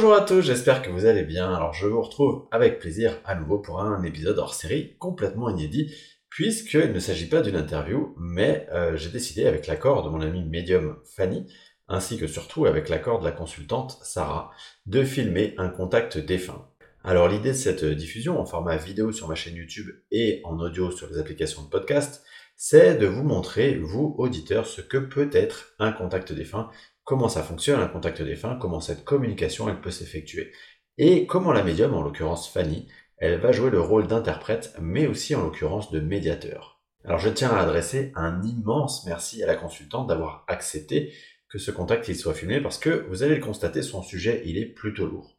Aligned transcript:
Bonjour 0.00 0.16
à 0.16 0.22
tous, 0.22 0.40
j'espère 0.40 0.80
que 0.80 0.88
vous 0.88 1.04
allez 1.04 1.24
bien. 1.24 1.54
Alors 1.54 1.74
je 1.74 1.86
vous 1.86 2.00
retrouve 2.00 2.46
avec 2.50 2.78
plaisir 2.78 3.18
à 3.26 3.34
nouveau 3.34 3.58
pour 3.58 3.82
un 3.82 4.02
épisode 4.02 4.38
hors 4.38 4.54
série 4.54 4.96
complètement 4.96 5.50
inédit, 5.50 5.94
puisqu'il 6.30 6.94
ne 6.94 6.98
s'agit 6.98 7.28
pas 7.28 7.42
d'une 7.42 7.56
interview, 7.56 8.14
mais 8.18 8.66
euh, 8.72 8.96
j'ai 8.96 9.10
décidé 9.10 9.44
avec 9.44 9.66
l'accord 9.66 10.02
de 10.02 10.08
mon 10.08 10.22
amie 10.22 10.42
médium 10.42 10.96
Fanny, 11.04 11.52
ainsi 11.86 12.16
que 12.16 12.26
surtout 12.26 12.64
avec 12.64 12.88
l'accord 12.88 13.20
de 13.20 13.26
la 13.26 13.30
consultante 13.30 13.98
Sarah, 14.02 14.52
de 14.86 15.04
filmer 15.04 15.54
un 15.58 15.68
contact 15.68 16.16
défunt. 16.16 16.66
Alors 17.04 17.28
l'idée 17.28 17.50
de 17.50 17.54
cette 17.54 17.84
diffusion 17.84 18.40
en 18.40 18.46
format 18.46 18.78
vidéo 18.78 19.12
sur 19.12 19.28
ma 19.28 19.34
chaîne 19.34 19.56
YouTube 19.56 19.90
et 20.10 20.40
en 20.44 20.58
audio 20.60 20.90
sur 20.90 21.10
les 21.10 21.18
applications 21.18 21.62
de 21.62 21.68
podcast, 21.68 22.24
c'est 22.56 22.94
de 22.94 23.06
vous 23.06 23.22
montrer, 23.22 23.76
vous 23.76 24.14
auditeurs, 24.16 24.66
ce 24.66 24.80
que 24.80 24.96
peut 24.96 25.28
être 25.34 25.74
un 25.78 25.92
contact 25.92 26.32
défunt 26.32 26.70
comment 27.04 27.28
ça 27.28 27.42
fonctionne 27.42 27.80
un 27.80 27.88
contact 27.88 28.22
défunt, 28.22 28.58
comment 28.60 28.80
cette 28.80 29.04
communication 29.04 29.68
elle 29.68 29.80
peut 29.80 29.90
s'effectuer, 29.90 30.52
et 30.98 31.26
comment 31.26 31.52
la 31.52 31.62
médium, 31.62 31.94
en 31.94 32.02
l'occurrence 32.02 32.48
Fanny, 32.48 32.88
elle 33.16 33.38
va 33.38 33.52
jouer 33.52 33.70
le 33.70 33.80
rôle 33.80 34.06
d'interprète, 34.06 34.74
mais 34.80 35.06
aussi 35.06 35.34
en 35.34 35.42
l'occurrence 35.42 35.90
de 35.90 36.00
médiateur. 36.00 36.80
Alors 37.04 37.18
je 37.18 37.30
tiens 37.30 37.50
à 37.50 37.60
adresser 37.60 38.12
un 38.14 38.42
immense 38.42 39.06
merci 39.06 39.42
à 39.42 39.46
la 39.46 39.56
consultante 39.56 40.06
d'avoir 40.06 40.44
accepté 40.48 41.14
que 41.48 41.58
ce 41.58 41.70
contact 41.70 42.08
il 42.08 42.16
soit 42.16 42.34
filmé 42.34 42.60
parce 42.60 42.78
que 42.78 43.06
vous 43.08 43.22
allez 43.22 43.36
le 43.36 43.44
constater, 43.44 43.82
son 43.82 44.02
sujet 44.02 44.42
il 44.44 44.58
est 44.58 44.66
plutôt 44.66 45.06
lourd. 45.06 45.36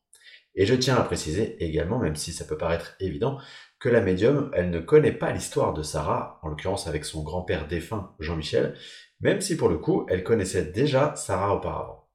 Et 0.55 0.65
je 0.65 0.75
tiens 0.75 0.95
à 0.95 1.03
préciser 1.03 1.63
également, 1.63 1.99
même 1.99 2.15
si 2.15 2.33
ça 2.33 2.45
peut 2.45 2.57
paraître 2.57 2.95
évident, 2.99 3.39
que 3.79 3.89
la 3.89 4.01
médium, 4.01 4.51
elle 4.53 4.69
ne 4.69 4.79
connaît 4.79 5.13
pas 5.13 5.31
l'histoire 5.31 5.73
de 5.73 5.81
Sarah, 5.81 6.39
en 6.43 6.49
l'occurrence 6.49 6.87
avec 6.87 7.05
son 7.05 7.23
grand-père 7.23 7.67
défunt 7.67 8.15
Jean-Michel, 8.19 8.75
même 9.21 9.41
si 9.41 9.55
pour 9.55 9.69
le 9.69 9.77
coup, 9.77 10.05
elle 10.09 10.23
connaissait 10.23 10.65
déjà 10.65 11.15
Sarah 11.15 11.55
auparavant. 11.55 12.07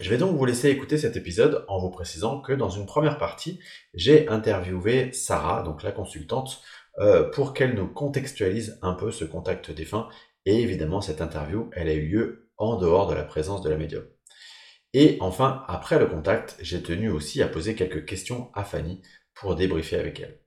Je 0.00 0.10
vais 0.10 0.18
donc 0.18 0.36
vous 0.36 0.44
laisser 0.44 0.68
écouter 0.68 0.98
cet 0.98 1.16
épisode 1.16 1.64
en 1.66 1.78
vous 1.78 1.90
précisant 1.90 2.40
que 2.40 2.52
dans 2.52 2.70
une 2.70 2.86
première 2.86 3.18
partie, 3.18 3.58
j'ai 3.94 4.28
interviewé 4.28 5.12
Sarah, 5.12 5.62
donc 5.62 5.82
la 5.82 5.92
consultante, 5.92 6.62
euh, 7.00 7.30
pour 7.30 7.54
qu'elle 7.54 7.74
nous 7.74 7.88
contextualise 7.88 8.78
un 8.82 8.94
peu 8.94 9.10
ce 9.10 9.24
contact 9.24 9.70
défunt. 9.70 10.08
Et 10.46 10.62
évidemment, 10.62 11.00
cette 11.00 11.20
interview, 11.20 11.68
elle 11.72 11.88
a 11.88 11.94
eu 11.94 12.06
lieu 12.08 12.50
en 12.56 12.76
dehors 12.76 13.08
de 13.08 13.14
la 13.14 13.24
présence 13.24 13.62
de 13.62 13.70
la 13.70 13.76
médium. 13.76 14.04
Et 14.94 15.16
enfin, 15.20 15.64
après 15.68 15.98
le 15.98 16.06
contact, 16.06 16.56
j'ai 16.60 16.82
tenu 16.82 17.10
aussi 17.10 17.42
à 17.42 17.48
poser 17.48 17.74
quelques 17.74 18.04
questions 18.04 18.50
à 18.54 18.64
Fanny 18.64 19.02
pour 19.34 19.54
débriefer 19.54 19.96
avec 19.96 20.20
elle. 20.20 20.40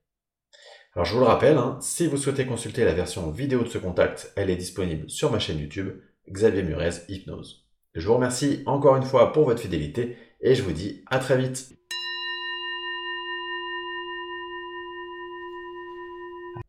Alors 0.94 1.06
je 1.06 1.14
vous 1.14 1.20
le 1.20 1.26
rappelle, 1.26 1.56
hein, 1.56 1.78
si 1.80 2.06
vous 2.06 2.18
souhaitez 2.18 2.44
consulter 2.44 2.84
la 2.84 2.92
version 2.92 3.30
vidéo 3.30 3.62
de 3.62 3.68
ce 3.68 3.78
contact, 3.78 4.30
elle 4.36 4.50
est 4.50 4.56
disponible 4.56 5.08
sur 5.08 5.32
ma 5.32 5.38
chaîne 5.38 5.58
YouTube, 5.58 5.88
Xavier 6.30 6.62
Murez 6.62 6.90
Hypnose. 7.08 7.64
Je 7.94 8.06
vous 8.06 8.12
remercie 8.12 8.62
encore 8.66 8.96
une 8.96 9.02
fois 9.02 9.32
pour 9.32 9.46
votre 9.46 9.62
fidélité 9.62 10.18
et 10.42 10.54
je 10.54 10.62
vous 10.62 10.72
dis 10.72 11.02
à 11.06 11.18
très 11.18 11.38
vite. 11.38 11.70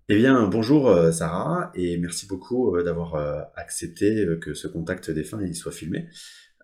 Eh 0.08 0.16
bien, 0.16 0.48
bonjour 0.48 0.88
euh, 0.88 1.12
Sarah, 1.12 1.72
et 1.76 1.98
merci 1.98 2.26
beaucoup 2.26 2.78
euh, 2.78 2.84
d'avoir 2.84 3.16
euh, 3.16 3.42
accepté 3.58 4.26
que 4.40 4.54
ce 4.54 4.70
contact 4.70 5.12
défunt 5.12 5.42
soit 5.54 5.74
filmé. 5.74 6.08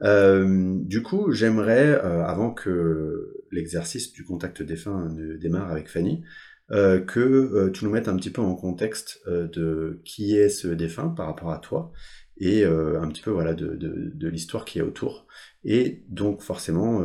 du 0.02 1.04
coup, 1.04 1.34
j'aimerais, 1.34 2.00
avant 2.00 2.54
que 2.54 3.34
l'exercice 3.52 4.14
du 4.14 4.24
contact 4.24 4.64
défunt 4.64 5.10
ne 5.10 5.36
démarre 5.36 5.70
avec 5.70 5.90
Fanny, 5.90 6.24
euh, 6.72 7.00
que 7.00 7.20
euh, 7.20 7.72
tu 7.72 7.84
nous 7.84 7.92
mettes 7.92 8.08
un 8.08 8.16
petit 8.16 8.30
peu 8.30 8.44
en 8.44 8.54
contexte 8.54 9.22
euh, 9.28 9.48
de 9.48 10.02
qui 10.06 10.38
est 10.38 10.50
ce 10.50 10.68
défunt 10.68 11.10
par 11.10 11.26
rapport 11.26 11.50
à 11.50 11.58
toi 11.58 11.92
et 12.38 12.64
un 12.64 13.10
petit 13.10 13.22
peu 13.22 13.32
voilà 13.32 13.54
de, 13.54 13.76
de, 13.76 14.28
l'histoire 14.30 14.64
qui 14.64 14.80
est 14.80 14.82
autour 14.82 15.28
et 15.66 16.06
donc 16.08 16.42
forcément 16.42 17.04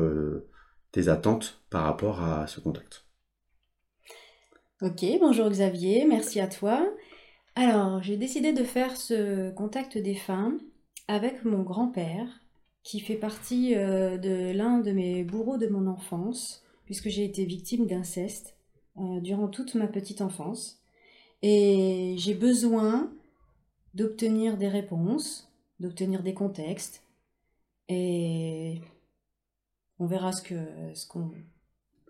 tes 0.93 1.09
attentes 1.09 1.61
par 1.71 1.83
rapport 1.83 2.23
à 2.23 2.47
ce 2.47 2.61
contact. 2.61 3.05
Ok, 4.81 5.05
bonjour 5.19 5.51
Xavier, 5.51 6.07
merci 6.07 6.39
à 6.39 6.47
toi. 6.47 6.89
Alors, 7.57 8.01
j'ai 8.01 8.17
décidé 8.17 8.53
de 8.53 8.63
faire 8.63 8.97
ce 8.97 9.51
contact 9.51 9.99
défunt 9.99 10.57
avec 11.09 11.45
mon 11.45 11.65
grand-père, 11.65 12.29
qui 12.85 13.01
fait 13.01 13.17
partie 13.17 13.75
de 13.75 14.53
l'un 14.53 14.79
de 14.79 14.93
mes 14.93 15.25
bourreaux 15.25 15.59
de 15.59 15.67
mon 15.67 15.89
enfance, 15.89 16.63
puisque 16.85 17.09
j'ai 17.09 17.25
été 17.25 17.45
victime 17.45 17.89
d'inceste. 17.89 18.54
Euh, 18.97 19.21
durant 19.21 19.49
toute 19.49 19.75
ma 19.75 19.89
petite 19.89 20.21
enfance. 20.21 20.81
Et 21.43 22.15
j'ai 22.17 22.35
besoin 22.35 23.13
d'obtenir 23.93 24.57
des 24.57 24.69
réponses, 24.69 25.53
d'obtenir 25.81 26.23
des 26.23 26.33
contextes. 26.33 27.03
Et 27.89 28.81
on 29.99 30.07
verra 30.07 30.33
ce 30.33 30.43
que 30.43 30.55
ce 30.95 31.07
qu'on 31.09 31.33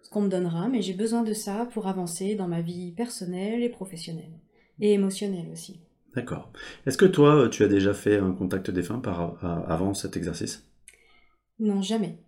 ce 0.02 0.10
qu'on 0.10 0.22
me 0.22 0.28
donnera, 0.28 0.68
mais 0.68 0.82
j'ai 0.82 0.92
besoin 0.92 1.22
de 1.22 1.32
ça 1.32 1.66
pour 1.72 1.86
avancer 1.86 2.34
dans 2.34 2.48
ma 2.48 2.60
vie 2.60 2.92
personnelle 2.92 3.62
et 3.62 3.70
professionnelle. 3.70 4.38
Et 4.78 4.92
émotionnelle 4.92 5.48
aussi. 5.50 5.80
D'accord. 6.14 6.52
Est-ce 6.84 6.98
que 6.98 7.06
toi, 7.06 7.48
tu 7.48 7.64
as 7.64 7.68
déjà 7.68 7.94
fait 7.94 8.18
un 8.18 8.32
contact 8.32 8.70
défunt 8.70 9.00
par, 9.00 9.42
avant 9.70 9.94
cet 9.94 10.16
exercice? 10.16 10.68
Non, 11.58 11.80
jamais. 11.80 12.18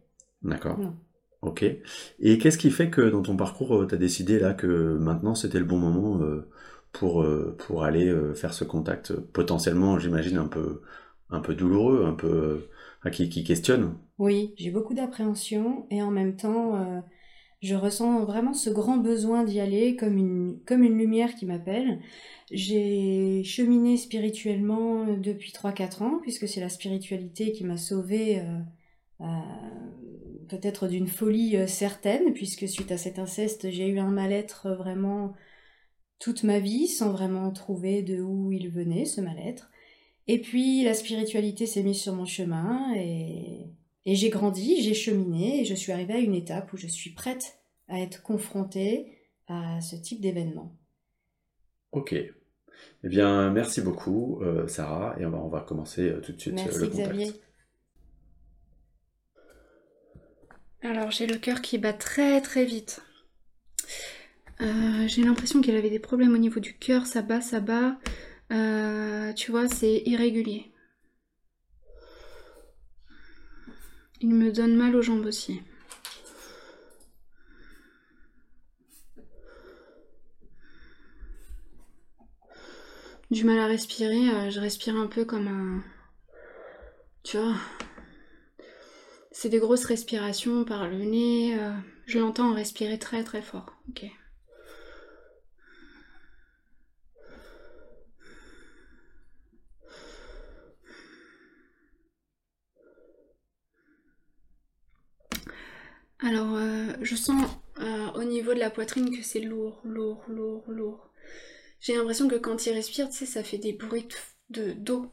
D'accord. 0.43 0.79
Non. 0.79 0.97
Ok. 1.43 1.65
Et 2.19 2.39
qu'est-ce 2.39 2.59
qui 2.59 2.71
fait 2.71 2.91
que 2.91 3.03
dans 3.03 3.23
ton 3.23 3.37
parcours, 3.37 3.75
euh, 3.77 3.87
tu 3.87 3.95
as 3.95 3.99
décidé 3.99 4.39
là 4.39 4.55
que 4.55 4.97
maintenant 4.99 5.35
c'était 5.35 5.59
le 5.59 5.65
bon 5.65 5.79
moment 5.79 6.21
euh, 6.21 6.49
pour, 6.93 7.23
euh, 7.23 7.55
pour 7.59 7.85
aller 7.85 8.13
faire 8.35 8.55
ce 8.55 8.65
contact 8.65 9.15
potentiellement, 9.15 9.99
j'imagine, 9.99 10.39
un 10.39 10.49
peu, 10.49 10.83
un 11.31 11.41
peu 11.41 11.55
douloureux, 11.55 12.05
un 12.07 12.15
peu 12.15 12.69
qui, 13.13 13.29
qui 13.29 13.45
questionne? 13.45 13.95
Oui, 14.19 14.55
j'ai 14.57 14.71
beaucoup 14.71 14.95
d'appréhension 14.95 15.87
et 15.91 16.03
en 16.03 16.11
même 16.11 16.37
temps, 16.37 17.05
je 17.61 17.77
ressens 17.77 18.25
vraiment 18.25 18.55
ce 18.55 18.71
grand 18.71 18.97
besoin 18.97 19.45
d'y 19.45 19.61
aller 19.61 19.95
comme 19.95 20.17
une, 20.17 20.59
comme 20.67 20.83
une 20.83 20.99
lumière 20.99 21.35
qui 21.37 21.47
m'appelle. 21.47 22.01
J'ai 22.51 23.45
cheminé 23.45 23.97
spirituellement 23.97 25.05
depuis 25.19 25.53
3-4 25.53 26.03
ans, 26.03 26.19
puisque 26.23 26.49
c'est 26.49 26.61
la 26.61 26.69
spiritualité 26.69 27.53
qui 27.53 27.65
m'a 27.65 27.77
sauvée 27.77 28.43
peut-être 30.49 30.89
d'une 30.89 31.09
folie 31.09 31.57
euh, 31.57 31.67
certaine, 31.67 32.33
puisque 32.33 32.69
suite 32.69 32.93
à 32.93 32.99
cet 32.99 33.19
inceste, 33.19 33.71
j'ai 33.71 33.89
eu 33.89 33.99
un 33.99 34.11
mal-être 34.11 34.67
euh, 34.67 34.75
vraiment 34.75 35.35
toute 36.19 36.45
ma 36.45 36.59
vie, 36.59 36.89
sans 36.89 37.13
vraiment 37.13 37.51
trouver 37.51 38.03
de 38.03 38.21
où 38.21 38.53
il 38.53 38.71
venait, 38.71 39.05
ce 39.05 39.21
mal-être. 39.21 39.71
Et 40.27 40.41
puis 40.41 40.83
la 40.83 40.95
spiritualité 40.95 41.67
s'est 41.67 41.83
mise 41.83 42.01
sur 42.01 42.15
mon 42.15 42.25
chemin 42.25 42.95
et, 42.97 43.67
j'ai 44.07 44.31
grandi, 44.31 44.83
j'ai 44.83 44.95
cheminé 44.95 45.61
et 45.61 45.65
je 45.65 45.75
suis 45.75 45.91
arrivée 45.91 46.15
à 46.15 46.19
une 46.19 46.35
étape 46.35 46.73
où 46.73 46.77
je 46.77 46.87
suis 46.87 47.11
prête 47.11 47.59
à 47.89 48.01
être 48.01 48.23
confrontée 48.23 49.19
à 49.49 49.81
ce 49.81 49.97
type 49.97 50.21
d'événement. 50.21 50.73
Ok. 51.91 52.13
Eh 52.13 53.09
bien, 53.09 53.51
merci 53.51 53.81
beaucoup, 53.81 54.41
euh, 54.43 54.69
Sarah, 54.69 55.17
et 55.19 55.27
on 55.27 55.31
va, 55.31 55.39
on 55.39 55.49
va 55.49 55.61
commencer 55.61 56.13
tout 56.23 56.33
de 56.33 56.41
suite 56.41 56.55
merci, 56.55 56.79
le 56.79 56.89
contact. 56.89 57.09
Xavier. 57.09 57.33
Alors 60.89 61.11
j'ai 61.11 61.27
le 61.27 61.37
cœur 61.37 61.63
qui 61.63 61.79
bat 61.79 61.93
très 61.93 62.41
très 62.41 62.65
vite. 62.65 63.03
Euh, 64.61 65.09
j'ai 65.09 65.23
l'impression 65.25 65.61
qu'elle 65.61 65.77
avait 65.77 65.91
des 65.91 65.99
problèmes 65.99 66.33
au 66.33 66.39
niveau 66.39 66.61
du 66.61 66.77
cœur, 66.77 67.07
ça 67.07 67.23
bat, 67.23 67.41
ça 67.41 67.59
bat. 67.59 67.99
Euh, 68.53 69.33
tu 69.33 69.51
vois, 69.51 69.67
c'est 69.67 70.03
irrégulier. 70.07 70.71
Il 74.21 74.33
me 74.33 74.53
donne 74.53 74.77
mal 74.77 74.95
aux 74.95 75.03
jambes 75.03 75.27
aussi. 75.27 75.61
Du 83.33 83.43
mal 83.43 83.59
à 83.59 83.67
respirer, 83.67 84.31
euh, 84.31 84.51
je 84.51 84.61
respire 84.61 84.95
un 84.95 85.09
peu 85.09 85.25
comme 85.25 85.49
un... 85.49 85.83
Tu 87.25 87.39
vois, 87.39 87.57
c'est 89.37 89.51
des 89.51 89.59
grosses 89.59 89.85
respirations 89.85 90.65
par 90.65 90.89
le 90.89 91.05
nez. 91.05 91.59
Euh, 91.59 91.71
je 92.07 92.19
l'entends 92.19 92.55
respirer 92.55 92.99
très 92.99 93.23
très 93.23 93.43
fort. 93.43 93.67
Ok. 93.91 94.07
Alors, 106.21 106.55
euh, 106.55 106.95
je 107.03 107.15
sens 107.15 107.45
euh, 107.81 108.11
au 108.15 108.25
niveau 108.25 108.55
de 108.55 108.59
la 108.59 108.71
poitrine 108.71 109.15
que 109.15 109.23
c'est 109.23 109.41
lourd, 109.41 109.83
lourd, 109.85 110.25
lourd, 110.29 110.65
lourd. 110.67 111.11
J'ai 111.81 111.95
l'impression 111.95 112.27
que 112.27 112.37
quand 112.37 112.65
il 112.65 112.73
respire, 112.73 113.11
tu 113.11 113.17
sais, 113.17 113.27
ça 113.27 113.43
fait 113.43 113.59
des 113.59 113.75
bruits 113.75 114.09
de 114.49 114.73
d'eau, 114.73 115.13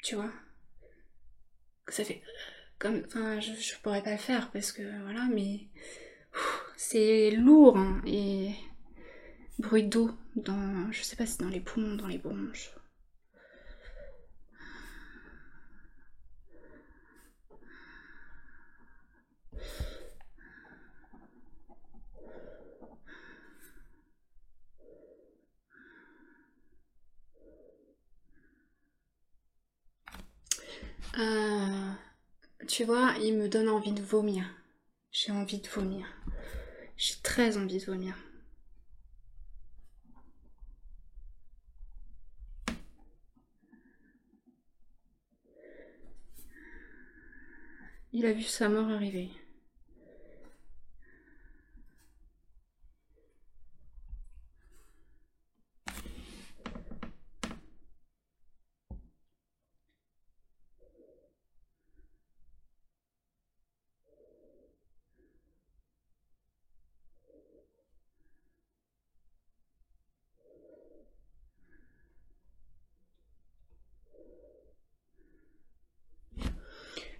tu 0.00 0.14
vois. 0.14 0.30
Ça 1.88 2.04
fait 2.04 2.22
enfin, 2.84 3.40
je, 3.40 3.52
je, 3.54 3.74
pourrais 3.82 4.02
pas 4.02 4.12
le 4.12 4.16
faire 4.18 4.50
parce 4.50 4.72
que 4.72 4.82
voilà, 5.02 5.26
mais 5.32 5.60
c'est 6.76 7.30
lourd 7.30 7.76
hein, 7.76 8.02
et 8.06 8.52
bruit 9.58 9.84
d'eau 9.84 10.10
dans, 10.36 10.90
je 10.92 11.02
sais 11.02 11.16
pas 11.16 11.26
si 11.26 11.38
dans 11.38 11.48
les 11.48 11.60
poumons, 11.60 11.96
dans 11.96 12.08
les 12.08 12.18
bronches. 12.18 12.70
Euh, 31.16 31.93
tu 32.66 32.84
vois, 32.84 33.14
il 33.22 33.36
me 33.36 33.48
donne 33.48 33.68
envie 33.68 33.92
de 33.92 34.02
vomir. 34.02 34.44
J'ai 35.10 35.32
envie 35.32 35.60
de 35.60 35.68
vomir. 35.68 36.06
J'ai 36.96 37.14
très 37.22 37.56
envie 37.56 37.78
de 37.78 37.84
vomir. 37.84 38.16
Il 48.12 48.26
a 48.26 48.32
vu 48.32 48.44
sa 48.44 48.68
mort 48.68 48.88
arriver. 48.90 49.30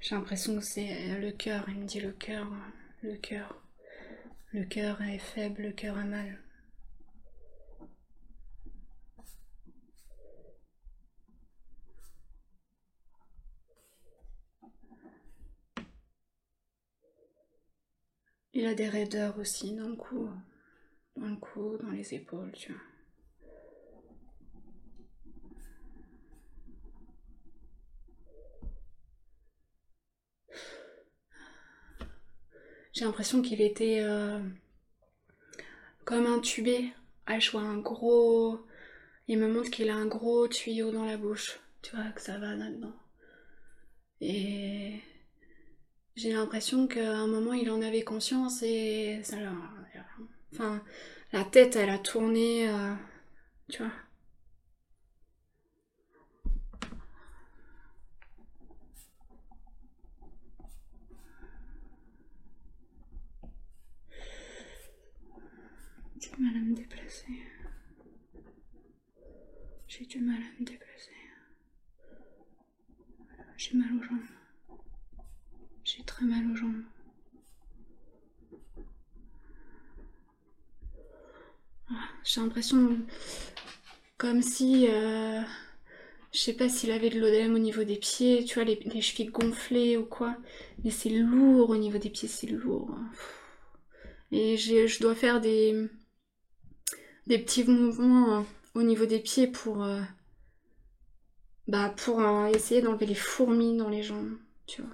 J'ai 0.04 0.16
l'impression 0.16 0.56
que 0.56 0.62
c'est 0.62 1.12
euh, 1.12 1.18
le 1.18 1.32
cœur. 1.32 1.64
Il 1.66 1.78
me 1.78 1.86
dit 1.86 1.98
le 1.98 2.12
cœur, 2.12 2.46
le 3.00 3.16
cœur. 3.16 3.58
Le 4.52 4.66
cœur 4.66 5.00
est 5.00 5.18
faible, 5.18 5.62
le 5.62 5.72
cœur 5.72 5.96
a 5.96 6.04
mal. 6.04 6.42
Il 18.52 18.66
a 18.66 18.74
des 18.74 18.90
raideurs 18.90 19.38
aussi 19.38 19.74
dans 19.74 19.88
le 19.88 19.96
cou, 19.96 20.28
dans 21.16 21.28
le 21.28 21.36
cou, 21.36 21.78
dans 21.78 21.90
les 21.90 22.12
épaules, 22.12 22.52
tu 22.52 22.72
vois. 22.72 22.93
J'ai 32.94 33.04
l'impression 33.04 33.42
qu'il 33.42 33.60
était 33.60 34.00
euh, 34.00 34.38
comme 36.04 36.26
intubé. 36.26 36.92
Ah, 37.26 37.38
je 37.38 37.50
vois 37.50 37.62
un 37.62 37.78
gros. 37.78 38.60
Il 39.28 39.38
me 39.38 39.48
montre 39.48 39.70
qu'il 39.70 39.90
a 39.90 39.96
un 39.96 40.06
gros 40.06 40.48
tuyau 40.48 40.90
dans 40.92 41.04
la 41.04 41.16
bouche. 41.16 41.60
Tu 41.82 41.94
vois, 41.96 42.04
que 42.12 42.20
ça 42.20 42.38
va 42.38 42.54
là-dedans. 42.54 42.94
Et 44.20 45.00
j'ai 46.16 46.32
l'impression 46.32 46.86
qu'à 46.86 47.12
un 47.16 47.26
moment 47.26 47.52
il 47.52 47.70
en 47.70 47.82
avait 47.82 48.02
conscience 48.02 48.62
et 48.62 49.20
ça 49.24 49.36
l'a. 49.40 49.52
Enfin, 50.52 50.82
la 51.32 51.44
tête 51.44 51.76
elle 51.76 51.90
a 51.90 51.98
tourné. 51.98 52.68
euh, 52.68 52.94
tu 53.70 53.82
vois. 53.82 53.92
J'ai 66.20 66.23
du 66.36 66.42
mal 66.42 66.56
à 66.56 66.60
me 66.60 66.74
déplacer. 66.74 67.26
J'ai 69.86 70.04
du 70.06 70.20
mal 70.20 70.36
à 70.36 70.60
me 70.60 70.64
déplacer. 70.64 71.10
J'ai 73.56 73.76
mal 73.76 73.88
aux 73.96 74.02
jambes. 74.02 74.78
J'ai 75.84 76.02
très 76.04 76.24
mal 76.24 76.50
aux 76.50 76.56
jambes. 76.56 76.82
Ah, 81.90 82.08
J'ai 82.24 82.40
l'impression 82.40 82.98
comme 84.16 84.42
si, 84.42 84.88
euh, 84.88 85.42
je 86.32 86.38
sais 86.38 86.54
pas 86.54 86.68
s'il 86.68 86.90
avait 86.90 87.10
de 87.10 87.20
l'odème 87.20 87.54
au 87.54 87.58
niveau 87.58 87.84
des 87.84 87.96
pieds, 87.96 88.44
tu 88.44 88.54
vois, 88.54 88.64
les, 88.64 88.76
les 88.86 89.02
chevilles 89.02 89.26
gonflées 89.26 89.96
ou 89.96 90.04
quoi, 90.06 90.36
mais 90.82 90.90
c'est 90.90 91.10
lourd 91.10 91.70
au 91.70 91.76
niveau 91.76 91.98
des 91.98 92.10
pieds, 92.10 92.28
c'est 92.28 92.46
lourd. 92.46 92.96
Et 94.32 94.56
je 94.56 95.00
dois 95.00 95.14
faire 95.14 95.40
des, 95.40 95.88
des 97.26 97.38
petits 97.38 97.64
mouvements 97.64 98.40
euh, 98.40 98.42
au 98.74 98.82
niveau 98.82 99.06
des 99.06 99.20
pieds 99.20 99.46
pour, 99.46 99.82
euh, 99.82 100.02
bah, 101.68 101.90
pour 101.96 102.20
euh, 102.20 102.46
essayer 102.48 102.82
d'enlever 102.82 103.06
les 103.06 103.14
fourmis 103.14 103.76
dans 103.76 103.88
les 103.88 104.02
jambes, 104.02 104.36
tu 104.66 104.82
vois. 104.82 104.90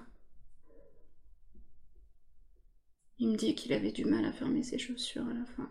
Il 3.19 3.29
me 3.29 3.37
dit 3.37 3.55
qu'il 3.55 3.71
avait 3.73 3.91
du 3.91 4.03
mal 4.03 4.25
à 4.25 4.33
fermer 4.33 4.63
ses 4.63 4.77
chaussures 4.79 5.27
à 5.27 5.33
la 5.33 5.45
fin. 5.45 5.69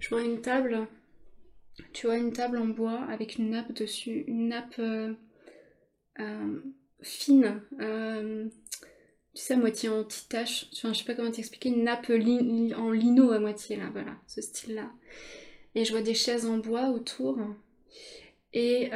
Je 0.00 0.08
vois 0.08 0.22
une 0.22 0.40
table, 0.40 0.86
tu 1.92 2.06
vois 2.06 2.16
une 2.16 2.32
table 2.32 2.58
en 2.58 2.66
bois 2.66 3.00
avec 3.10 3.36
une 3.36 3.50
nappe 3.50 3.72
dessus, 3.72 4.24
une 4.26 4.48
nappe 4.48 4.78
euh, 4.78 5.14
euh, 6.20 6.60
fine, 7.02 7.62
euh, 7.80 8.48
tu 9.34 9.42
sais, 9.42 9.54
à 9.54 9.56
moitié 9.56 9.88
anti-tache, 9.88 10.68
enfin, 10.74 10.92
je 10.92 10.98
sais 10.98 11.04
pas 11.04 11.14
comment 11.14 11.30
t'expliquer, 11.30 11.70
une 11.70 11.84
nappe 11.84 12.10
en 12.10 12.90
lino 12.90 13.32
à 13.32 13.38
moitié 13.38 13.76
là, 13.76 13.88
voilà, 13.92 14.16
ce 14.26 14.40
style-là. 14.40 14.90
Et 15.74 15.84
je 15.84 15.92
vois 15.92 16.02
des 16.02 16.14
chaises 16.14 16.46
en 16.46 16.58
bois 16.58 16.88
autour. 16.88 17.38
Et, 18.52 18.90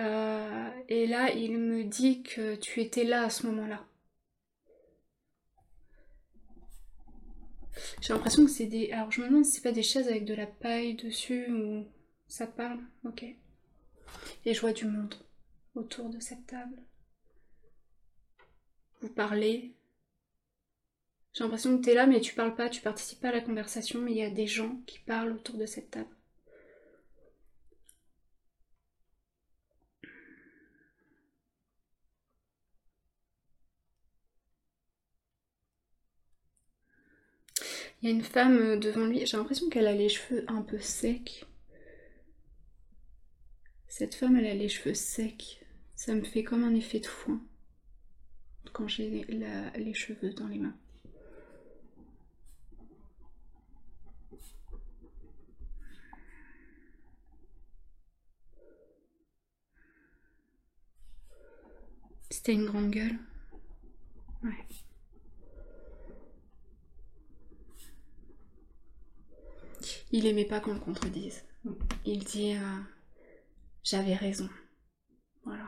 et 0.89 1.07
là, 1.07 1.33
il 1.35 1.59
me 1.59 1.85
dit 1.85 2.23
que 2.23 2.57
tu 2.57 2.81
étais 2.81 3.05
là 3.05 3.25
à 3.25 3.31
ce 3.31 3.47
moment-là. 3.47 3.87
J'ai 8.01 8.13
l'impression 8.13 8.45
que 8.45 8.51
c'est 8.51 8.67
des. 8.67 8.91
Alors 8.91 9.11
je 9.11 9.21
me 9.21 9.29
demande 9.29 9.45
si 9.45 9.53
c'est 9.53 9.63
pas 9.63 9.73
des 9.73 9.83
chaises 9.83 10.09
avec 10.09 10.25
de 10.25 10.35
la 10.35 10.47
paille 10.47 10.95
dessus 10.95 11.47
ou 11.51 11.85
ça 12.33 12.47
te 12.47 12.57
parle? 12.57 12.81
Ok. 13.05 13.25
Je 14.47 14.61
vois 14.61 14.73
du 14.73 14.87
monde 14.87 15.15
autour 15.75 16.09
de 16.09 16.19
cette 16.19 16.47
table. 16.47 16.77
Vous 19.03 19.11
parlez. 19.11 19.75
J'ai 21.35 21.45
l'impression 21.45 21.77
que 21.77 21.85
t'es 21.85 21.95
là, 21.95 22.07
mais 22.07 22.21
tu 22.21 22.35
parles 22.35 22.55
pas, 22.55 22.71
tu 22.71 22.81
participes 22.81 23.21
pas 23.21 23.29
à 23.29 23.33
la 23.33 23.41
conversation, 23.43 24.01
mais 24.01 24.13
il 24.13 24.19
y 24.19 24.23
a 24.23 24.31
des 24.31 24.47
gens 24.47 24.77
qui 24.87 24.99
parlent 25.01 25.33
autour 25.33 25.59
de 25.59 25.67
cette 25.67 25.91
table. 25.91 26.15
Il 38.03 38.09
y 38.09 38.13
a 38.13 38.15
une 38.15 38.25
femme 38.25 38.57
euh, 38.59 38.77
devant 38.79 39.05
lui, 39.05 39.27
j'ai 39.27 39.37
l'impression 39.37 39.69
qu'elle 39.69 39.87
a 39.87 39.93
les 39.95 40.09
cheveux 40.09 40.45
un 40.49 40.63
peu 40.63 40.81
secs. 40.81 41.47
Cette 43.95 44.15
femme, 44.15 44.37
elle 44.37 44.47
a 44.47 44.55
les 44.55 44.71
cheveux 44.71 44.95
secs. 44.95 45.61
Ça 45.97 46.15
me 46.15 46.23
fait 46.23 46.43
comme 46.43 46.65
un 46.65 46.75
effet 46.75 46.99
de 46.99 47.05
foin 47.05 47.43
quand 48.73 48.89
j'ai 48.89 49.23
les 49.27 49.93
cheveux 49.93 50.33
dans 50.33 50.49
les 50.49 50.59
mains. 50.59 50.75
C'était 62.31 62.55
une 62.55 62.65
grande 62.65 62.91
gueule. 62.91 63.19
Ouais. 64.43 64.67
Il 70.13 70.25
aimait 70.25 70.47
pas 70.47 70.61
qu'on 70.61 70.73
le 70.73 70.81
contredise. 70.81 71.45
Il 72.07 72.25
dit 72.25 72.55
euh, 72.55 72.81
j'avais 73.83 74.15
raison. 74.15 74.49
Voilà. 75.45 75.67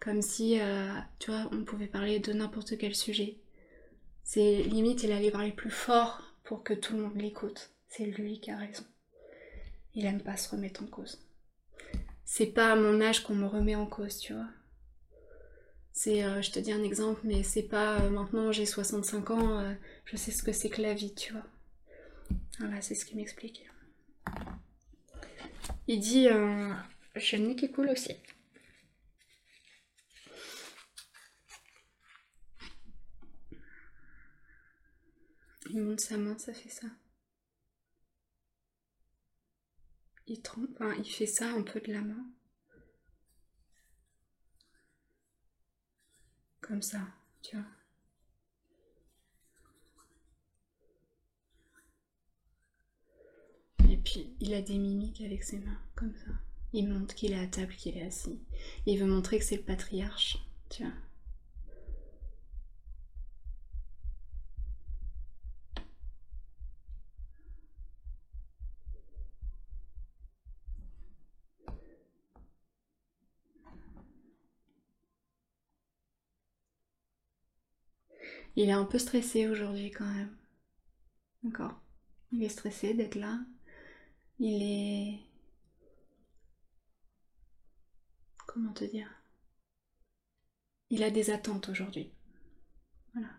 Comme 0.00 0.22
si, 0.22 0.60
euh, 0.60 0.92
tu 1.18 1.30
vois, 1.30 1.48
on 1.52 1.64
pouvait 1.64 1.86
parler 1.86 2.18
de 2.18 2.32
n'importe 2.32 2.76
quel 2.76 2.94
sujet. 2.94 3.38
C'est 4.22 4.62
limite, 4.62 5.02
il 5.02 5.12
allait 5.12 5.30
parler 5.30 5.52
plus 5.52 5.70
fort 5.70 6.22
pour 6.42 6.62
que 6.62 6.74
tout 6.74 6.94
le 6.94 7.02
monde 7.02 7.16
l'écoute. 7.16 7.70
C'est 7.88 8.06
lui 8.06 8.40
qui 8.40 8.50
a 8.50 8.56
raison. 8.56 8.84
Il 9.94 10.04
aime 10.06 10.20
pas 10.20 10.36
se 10.36 10.50
remettre 10.50 10.82
en 10.82 10.86
cause. 10.86 11.20
C'est 12.24 12.46
pas 12.46 12.72
à 12.72 12.76
mon 12.76 13.00
âge 13.00 13.22
qu'on 13.22 13.34
me 13.34 13.46
remet 13.46 13.76
en 13.76 13.86
cause, 13.86 14.18
tu 14.18 14.32
vois. 14.32 14.48
C'est, 15.92 16.24
euh, 16.24 16.42
je 16.42 16.50
te 16.50 16.58
dis 16.58 16.72
un 16.72 16.82
exemple, 16.82 17.20
mais 17.22 17.44
c'est 17.44 17.62
pas 17.62 18.00
euh, 18.00 18.10
maintenant 18.10 18.50
j'ai 18.50 18.66
65 18.66 19.30
ans, 19.30 19.74
je 20.06 20.16
sais 20.16 20.32
ce 20.32 20.42
que 20.42 20.52
c'est 20.52 20.68
que 20.68 20.82
la 20.82 20.94
vie, 20.94 21.14
tu 21.14 21.32
vois. 21.32 21.46
Voilà, 22.58 22.80
c'est 22.80 22.94
ce 22.94 23.04
qu'il 23.04 23.16
m'explique. 23.16 23.64
Il 25.86 26.00
dit 26.00 26.28
J'ai 27.16 27.38
le 27.38 27.46
nez 27.48 27.56
qui 27.56 27.70
coule 27.70 27.90
aussi. 27.90 28.16
Il 35.70 35.80
monte 35.82 36.00
sa 36.00 36.16
main, 36.16 36.36
ça 36.38 36.52
fait 36.52 36.68
ça. 36.68 36.86
il, 40.26 40.40
trempe, 40.40 40.82
il 40.98 41.10
fait 41.10 41.26
ça 41.26 41.50
un 41.50 41.62
peu 41.62 41.80
de 41.80 41.92
la 41.92 42.00
main. 42.00 42.26
Comme 46.60 46.82
ça, 46.82 47.00
tu 47.42 47.56
vois. 47.56 47.66
Et 53.88 53.98
puis, 53.98 54.34
il 54.40 54.54
a 54.54 54.62
des 54.62 54.78
mimiques 54.78 55.20
avec 55.20 55.44
ses 55.44 55.58
mains, 55.58 55.80
comme 55.94 56.14
ça. 56.14 56.43
Il 56.74 56.88
montre 56.88 57.14
qu'il 57.14 57.32
est 57.32 57.38
à 57.38 57.46
table, 57.46 57.72
qu'il 57.74 57.96
est 57.96 58.02
assis. 58.02 58.38
Il 58.84 58.98
veut 58.98 59.06
montrer 59.06 59.38
que 59.38 59.44
c'est 59.44 59.56
le 59.56 59.62
patriarche, 59.62 60.38
tu 60.68 60.82
vois. 60.82 60.92
Il 78.56 78.68
est 78.68 78.72
un 78.72 78.84
peu 78.84 78.98
stressé 78.98 79.46
aujourd'hui 79.48 79.90
quand 79.92 80.04
même. 80.12 80.34
D'accord. 81.44 81.80
Il 82.32 82.42
est 82.42 82.48
stressé 82.48 82.94
d'être 82.94 83.14
là. 83.14 83.38
Il 84.40 84.62
est... 84.62 85.33
Comment 88.54 88.72
te 88.72 88.84
dire? 88.84 89.08
Il 90.88 91.02
a 91.02 91.10
des 91.10 91.30
attentes 91.30 91.68
aujourd'hui. 91.68 92.12
Voilà. 93.12 93.30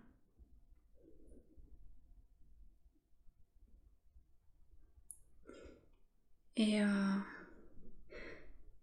Et 6.57 6.81
euh, 6.81 7.15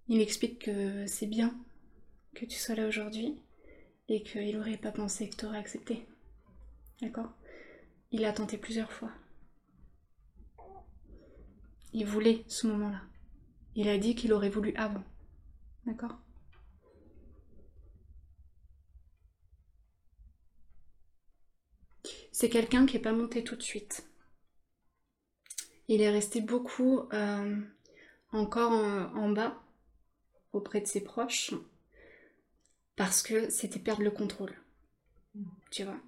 il 0.09 0.17
m'explique 0.17 0.61
que 0.61 1.07
c'est 1.07 1.27
bien 1.27 1.55
que 2.35 2.47
tu 2.47 2.59
sois 2.59 2.77
là 2.77 2.89
aujourd'hui 2.89 3.39
et 4.09 4.23
qu'il 4.23 4.57
n'aurait 4.57 4.79
pas 4.79 4.91
pensé 4.91 5.29
que 5.29 5.37
tu 5.37 5.45
aurais 5.45 5.59
accepté. 5.59 6.07
D'accord? 7.03 7.31
Il 8.11 8.25
a 8.25 8.33
tenté 8.33 8.57
plusieurs 8.57 8.91
fois. 8.91 9.13
Il 11.93 12.07
voulait 12.07 12.43
ce 12.49 12.67
moment-là. 12.69 13.03
Il 13.75 13.91
a 13.91 13.99
dit 13.99 14.15
qu'il 14.15 14.33
aurait 14.33 14.49
voulu 14.49 14.75
avant. 14.77 15.05
D'accord 15.87 16.19
C'est 22.33 22.49
quelqu'un 22.49 22.87
qui 22.87 22.97
n'est 22.97 23.03
pas 23.03 23.13
monté 23.13 23.45
tout 23.45 23.57
de 23.57 23.63
suite. 23.63 24.05
Il 25.89 26.01
est 26.01 26.11
resté 26.11 26.41
beaucoup 26.41 27.03
euh, 27.13 27.61
encore 28.33 28.73
en, 28.73 29.29
bas 29.31 29.63
auprès 30.53 30.81
de 30.81 30.87
ses 30.87 31.03
proches 31.03 31.53
parce 32.97 33.23
que 33.23 33.51
c'était 33.51 33.79
perdre 33.79 34.03
le 34.03 34.11
contrôle. 34.11 34.55
Tu 35.71 35.85
vois? 35.85 36.01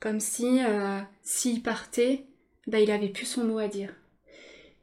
Comme 0.00 0.20
si 0.20 0.64
euh, 0.64 1.00
s'il 1.22 1.62
partait, 1.62 2.24
bah, 2.66 2.80
il 2.80 2.90
avait 2.90 3.08
plus 3.08 3.26
son 3.26 3.44
mot 3.44 3.58
à 3.58 3.68
dire. 3.68 3.94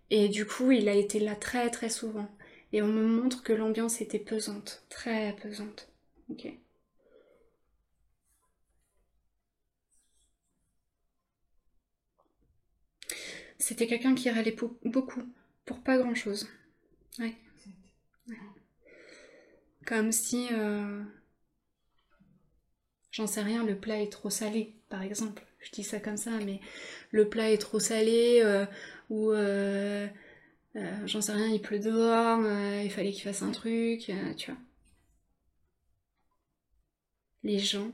Et 0.09 0.29
du 0.29 0.45
coup, 0.45 0.71
il 0.71 0.87
a 0.89 0.93
été 0.93 1.19
là 1.19 1.35
très 1.35 1.69
très 1.69 1.89
souvent. 1.89 2.29
Et 2.73 2.81
on 2.81 2.87
me 2.87 3.05
montre 3.07 3.41
que 3.41 3.53
l'ambiance 3.53 4.01
était 4.01 4.19
pesante, 4.19 4.83
très 4.89 5.33
pesante. 5.41 5.87
C'était 13.57 13.87
quelqu'un 13.87 14.15
qui 14.15 14.29
râlait 14.29 14.55
beaucoup, 14.83 15.23
pour 15.65 15.79
pas 15.81 15.97
grand 15.97 16.15
chose. 16.15 16.47
Ouais. 17.19 17.35
Comme 19.85 20.11
si, 20.11 20.47
euh, 20.51 21.03
j'en 23.11 23.27
sais 23.27 23.41
rien, 23.41 23.63
le 23.63 23.77
plat 23.77 24.01
est 24.01 24.11
trop 24.11 24.29
salé, 24.29 24.75
par 24.89 25.01
exemple. 25.01 25.43
Je 25.59 25.71
dis 25.71 25.83
ça 25.83 25.99
comme 25.99 26.17
ça, 26.17 26.31
mais 26.45 26.59
le 27.11 27.29
plat 27.29 27.51
est 27.51 27.57
trop 27.57 27.79
salé, 27.79 28.41
euh, 28.43 28.65
ou 29.09 29.31
euh, 29.31 30.07
euh, 30.75 30.91
j'en 31.05 31.21
sais 31.21 31.33
rien, 31.33 31.47
il 31.47 31.61
pleut 31.61 31.79
dehors, 31.79 32.39
euh, 32.43 32.81
il 32.83 32.89
fallait 32.89 33.11
qu'il 33.11 33.23
fasse 33.23 33.43
un 33.43 33.51
truc, 33.51 34.09
euh, 34.09 34.33
tu 34.35 34.49
vois. 34.51 34.59
Les 37.43 37.59
gens. 37.59 37.91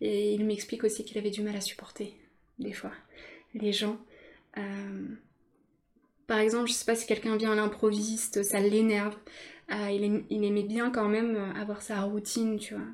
Et 0.00 0.32
il 0.32 0.44
m'explique 0.44 0.84
aussi 0.84 1.04
qu'il 1.04 1.18
avait 1.18 1.30
du 1.30 1.42
mal 1.42 1.56
à 1.56 1.60
supporter, 1.60 2.14
des 2.58 2.72
fois. 2.72 2.92
Les 3.54 3.72
gens. 3.72 3.98
par 6.26 6.38
exemple, 6.38 6.68
je 6.68 6.72
sais 6.72 6.84
pas 6.84 6.96
si 6.96 7.06
quelqu'un 7.06 7.36
vient 7.36 7.52
à 7.52 7.56
l'improviste, 7.56 8.42
ça 8.42 8.60
l'énerve. 8.60 9.16
il, 9.68 10.44
aimait 10.44 10.62
bien 10.62 10.90
quand 10.90 11.08
même 11.08 11.36
avoir 11.56 11.82
sa 11.82 12.02
routine, 12.02 12.58
tu 12.58 12.74
vois. 12.74 12.86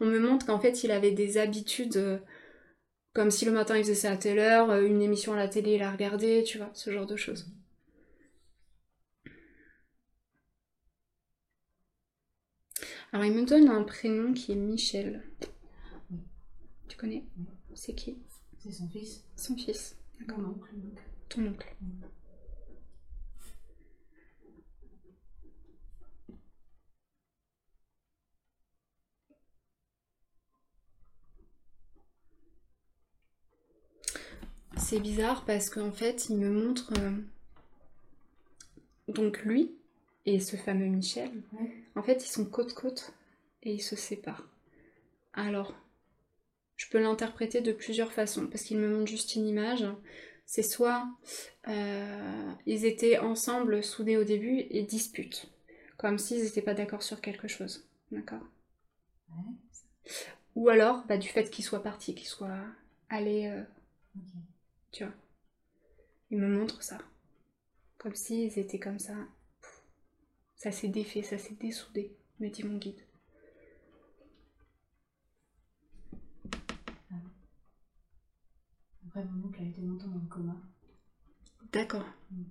on, 0.00 0.06
me 0.06 0.18
montre 0.18 0.46
qu'en 0.46 0.60
fait, 0.60 0.82
il 0.84 0.90
avait 0.90 1.12
des 1.12 1.38
habitudes 1.38 2.20
comme 3.12 3.30
si 3.30 3.44
le 3.44 3.52
matin 3.52 3.76
il 3.76 3.82
faisait 3.82 3.94
ça 3.94 4.12
à 4.12 4.16
telle 4.16 4.38
heure, 4.38 4.70
euh, 4.70 4.86
une 4.86 5.02
émission 5.02 5.32
à 5.32 5.36
la 5.36 5.48
télé 5.48 5.74
il 5.74 5.82
a 5.82 5.90
regardé, 5.90 6.44
tu 6.44 6.58
vois, 6.58 6.70
ce 6.74 6.90
genre 6.92 7.06
de 7.06 7.16
choses. 7.16 7.50
Alors 13.12 13.24
il 13.24 13.32
me 13.32 13.44
donne 13.44 13.68
un 13.68 13.82
prénom 13.82 14.34
qui 14.34 14.52
est 14.52 14.56
Michel. 14.56 15.22
Tu 16.88 16.96
connais? 16.96 17.24
C'est 17.74 17.94
qui? 17.94 18.18
C'est 18.58 18.72
son 18.72 18.88
fils. 18.88 19.24
Son 19.36 19.56
fils. 19.56 19.96
Oncle. 20.28 20.74
Ton 21.28 21.46
oncle. 21.46 21.74
C'est 34.78 35.00
bizarre 35.00 35.44
parce 35.44 35.70
qu'en 35.70 35.92
fait, 35.92 36.28
il 36.28 36.38
me 36.38 36.50
montre 36.50 36.92
euh, 36.98 37.10
donc 39.08 39.42
lui 39.42 39.72
et 40.24 40.40
ce 40.40 40.56
fameux 40.56 40.86
Michel. 40.86 41.30
En 41.94 42.02
fait, 42.02 42.24
ils 42.24 42.30
sont 42.30 42.44
côte-côte 42.44 43.12
et 43.62 43.74
ils 43.74 43.82
se 43.82 43.96
séparent. 43.96 44.46
Alors, 45.34 45.74
je 46.76 46.88
peux 46.88 46.98
l'interpréter 46.98 47.60
de 47.60 47.72
plusieurs 47.72 48.12
façons 48.12 48.46
parce 48.46 48.62
qu'il 48.62 48.78
me 48.78 48.88
montre 48.88 49.10
juste 49.10 49.34
une 49.34 49.46
image. 49.46 49.84
C'est 50.46 50.62
soit 50.62 51.06
euh, 51.66 52.52
ils 52.66 52.86
étaient 52.86 53.18
ensemble, 53.18 53.82
soudés 53.82 54.16
au 54.16 54.24
début 54.24 54.64
et 54.70 54.82
disputent, 54.84 55.50
comme 55.98 56.18
s'ils 56.18 56.42
n'étaient 56.44 56.62
pas 56.62 56.74
d'accord 56.74 57.02
sur 57.02 57.20
quelque 57.20 57.48
chose. 57.48 57.86
D'accord? 58.10 58.46
Ou 60.54 60.68
alors, 60.70 61.04
bah, 61.06 61.18
du 61.18 61.28
fait 61.28 61.50
qu'ils 61.50 61.64
soient 61.64 61.82
partis, 61.82 62.14
qu'ils 62.14 62.28
soient 62.28 62.64
allés. 63.10 63.48
Euh, 63.48 63.62
tu 64.92 65.04
vois. 65.04 65.14
Il 66.30 66.38
me 66.38 66.48
montre 66.48 66.82
ça. 66.82 66.98
Comme 67.98 68.14
s'ils 68.14 68.58
étaient 68.58 68.78
comme 68.78 68.98
ça. 68.98 69.14
Ça 70.56 70.72
s'est 70.72 70.88
défait, 70.88 71.22
ça 71.22 71.38
s'est 71.38 71.54
dessoudé, 71.54 72.16
me 72.40 72.48
dit 72.48 72.64
mon 72.64 72.78
guide. 72.78 73.00
Après, 79.06 79.24
mon 79.24 79.48
oncle 79.48 79.62
a 79.62 79.64
été 79.64 79.80
longtemps 79.80 80.08
dans 80.08 80.20
le 80.20 80.28
coma. 80.28 80.56
D'accord. 81.72 82.04
Mm. 82.30 82.42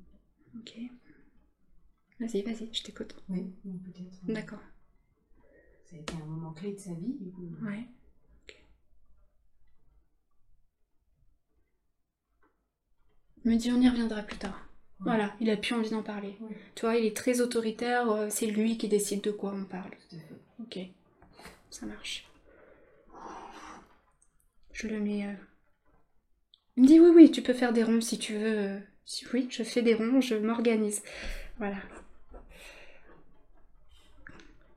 Ok. 0.60 0.80
Vas-y, 2.20 2.42
vas-y, 2.42 2.74
je 2.74 2.84
t'écoute. 2.84 3.16
Oui, 3.30 3.54
peut-être. 3.64 4.26
D'accord. 4.26 4.64
Ça 5.86 5.96
a 5.96 6.00
été 6.00 6.14
un 6.16 6.26
moment 6.26 6.54
clé 6.54 6.74
de 6.74 6.80
sa 6.80 6.94
vie, 6.94 7.16
du 7.20 7.32
coup. 7.32 7.48
Ouais. 7.62 7.88
Me 13.50 13.56
dit 13.56 13.72
on 13.72 13.82
y 13.82 13.90
reviendra 13.90 14.22
plus 14.22 14.38
tard. 14.38 14.68
Voilà, 15.00 15.34
il 15.40 15.50
a 15.50 15.58
plus 15.58 15.76
envie 15.76 15.92
d'en 15.92 16.02
parler. 16.02 16.36
Tu 16.76 16.82
vois, 16.82 16.96
il 16.96 17.06
est 17.06 17.16
très 17.16 17.40
autoritaire, 17.40 18.10
euh, 18.10 18.28
c'est 18.30 18.48
lui 18.48 18.78
qui 18.78 18.88
décide 18.88 19.22
de 19.22 19.32
quoi 19.32 19.54
on 19.56 19.64
parle. 19.64 19.92
Ok, 20.60 20.80
ça 21.70 21.86
marche. 21.86 22.28
Je 24.74 24.88
le 24.88 25.00
mets. 25.00 25.26
Euh, 25.26 25.34
il 26.76 26.84
me 26.84 26.88
dit 26.88 27.00
oui, 27.00 27.12
oui, 27.14 27.32
tu 27.32 27.42
peux 27.42 27.54
faire 27.54 27.74
des 27.74 27.84
ronds 27.84 28.02
si 28.02 28.18
tu 28.18 28.34
veux. 28.34 28.80
Oui, 29.34 29.48
je 29.50 29.64
fais 29.64 29.82
des 29.82 29.94
ronds, 29.94 30.20
je 30.20 30.36
m'organise. 30.36 31.04
Voilà. 31.58 31.78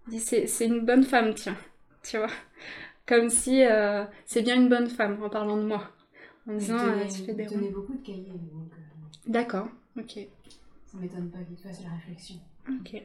Il 0.06 0.18
dit 0.18 0.20
c'est 0.20 0.66
une 0.66 0.84
bonne 0.84 1.04
femme, 1.04 1.34
tiens. 1.34 1.56
Tu 2.02 2.18
vois? 2.18 2.30
Comme 3.06 3.30
si 3.30 3.64
euh, 3.64 4.04
c'est 4.26 4.42
bien 4.42 4.56
une 4.56 4.68
bonne 4.68 4.88
femme 4.88 5.22
en 5.22 5.28
parlant 5.28 5.56
de 5.56 5.64
moi 5.64 5.90
en 6.50 6.56
disant 6.56 6.78
euh, 6.78 7.04
des 7.32 7.70
beaucoup 7.70 7.94
de 7.94 8.04
cahiers. 8.04 8.32
D'accord, 9.26 9.68
ok. 9.96 10.18
Ça 10.86 10.98
m'étonne 10.98 11.30
pas 11.30 11.38
qu'il 11.38 11.56
fasse 11.56 11.82
la 11.82 11.90
réflexion. 11.90 12.36
Ok. 12.68 13.02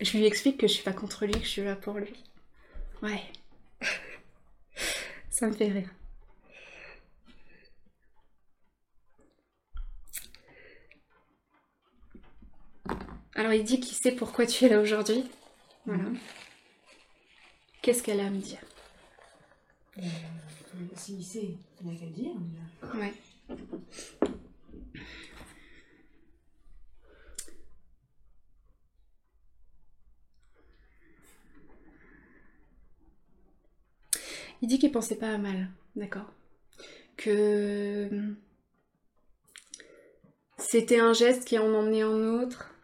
Je 0.00 0.16
lui 0.16 0.26
explique 0.26 0.58
que 0.58 0.66
je 0.66 0.72
suis 0.72 0.84
pas 0.84 0.92
contre 0.92 1.26
lui, 1.26 1.32
que 1.32 1.40
je 1.40 1.48
suis 1.48 1.64
là 1.64 1.76
pour 1.76 1.94
lui. 1.94 2.12
Ouais. 3.02 3.22
Ça 5.30 5.46
me 5.46 5.52
fait 5.52 5.68
rire. 5.68 5.90
Alors 13.34 13.52
il 13.52 13.62
dit 13.62 13.78
qu'il 13.78 13.96
sait 13.96 14.12
pourquoi 14.12 14.46
tu 14.46 14.64
es 14.64 14.68
là 14.68 14.80
aujourd'hui. 14.80 15.24
Voilà. 15.86 16.02
Mm-hmm. 16.02 16.18
Qu'est-ce 17.82 18.02
qu'elle 18.02 18.20
a 18.20 18.26
à 18.26 18.30
me 18.30 18.40
dire? 18.40 18.58
Euh, 19.98 20.02
S'il 20.94 21.24
sait, 21.24 21.56
il 21.84 21.98
qu'à 21.98 22.06
dire. 22.06 22.32
Il 34.60 34.68
dit 34.68 34.78
qu'il 34.78 34.90
pensait 34.90 35.16
pas 35.16 35.32
à 35.32 35.38
mal, 35.38 35.70
d'accord 35.94 36.32
Que 37.16 38.10
c'était 40.56 40.98
un 40.98 41.12
geste 41.12 41.44
qui 41.44 41.58
en 41.58 41.72
emmenait 41.72 42.02
un 42.02 42.42
autre 42.42 42.74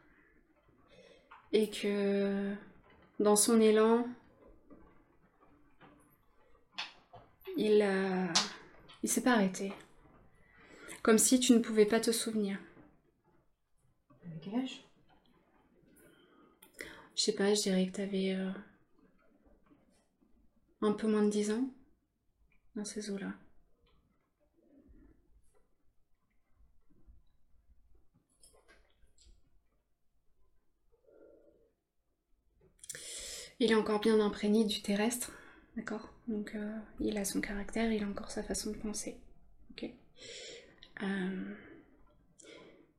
et 1.52 1.68
que 1.68 2.54
dans 3.18 3.36
son 3.36 3.60
élan, 3.60 4.06
il 7.56 7.82
a... 7.82 8.32
il 9.02 9.08
s'est 9.08 9.22
pas 9.22 9.32
arrêté. 9.34 9.72
Comme 11.02 11.18
si 11.18 11.38
tu 11.40 11.52
ne 11.52 11.58
pouvais 11.58 11.86
pas 11.86 12.00
te 12.00 12.12
souvenir. 12.12 12.58
Avec 14.26 14.40
quel 14.42 14.54
âge? 14.54 14.84
Je 17.16 17.22
sais 17.22 17.32
pas, 17.34 17.54
je 17.54 17.62
dirais 17.62 17.86
que 17.86 17.92
t'avais 17.96 18.34
euh, 18.34 18.50
un 20.80 20.92
peu 20.92 21.08
moins 21.08 21.22
de 21.22 21.30
10 21.30 21.52
ans 21.52 21.68
dans 22.74 22.84
ces 22.84 23.10
eaux-là. 23.10 23.32
Il 33.60 33.70
est 33.70 33.76
encore 33.76 34.00
bien 34.00 34.18
imprégné 34.20 34.64
du 34.64 34.82
terrestre, 34.82 35.30
d'accord? 35.76 36.13
Donc 36.28 36.54
euh, 36.54 36.78
il 37.00 37.18
a 37.18 37.24
son 37.24 37.40
caractère, 37.40 37.92
il 37.92 38.02
a 38.02 38.06
encore 38.06 38.30
sa 38.30 38.42
façon 38.42 38.70
de 38.70 38.78
penser. 38.78 39.18
Euh, 41.02 41.54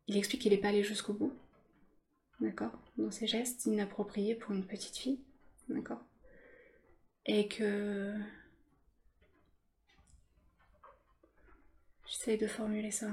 Il 0.07 0.17
explique 0.17 0.41
qu'il 0.41 0.51
n'est 0.51 0.57
pas 0.57 0.69
allé 0.69 0.83
jusqu'au 0.83 1.13
bout, 1.13 1.33
d'accord 2.39 2.71
Dans 2.97 3.11
ses 3.11 3.27
gestes 3.27 3.65
inappropriés 3.65 4.35
pour 4.35 4.51
une 4.53 4.65
petite 4.65 4.97
fille, 4.97 5.19
d'accord 5.69 6.03
Et 7.25 7.47
que. 7.47 8.13
J'essaye 12.07 12.37
de 12.37 12.47
formuler 12.47 12.91
ça. 12.91 13.11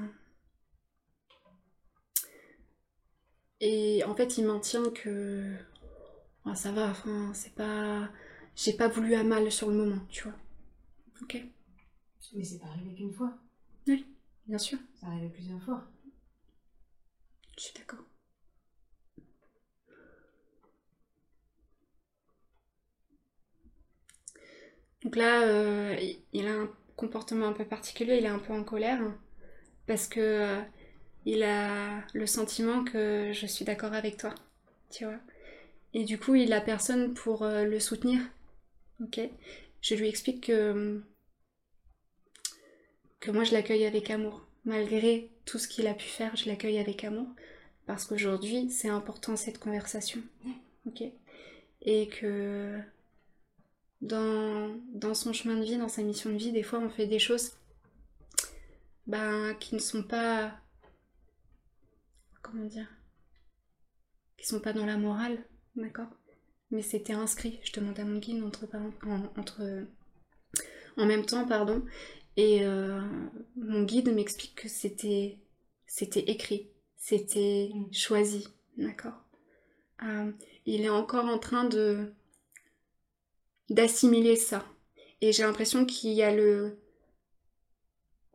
Et 3.61 4.03
en 4.05 4.15
fait, 4.15 4.37
il 4.39 4.47
maintient 4.47 4.91
que. 4.91 5.55
Ça 6.55 6.73
va, 6.73 6.91
enfin, 6.91 7.33
c'est 7.35 7.55
pas. 7.55 8.11
J'ai 8.57 8.73
pas 8.73 8.89
voulu 8.89 9.15
à 9.15 9.25
mal 9.25 9.53
sur 9.53 9.69
le 9.71 9.77
moment, 9.77 10.01
tu 10.09 10.23
vois. 10.25 10.33
Ok 11.23 11.43
Mais 12.35 12.45
c'est 12.45 12.59
pas 12.59 12.67
arrivé 12.67 12.95
qu'une 12.95 13.13
fois. 13.13 13.33
Bien 14.47 14.59
sûr, 14.59 14.79
Ça 14.95 15.09
arrivé 15.09 15.29
plusieurs 15.31 15.61
fois. 15.63 15.83
je 17.57 17.63
suis 17.65 17.73
d'accord. 17.75 18.05
Donc 25.05 25.17
là, 25.17 25.43
euh, 25.43 25.97
il- 26.01 26.19
il 26.33 26.47
a 26.47 26.53
un 26.53 26.71
comportement 26.97 27.47
un 27.49 27.53
peu 27.53 27.65
particulier, 27.65 28.17
il 28.19 28.25
est 28.25 28.29
un 28.29 28.39
peu 28.39 28.53
en 28.53 28.63
colère 28.65 29.01
parce 29.87 30.09
que 30.09 30.21
euh, 30.21 30.61
il 31.27 31.43
a 31.45 32.03
le 32.15 32.27
sentiment 32.27 32.85
que 32.85 33.33
je 33.35 33.47
suis 33.47 33.65
d'accord 33.67 33.95
avec 33.95 34.19
toi, 34.19 34.35
tu 34.91 35.05
vois. 35.07 35.19
Et 35.95 36.05
du 36.05 36.19
coup, 36.19 36.35
il 36.37 36.53
a 36.53 36.61
personne 36.63 37.15
pour 37.15 37.45
euh, 37.45 37.65
le 37.65 37.81
soutenir. 37.81 38.21
Ok 39.01 39.21
Je 39.81 39.95
lui 39.95 40.09
explique 40.09 40.47
que 40.47 41.03
que 43.21 43.31
moi 43.31 43.45
je 43.45 43.53
l'accueille 43.53 43.87
avec 43.87 44.11
amour. 44.11 44.47
Malgré 44.65 45.31
tout 45.45 45.59
ce 45.59 45.69
qu'il 45.69 45.87
a 45.87 45.95
pu 45.95 46.07
faire, 46.07 46.37
je 46.37 46.47
l'accueille 46.49 46.79
avec 46.79 47.05
amour. 47.05 47.29
Parce 47.87 48.05
qu'aujourd'hui, 48.05 48.71
c'est 48.71 48.89
important 48.89 49.37
cette 49.37 49.59
conversation. 49.59 50.21
Ok 50.87 51.03
Et 51.83 52.09
que 52.09 52.81
dans, 54.01 54.77
dans 54.93 55.15
son 55.15 55.33
chemin 55.33 55.57
de 55.57 55.65
vie, 55.65 55.79
dans 55.79 55.89
sa 55.89 56.03
mission 56.03 56.31
de 56.31 56.37
vie, 56.37 56.53
des 56.53 56.63
fois 56.63 56.81
on 56.81 56.91
fait 56.91 57.07
des 57.07 57.19
choses 57.19 57.53
ben, 59.07 59.55
qui 59.55 59.75
ne 59.75 59.81
sont 59.81 60.03
pas. 60.03 60.53
Comment 62.43 62.65
dire 62.65 62.89
Qui 64.37 64.47
sont 64.47 64.61
pas 64.61 64.73
dans 64.73 64.87
la 64.87 64.97
morale, 64.97 65.45
d'accord? 65.77 66.11
Mais 66.73 66.83
c'était 66.83 67.13
inscrit. 67.13 67.61
Je 67.63 67.73
demande 67.73 67.99
à 68.01 68.05
mon 68.05 68.19
guide 68.19 68.43
entre, 68.43 68.67
en, 69.07 69.41
entre, 69.41 69.87
en 70.97 71.07
même 71.07 71.25
temps, 71.25 71.47
pardon. 71.47 71.85
Et 72.37 72.65
euh, 72.65 73.01
mon 73.57 73.83
guide 73.83 74.13
m'explique 74.13 74.55
que 74.55 74.69
c'était 74.69 75.39
c'était 75.87 76.31
écrit, 76.31 76.71
c'était 76.97 77.71
Mm. 77.75 77.93
choisi, 77.93 78.49
d'accord 78.79 79.23
Euh, 80.03 80.33
Il 80.65 80.81
est 80.81 80.89
encore 80.89 81.27
en 81.27 81.39
train 81.39 81.65
de 81.65 82.13
d'assimiler 83.69 84.37
ça. 84.37 84.65
Et 85.21 85.33
j'ai 85.33 85.43
l'impression 85.43 85.85
qu'il 85.85 86.13
y 86.13 86.23
a 86.23 86.35
le 86.35 86.79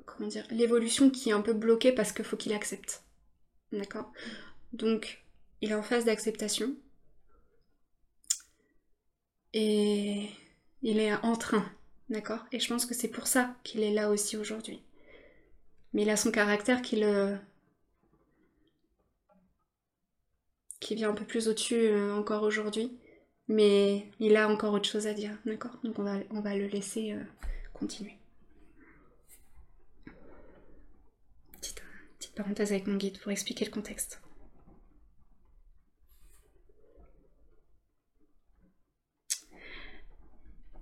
comment 0.06 0.30
dire 0.30 0.46
l'évolution 0.52 1.10
qui 1.10 1.30
est 1.30 1.34
un 1.34 1.42
peu 1.42 1.54
bloquée 1.54 1.92
parce 1.92 2.12
qu'il 2.12 2.26
faut 2.26 2.38
qu'il 2.38 2.54
accepte, 2.54 3.04
d'accord 3.72 4.12
Donc 4.74 5.26
il 5.62 5.72
est 5.72 5.76
en 5.76 5.84
phase 5.84 6.06
d'acceptation 6.06 6.76
et 9.60 10.30
il 10.84 11.00
est 11.00 11.14
en 11.14 11.36
train 11.36 11.66
D'accord? 12.10 12.46
Et 12.52 12.60
je 12.60 12.68
pense 12.70 12.86
que 12.86 12.94
c'est 12.94 13.10
pour 13.10 13.28
ça 13.28 13.56
qu'il 13.64 13.84
est 13.84 13.92
là 13.92 14.10
aussi 14.10 14.38
aujourd'hui. 14.38 14.82
Mais 15.94 16.04
il 16.04 16.10
a 16.10 16.16
son 16.16 16.32
caractère 16.32 16.82
qui 16.82 16.98
le. 16.98 17.38
qui 20.80 20.96
vient 20.96 21.10
un 21.10 21.16
peu 21.16 21.26
plus 21.26 21.48
au-dessus 21.50 21.88
euh, 21.88 22.14
encore 22.16 22.44
aujourd'hui. 22.44 22.98
Mais 23.50 24.10
il 24.20 24.38
a 24.38 24.48
encore 24.48 24.74
autre 24.74 24.88
chose 24.88 25.08
à 25.08 25.14
dire, 25.14 25.38
d'accord? 25.46 25.78
Donc 25.84 26.00
on 26.00 26.04
va, 26.04 26.18
on 26.30 26.40
va 26.40 26.56
le 26.56 26.68
laisser 26.68 27.14
euh, 27.14 27.24
continuer. 27.74 28.18
Petite, 31.60 31.82
petite 32.20 32.36
parenthèse 32.36 32.72
avec 32.72 32.88
mon 32.88 32.96
guide 32.96 33.20
pour 33.20 33.32
expliquer 33.32 33.66
le 33.66 33.72
contexte. 33.72 34.22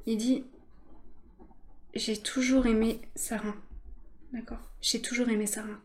Il 0.05 0.17
dit 0.17 0.45
j'ai 1.95 2.17
toujours 2.21 2.65
aimé 2.65 2.99
Sarah. 3.15 3.55
D'accord 4.33 4.59
J'ai 4.81 5.01
toujours 5.01 5.29
aimé 5.29 5.47
Sarah. 5.47 5.79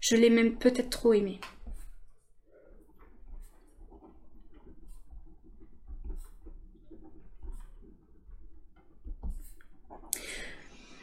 Je 0.00 0.16
l'ai 0.16 0.30
même 0.30 0.58
peut-être 0.58 0.90
trop 0.90 1.12
aimée. 1.12 1.40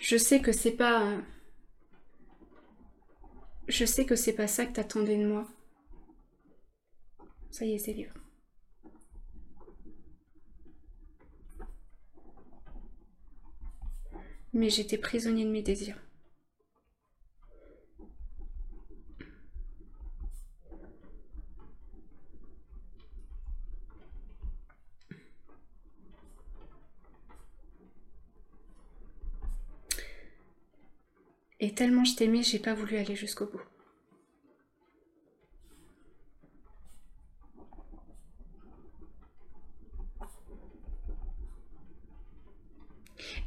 Je 0.02 0.18
sais 0.18 0.42
que 0.42 0.52
c'est 0.52 0.72
pas. 0.72 1.18
Je 3.70 3.86
sais 3.86 4.06
que 4.06 4.16
c'est 4.16 4.34
pas 4.34 4.48
ça 4.48 4.66
que 4.66 4.74
t'attendais 4.74 5.18
de 5.18 5.28
moi. 5.28 5.48
Ça 7.52 7.66
y 7.66 7.74
est, 7.74 7.78
c'est 7.78 7.94
libre. 7.94 8.14
Mais 14.58 14.72
j'étais 14.72 14.98
prisonnier 14.98 15.46
de 15.46 15.52
mes 15.52 15.62
désirs. 15.62 15.96
Et 31.60 31.74
tellement 31.74 32.04
je 32.04 32.16
t'aimais, 32.16 32.42
j'ai 32.42 32.58
pas 32.58 32.74
voulu 32.74 32.98
aller 32.98 33.16
jusqu'au 33.16 33.46
bout. 33.46 33.62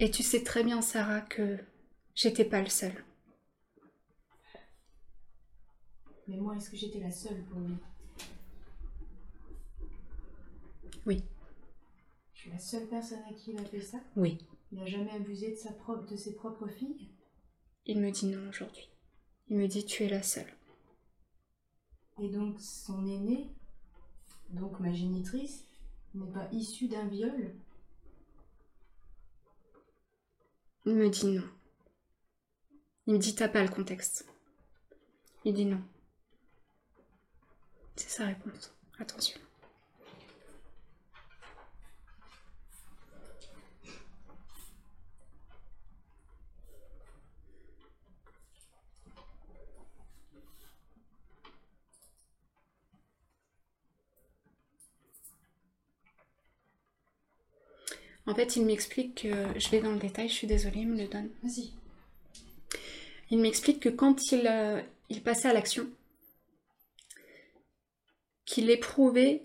Et 0.03 0.11
tu 0.11 0.23
sais 0.23 0.43
très 0.43 0.65
bien, 0.65 0.81
Sarah, 0.81 1.21
que 1.21 1.59
j'étais 2.15 2.47
pas 2.47 2.63
le 2.63 2.71
seul. 2.71 3.05
Mais 6.27 6.39
moi, 6.39 6.57
est-ce 6.57 6.71
que 6.71 6.77
j'étais 6.77 7.01
la 7.01 7.11
seule 7.11 7.45
pour 7.45 7.61
lui? 7.61 7.77
Oui. 11.05 11.23
Je 12.33 12.41
suis 12.41 12.51
la 12.51 12.59
seule 12.59 12.87
personne 12.89 13.21
à 13.29 13.35
qui 13.35 13.51
il 13.51 13.59
a 13.59 13.65
fait 13.65 13.83
ça? 13.83 13.99
Oui. 14.17 14.39
Il 14.73 14.79
n'a 14.79 14.87
jamais 14.87 15.11
abusé 15.11 15.51
de, 15.51 15.57
sa 15.57 15.73
propre, 15.73 16.11
de 16.11 16.17
ses 16.17 16.35
propres 16.35 16.69
filles? 16.69 17.11
Il 17.85 18.01
me 18.01 18.11
dit 18.11 18.25
non 18.25 18.49
aujourd'hui. 18.49 18.89
Il 19.51 19.59
me 19.59 19.67
dit 19.67 19.85
tu 19.85 20.05
es 20.05 20.09
la 20.09 20.23
seule. 20.23 20.51
Et 22.23 22.31
donc 22.31 22.59
son 22.59 23.07
aînée, 23.07 23.51
donc 24.49 24.81
ma 24.81 24.95
génitrice, 24.95 25.67
n'est 26.15 26.33
pas 26.33 26.49
issue 26.53 26.89
d'un 26.89 27.07
viol? 27.07 27.55
Il 30.87 30.95
me 30.95 31.09
dit 31.09 31.27
non. 31.27 31.49
Il 33.07 33.14
me 33.14 33.19
dit 33.19 33.35
t'as 33.35 33.49
pas 33.49 33.62
le 33.62 33.69
contexte. 33.69 34.27
Il 35.45 35.55
dit 35.55 35.66
non. 35.66 35.83
C'est 37.97 38.09
sa 38.09 38.27
réponse. 38.27 38.75
Attention. 38.99 39.38
En 58.31 58.35
fait, 58.35 58.55
il 58.55 58.64
m'explique 58.64 59.23
que. 59.23 59.59
Je 59.59 59.69
vais 59.71 59.81
dans 59.81 59.90
le 59.90 59.99
détail, 59.99 60.29
je 60.29 60.35
suis 60.35 60.47
désolée, 60.47 60.83
il 60.83 60.88
me 60.88 60.97
le 60.97 61.09
donne. 61.09 61.31
Vas-y. 61.43 61.73
Il 63.31 63.40
m'explique 63.40 63.81
que 63.81 63.88
quand 63.88 64.31
il, 64.31 64.47
euh, 64.47 64.81
il 65.09 65.21
passait 65.21 65.49
à 65.49 65.53
l'action, 65.53 65.90
qu'il 68.45 68.71
éprouvait 68.71 69.43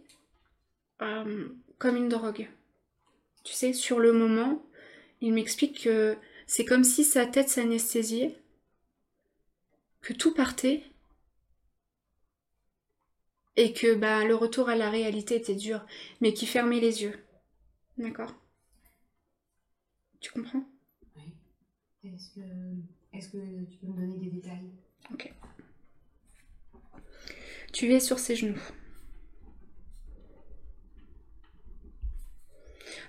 euh, 1.02 1.50
comme 1.80 1.96
une 1.96 2.10
drogue. 2.10 2.48
Tu 3.44 3.54
sais, 3.54 3.74
sur 3.74 3.98
le 4.00 4.14
moment, 4.14 4.64
il 5.20 5.34
m'explique 5.34 5.82
que 5.84 6.16
c'est 6.46 6.66
comme 6.66 6.84
si 6.84 7.04
sa 7.04 7.26
tête 7.26 7.50
s'anesthésiait, 7.50 8.38
que 10.02 10.14
tout 10.14 10.34
partait, 10.36 10.84
et 13.56 13.74
que 13.74 13.96
bah, 13.96 14.24
le 14.26 14.36
retour 14.36 14.70
à 14.70 14.76
la 14.76 14.92
réalité 14.92 15.36
était 15.36 15.56
dur, 15.56 15.84
mais 16.22 16.34
qu'il 16.34 16.48
fermait 16.48 16.80
les 16.80 17.02
yeux. 17.02 17.20
D'accord? 17.98 18.45
Tu 20.26 20.32
comprends 20.32 20.64
Oui. 21.16 21.36
Est-ce 22.04 22.32
que, 23.30 23.64
tu 23.70 23.78
peux 23.78 23.86
me 23.86 23.94
donner 23.96 24.18
des 24.18 24.32
détails? 24.32 24.72
Ok. 25.14 25.32
Tu 27.72 27.94
es 27.94 28.00
sur 28.00 28.18
ses 28.18 28.36
genoux. 28.36 28.60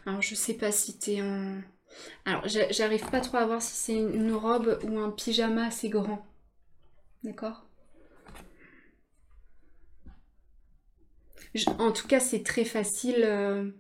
Alors 0.07 0.23
je 0.23 0.35
sais 0.35 0.55
pas 0.55 0.73
si 0.73 0.97
t'es 0.99 1.21
en... 1.23 1.61
Alors 2.25 2.47
j'a- 2.49 2.71
j'arrive 2.71 3.09
pas 3.11 3.21
trop 3.21 3.39
à 3.39 3.47
voir 3.47 3.63
si 3.63 3.75
c'est 3.75 3.97
une 3.97 4.33
robe 4.33 4.79
ou 4.85 4.99
un 4.99 5.11
pyjama 5.11 5.67
assez 5.67 5.89
grand. 5.89 6.27
D'accord? 7.25 7.67
Je- 11.55 11.69
En 11.81 11.91
tout 11.93 12.07
cas 12.07 12.21
c'est 12.21 12.43
très 12.45 12.65
facile 12.65 13.23
euh, 13.25 13.71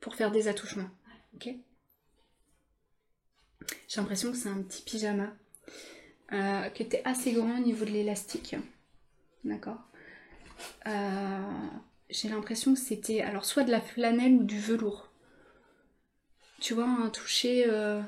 pour 0.00 0.14
faire 0.14 0.30
des 0.30 0.48
attouchements. 0.48 0.88
Ok? 1.34 1.50
J'ai 3.88 4.00
l'impression 4.00 4.30
que 4.32 4.36
c'est 4.38 4.48
un 4.48 4.62
petit 4.62 4.82
pyjama 4.82 5.32
euh, 6.32 6.68
qui 6.70 6.82
était 6.82 7.02
assez 7.04 7.32
grand 7.32 7.56
au 7.58 7.62
niveau 7.62 7.84
de 7.84 7.90
l'élastique. 7.90 8.56
D'accord 9.44 9.78
Euh, 10.86 11.40
J'ai 12.10 12.28
l'impression 12.28 12.74
que 12.74 12.80
c'était 12.80 13.20
alors 13.20 13.44
soit 13.44 13.64
de 13.64 13.70
la 13.70 13.80
flanelle 13.80 14.34
ou 14.34 14.44
du 14.44 14.58
velours. 14.58 15.10
Tu 16.60 16.74
vois, 16.74 16.84
un 16.86 17.08
toucher. 17.10 17.64
euh, 17.68 18.02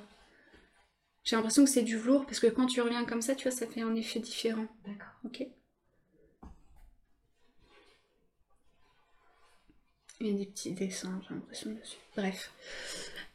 J'ai 1.22 1.36
l'impression 1.36 1.62
que 1.64 1.70
c'est 1.70 1.82
du 1.84 1.96
velours 1.96 2.26
parce 2.26 2.40
que 2.40 2.48
quand 2.48 2.66
tu 2.66 2.80
reviens 2.80 3.04
comme 3.04 3.22
ça, 3.22 3.36
tu 3.36 3.44
vois, 3.48 3.56
ça 3.56 3.68
fait 3.68 3.82
un 3.82 3.94
effet 3.94 4.18
différent. 4.18 4.66
D'accord. 4.84 5.12
Ok 5.24 5.46
Il 10.20 10.26
y 10.28 10.30
a 10.30 10.38
des 10.38 10.46
petits 10.46 10.72
dessins, 10.72 11.20
j'ai 11.28 11.34
l'impression 11.34 11.70
dessus. 11.72 11.96
Bref. 12.16 12.52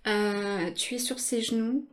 Euh, 0.07 0.71
tu 0.73 0.95
es 0.95 0.99
sur 0.99 1.19
ses 1.19 1.41
genoux. 1.41 1.87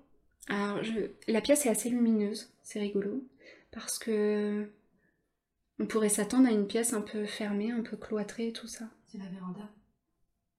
Alors, 0.50 0.82
je... 0.82 1.10
la 1.28 1.40
pièce 1.40 1.64
est 1.64 1.70
assez 1.70 1.88
lumineuse, 1.88 2.52
c'est 2.62 2.80
rigolo. 2.80 3.24
Parce 3.70 3.98
que 3.98 4.68
on 5.78 5.86
pourrait 5.86 6.10
s'attendre 6.10 6.48
à 6.48 6.52
une 6.52 6.66
pièce 6.66 6.92
un 6.92 7.00
peu 7.00 7.24
fermée, 7.24 7.70
un 7.70 7.82
peu 7.82 7.96
cloîtrée 7.96 8.48
et 8.48 8.52
tout 8.52 8.66
ça. 8.66 8.90
C'est 9.06 9.18
la 9.18 9.26
véranda. 9.26 9.70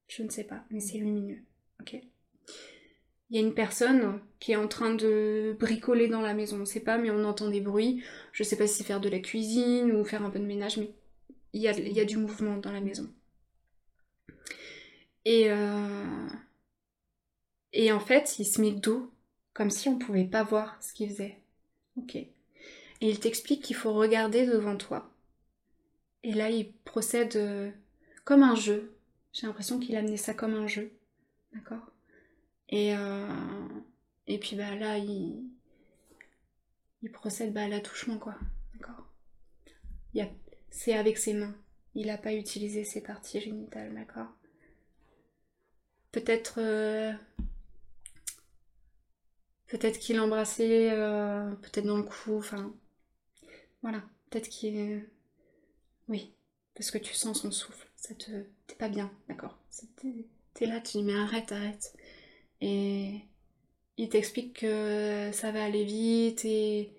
Je 0.07 0.23
ne 0.23 0.29
sais 0.29 0.45
pas, 0.45 0.63
mais 0.71 0.79
c'est 0.79 0.97
lumineux. 0.97 1.41
Ok. 1.79 1.93
Il 3.29 3.35
y 3.35 3.37
a 3.37 3.41
une 3.41 3.53
personne 3.53 4.19
qui 4.39 4.51
est 4.51 4.57
en 4.57 4.67
train 4.67 4.93
de 4.93 5.55
bricoler 5.59 6.07
dans 6.07 6.21
la 6.21 6.33
maison. 6.33 6.57
On 6.57 6.61
ne 6.61 6.65
sait 6.65 6.81
pas, 6.81 6.97
mais 6.97 7.11
on 7.11 7.23
entend 7.23 7.49
des 7.49 7.61
bruits. 7.61 8.03
Je 8.33 8.43
ne 8.43 8.47
sais 8.47 8.57
pas 8.57 8.67
si 8.67 8.79
c'est 8.79 8.83
faire 8.83 8.99
de 8.99 9.09
la 9.09 9.19
cuisine 9.19 9.91
ou 9.91 10.03
faire 10.03 10.23
un 10.23 10.29
peu 10.29 10.39
de 10.39 10.45
ménage, 10.45 10.77
mais 10.77 10.91
il 11.53 11.61
y 11.61 11.67
a, 11.67 11.77
il 11.77 11.93
y 11.93 11.99
a 11.99 12.05
du 12.05 12.17
mouvement 12.17 12.57
dans 12.57 12.71
la 12.71 12.81
maison. 12.81 13.09
Et, 15.25 15.51
euh, 15.51 16.27
et 17.73 17.91
en 17.91 17.99
fait, 17.99 18.39
il 18.39 18.45
se 18.45 18.59
met 18.59 18.71
dos, 18.71 19.10
comme 19.53 19.69
si 19.69 19.89
on 19.89 19.97
ne 19.97 20.03
pouvait 20.03 20.25
pas 20.25 20.43
voir 20.43 20.81
ce 20.81 20.93
qu'il 20.93 21.09
faisait. 21.09 21.37
Ok. 21.97 22.15
Et 22.15 22.29
il 23.01 23.19
t'explique 23.19 23.63
qu'il 23.63 23.75
faut 23.75 23.93
regarder 23.93 24.45
devant 24.45 24.77
toi. 24.77 25.13
Et 26.23 26.33
là, 26.33 26.49
il 26.49 26.71
procède 26.71 27.35
euh, 27.35 27.71
comme 28.23 28.43
un 28.43 28.55
jeu. 28.55 28.95
J'ai 29.33 29.47
l'impression 29.47 29.79
qu'il 29.79 29.95
a 29.95 29.99
amené 29.99 30.17
ça 30.17 30.33
comme 30.33 30.53
un 30.53 30.67
jeu. 30.67 30.91
D'accord? 31.53 31.91
Et, 32.69 32.95
euh, 32.95 33.27
et 34.27 34.39
puis 34.39 34.55
bah 34.55 34.75
là, 34.75 34.97
il, 34.97 35.43
il 37.01 37.11
procède 37.11 37.53
bah, 37.53 37.63
à 37.63 37.67
l'attouchement, 37.67 38.17
quoi. 38.17 38.35
D'accord? 38.73 39.07
C'est 40.73 40.93
avec 40.93 41.17
ses 41.17 41.33
mains. 41.33 41.55
Il 41.95 42.07
n'a 42.07 42.17
pas 42.17 42.33
utilisé 42.33 42.85
ses 42.85 43.01
parties 43.01 43.41
génitales, 43.41 43.93
d'accord? 43.93 44.29
Peut-être. 46.13 46.59
euh, 46.59 47.11
Peut-être 49.71 49.99
qu'il 49.99 50.19
embrassait, 50.19 50.91
euh, 50.91 51.49
peut-être 51.61 51.85
dans 51.85 51.97
le 51.97 52.03
cou, 52.03 52.37
enfin. 52.37 52.73
Voilà. 53.81 54.03
Peut-être 54.29 54.49
qu'il. 54.49 55.07
Oui. 56.07 56.33
Parce 56.75 56.91
que 56.91 56.97
tu 56.97 57.13
sens 57.13 57.41
son 57.41 57.51
souffle. 57.51 57.87
Ça 57.95 58.13
te. 58.13 58.31
T'es 58.67 58.75
pas 58.75 58.89
bien, 58.89 59.11
d'accord 59.27 59.57
t'es 60.53 60.65
là, 60.65 60.79
tu 60.79 60.97
dis 60.97 61.03
mais 61.03 61.15
arrête, 61.15 61.51
arrête. 61.51 61.93
Et 62.61 63.21
il 63.97 64.09
t'explique 64.09 64.59
que 64.59 65.31
ça 65.33 65.51
va 65.51 65.63
aller 65.63 65.83
vite 65.83 66.45
et, 66.45 66.93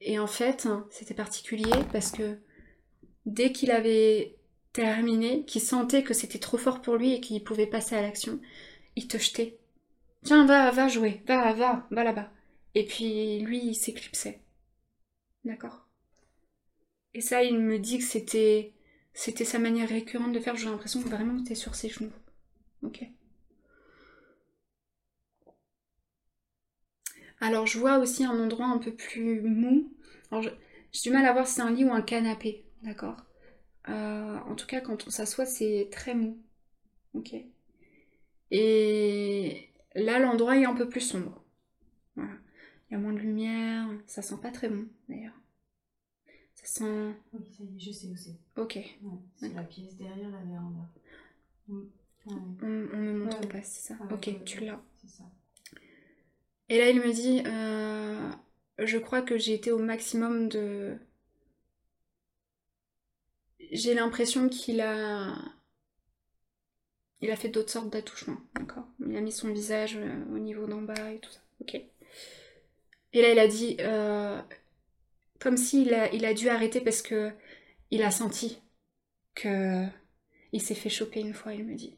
et 0.00 0.18
en 0.18 0.26
fait, 0.26 0.66
hein, 0.66 0.86
c'était 0.90 1.14
particulier 1.14 1.72
parce 1.92 2.10
que 2.10 2.38
dès 3.26 3.52
qu'il 3.52 3.70
avait 3.70 4.36
terminé, 4.72 5.44
qu'il 5.44 5.62
sentait 5.62 6.02
que 6.02 6.14
c'était 6.14 6.38
trop 6.38 6.58
fort 6.58 6.82
pour 6.82 6.96
lui 6.96 7.14
et 7.14 7.20
qu'il 7.20 7.42
pouvait 7.42 7.66
passer 7.66 7.96
à 7.96 8.02
l'action, 8.02 8.40
il 8.96 9.08
te 9.08 9.18
jetait. 9.18 9.58
Tiens, 10.24 10.46
va, 10.46 10.72
va 10.72 10.88
jouer, 10.88 11.22
va, 11.28 11.52
va, 11.52 11.86
va 11.92 12.02
là-bas. 12.04 12.28
Et 12.74 12.84
puis 12.84 13.38
lui, 13.40 13.60
il 13.66 13.74
s'éclipsait. 13.76 14.40
D'accord 15.44 15.86
Et 17.14 17.22
ça, 17.22 17.42
il 17.42 17.58
me 17.58 17.78
dit 17.78 17.96
que 17.98 18.04
c'était 18.04 18.74
c'était 19.14 19.46
sa 19.46 19.58
manière 19.58 19.88
récurrente 19.88 20.32
de 20.32 20.40
faire. 20.40 20.56
J'ai 20.56 20.66
l'impression 20.68 21.02
que 21.02 21.08
vraiment 21.08 21.42
t'es 21.42 21.54
sur 21.54 21.74
ses 21.74 21.88
genoux. 21.88 22.12
Ok 22.82 23.04
Alors, 27.40 27.66
je 27.66 27.78
vois 27.78 27.98
aussi 27.98 28.24
un 28.24 28.38
endroit 28.38 28.66
un 28.66 28.78
peu 28.78 28.92
plus 28.94 29.40
mou. 29.42 29.92
Alors, 30.30 30.44
j'ai 30.92 31.02
du 31.02 31.10
mal 31.10 31.26
à 31.26 31.32
voir 31.32 31.46
si 31.46 31.54
c'est 31.54 31.60
un 31.62 31.70
lit 31.70 31.84
ou 31.84 31.92
un 31.92 32.02
canapé, 32.02 32.64
d'accord 32.82 33.16
Euh, 33.88 34.38
En 34.48 34.54
tout 34.56 34.66
cas, 34.66 34.80
quand 34.80 35.06
on 35.06 35.10
s'assoit, 35.10 35.46
c'est 35.46 35.88
très 35.92 36.14
mou. 36.14 36.38
Ok 37.14 37.34
Et 38.50 39.71
là, 39.94 40.18
l'endroit 40.18 40.56
est 40.56 40.64
un 40.64 40.74
peu 40.74 40.88
plus 40.88 41.00
sombre. 41.00 41.44
Voilà. 42.16 42.32
Il 42.90 42.94
y 42.94 42.96
a 42.96 42.98
moins 42.98 43.12
de 43.12 43.18
lumière, 43.18 43.88
ça 44.06 44.22
sent 44.22 44.36
pas 44.42 44.50
très 44.50 44.68
bon, 44.68 44.86
d'ailleurs. 45.08 45.34
Ça 46.54 46.66
sent... 46.66 47.14
Oui, 47.32 47.40
ça 47.56 47.64
y 47.64 47.76
est, 47.76 47.80
je 47.80 47.90
sais 47.90 48.06
où 48.08 48.16
c'est. 48.16 48.38
Ok, 48.60 48.76
Ouais, 48.76 49.18
c'est 49.36 49.54
la 49.54 49.62
pièce 49.62 49.96
derrière 49.96 50.30
la 50.30 50.42
véranda. 50.42 50.88
Mm. 51.68 51.80
Ouais, 52.26 52.36
on, 52.62 52.66
on 52.92 52.96
me 52.98 53.24
montre 53.24 53.48
pas, 53.48 53.62
c'est 53.62 53.94
ça 53.94 53.98
Ok, 54.12 54.30
tu 54.44 54.60
l'as. 54.64 54.80
C'est 54.98 55.08
ça. 55.08 55.24
Et 56.68 56.78
là, 56.78 56.88
il 56.90 57.00
me 57.00 57.12
dit, 57.12 57.42
euh, 57.46 58.30
je 58.78 58.98
crois 58.98 59.22
que 59.22 59.36
j'ai 59.38 59.54
été 59.54 59.70
au 59.72 59.78
maximum 59.78 60.48
de... 60.48 60.96
J'ai 63.72 63.94
l'impression 63.94 64.48
qu'il 64.48 64.80
a... 64.80 65.34
Il 67.22 67.30
a 67.30 67.36
fait 67.36 67.48
d'autres 67.48 67.70
sortes 67.70 67.88
d'attouchements, 67.90 68.40
d'accord 68.54 68.84
Il 69.06 69.16
a 69.16 69.20
mis 69.20 69.32
son 69.32 69.52
visage 69.52 69.96
euh, 69.96 70.24
au 70.34 70.38
niveau 70.38 70.66
d'en 70.66 70.82
bas 70.82 71.12
et 71.12 71.18
tout 71.20 71.30
ça, 71.30 71.40
ok. 71.60 71.80
Et 73.14 73.22
là, 73.22 73.30
il 73.32 73.38
a 73.38 73.46
dit, 73.48 73.76
euh, 73.80 74.40
comme 75.38 75.56
s'il 75.56 75.94
a, 75.94 76.12
il 76.12 76.24
a 76.26 76.34
dû 76.34 76.48
arrêter 76.48 76.80
parce 76.80 77.00
que 77.00 77.32
il 77.90 78.02
a 78.02 78.10
senti 78.10 78.58
que 79.34 79.86
il 80.52 80.60
s'est 80.60 80.74
fait 80.74 80.90
choper 80.90 81.20
une 81.20 81.34
fois, 81.34 81.54
il 81.54 81.64
me 81.64 81.74
dit. 81.74 81.96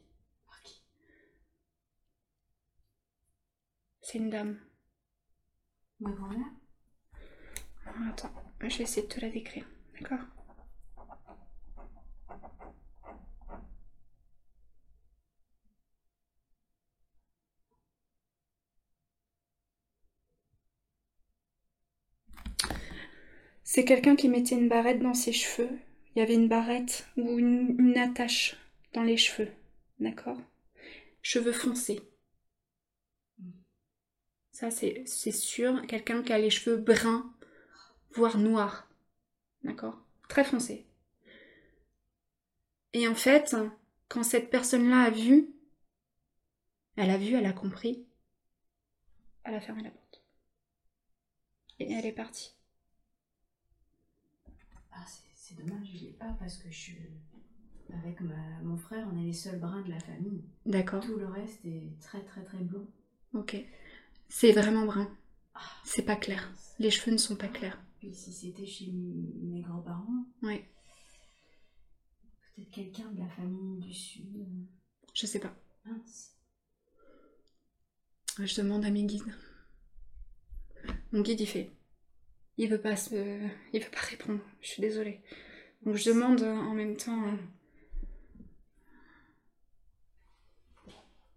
C'est 4.05 4.19
une 4.19 4.29
dame. 4.29 4.59
Ma 5.99 6.11
grand-mère 6.11 6.51
Attends, 8.07 8.31
je 8.61 8.77
vais 8.77 8.83
essayer 8.83 9.07
de 9.07 9.11
te 9.11 9.19
la 9.19 9.29
décrire, 9.29 9.65
d'accord 9.99 10.34
C'est 23.67 23.83
quelqu'un 23.83 24.15
qui 24.15 24.29
mettait 24.29 24.55
une 24.55 24.69
barrette 24.69 25.01
dans 25.01 25.15
ses 25.15 25.33
cheveux. 25.33 25.79
Il 26.15 26.19
y 26.19 26.21
avait 26.21 26.35
une 26.35 26.47
barrette 26.47 27.07
ou 27.17 27.39
une, 27.39 27.97
attache 27.97 28.55
dans 28.93 29.01
les 29.01 29.17
cheveux. 29.17 29.51
D'accord? 29.99 30.37
Cheveux 31.23 31.51
foncés. 31.51 31.99
Ça, 34.51 34.69
c'est 34.69 35.03
c'est 35.07 35.31
sûr. 35.31 35.85
Quelqu'un 35.87 36.21
qui 36.21 36.31
a 36.31 36.37
les 36.37 36.51
cheveux 36.51 36.77
bruns, 36.77 37.33
voire 38.11 38.37
noirs. 38.37 38.87
D'accord? 39.63 39.99
Très 40.29 40.45
foncés. 40.45 40.85
Et 42.93 43.07
en 43.07 43.15
fait, 43.15 43.55
quand 44.07 44.23
cette 44.23 44.51
personne-là 44.51 45.01
a 45.01 45.09
vu, 45.09 45.49
elle 46.97 47.09
a 47.09 47.17
vu, 47.17 47.33
elle 47.33 47.47
a 47.47 47.51
compris, 47.51 48.05
elle 49.43 49.55
a 49.55 49.59
fermé 49.59 49.81
la 49.81 49.89
porte. 49.89 50.23
Et 51.79 51.91
elle 51.91 52.05
est 52.05 52.11
partie. 52.11 52.55
Ah, 54.95 55.05
je 55.83 56.03
l'ai 56.05 56.11
pas 56.13 56.33
parce 56.39 56.57
que 56.57 56.69
je 56.71 56.77
suis. 56.77 56.97
Avec 58.03 58.19
ma- 58.21 58.61
mon 58.63 58.77
frère, 58.77 59.07
on 59.13 59.17
est 59.19 59.25
les 59.25 59.33
seuls 59.33 59.59
bruns 59.59 59.83
de 59.83 59.91
la 59.91 59.99
famille. 59.99 60.43
D'accord. 60.65 61.03
Tout 61.05 61.17
le 61.17 61.27
reste 61.27 61.63
est 61.65 61.99
très 62.01 62.23
très 62.23 62.43
très 62.43 62.57
blond. 62.57 62.87
Ok. 63.33 63.55
C'est 64.27 64.51
vraiment 64.53 64.85
brun. 64.85 65.07
C'est 65.83 66.01
pas 66.01 66.15
clair. 66.15 66.51
Les 66.79 66.89
cheveux 66.89 67.11
ne 67.11 67.17
sont 67.17 67.35
pas 67.35 67.47
clairs. 67.47 67.79
Puis 67.99 68.13
si 68.13 68.33
c'était 68.33 68.65
chez 68.65 68.91
mes 68.91 69.61
grands-parents, 69.61 70.25
Ouais. 70.41 70.67
peut-être 72.55 72.71
quelqu'un 72.71 73.11
de 73.11 73.19
la 73.19 73.29
famille 73.29 73.79
du 73.79 73.93
Sud. 73.93 74.45
Je 75.13 75.25
sais 75.27 75.39
pas. 75.39 75.55
Mince. 75.85 76.35
Je 78.39 78.61
demande 78.61 78.83
à 78.83 78.89
mes 78.89 79.03
guides. 79.05 79.23
Mon 81.11 81.21
guide, 81.21 81.39
il 81.39 81.47
fait. 81.47 81.71
Il 82.57 82.69
veut 82.69 82.81
pas 82.81 82.95
se... 82.95 83.15
Il 83.73 83.81
veut 83.83 83.91
pas 83.91 83.99
répondre. 84.01 84.41
Je 84.61 84.67
suis 84.67 84.81
désolée. 84.81 85.21
Donc 85.85 85.95
je 85.95 86.09
demande 86.09 86.41
euh, 86.41 86.55
en 86.55 86.73
même 86.73 86.95
temps. 86.97 87.23
euh, 87.27 87.35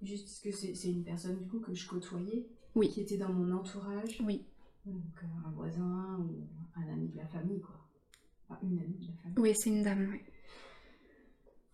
Juste 0.00 0.26
parce 0.26 0.40
que 0.40 0.52
c'est 0.76 0.88
une 0.88 1.02
personne 1.04 1.36
du 1.38 1.48
coup 1.48 1.58
que 1.60 1.74
je 1.74 1.86
côtoyais, 1.88 2.46
Oui. 2.76 2.88
qui 2.88 3.00
était 3.00 3.16
dans 3.16 3.32
mon 3.32 3.52
entourage. 3.56 4.20
Oui. 4.24 4.46
Donc 4.86 5.02
euh, 5.22 5.26
un 5.46 5.50
voisin 5.50 6.16
ou 6.20 6.46
un 6.76 6.88
ami 6.92 7.08
de 7.08 7.16
la 7.16 7.26
famille, 7.26 7.60
quoi. 7.60 7.74
Enfin, 8.48 8.60
une 8.62 8.78
amie 8.78 8.94
de 8.98 9.06
la 9.08 9.12
famille. 9.22 9.38
Oui, 9.38 9.52
c'est 9.56 9.70
une 9.70 9.82
dame, 9.82 10.08
ouais. 10.10 10.24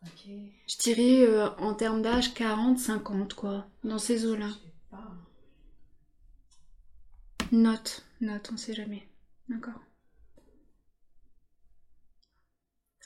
Ok. 0.05 0.27
Je 0.69 0.79
dirais 0.79 1.27
euh, 1.27 1.51
en 1.59 1.75
termes 1.75 2.03
d'âge 2.03 2.33
40-50, 2.35 3.35
quoi. 3.35 3.67
Dans 3.85 3.99
ces 3.99 4.27
eaux-là. 4.27 4.49
Je 4.49 4.55
sais 4.55 4.73
pas. 4.91 5.13
Note, 7.53 8.05
note, 8.21 8.51
on 8.53 8.57
sait 8.57 8.75
jamais. 8.75 9.07
D'accord. 9.49 9.81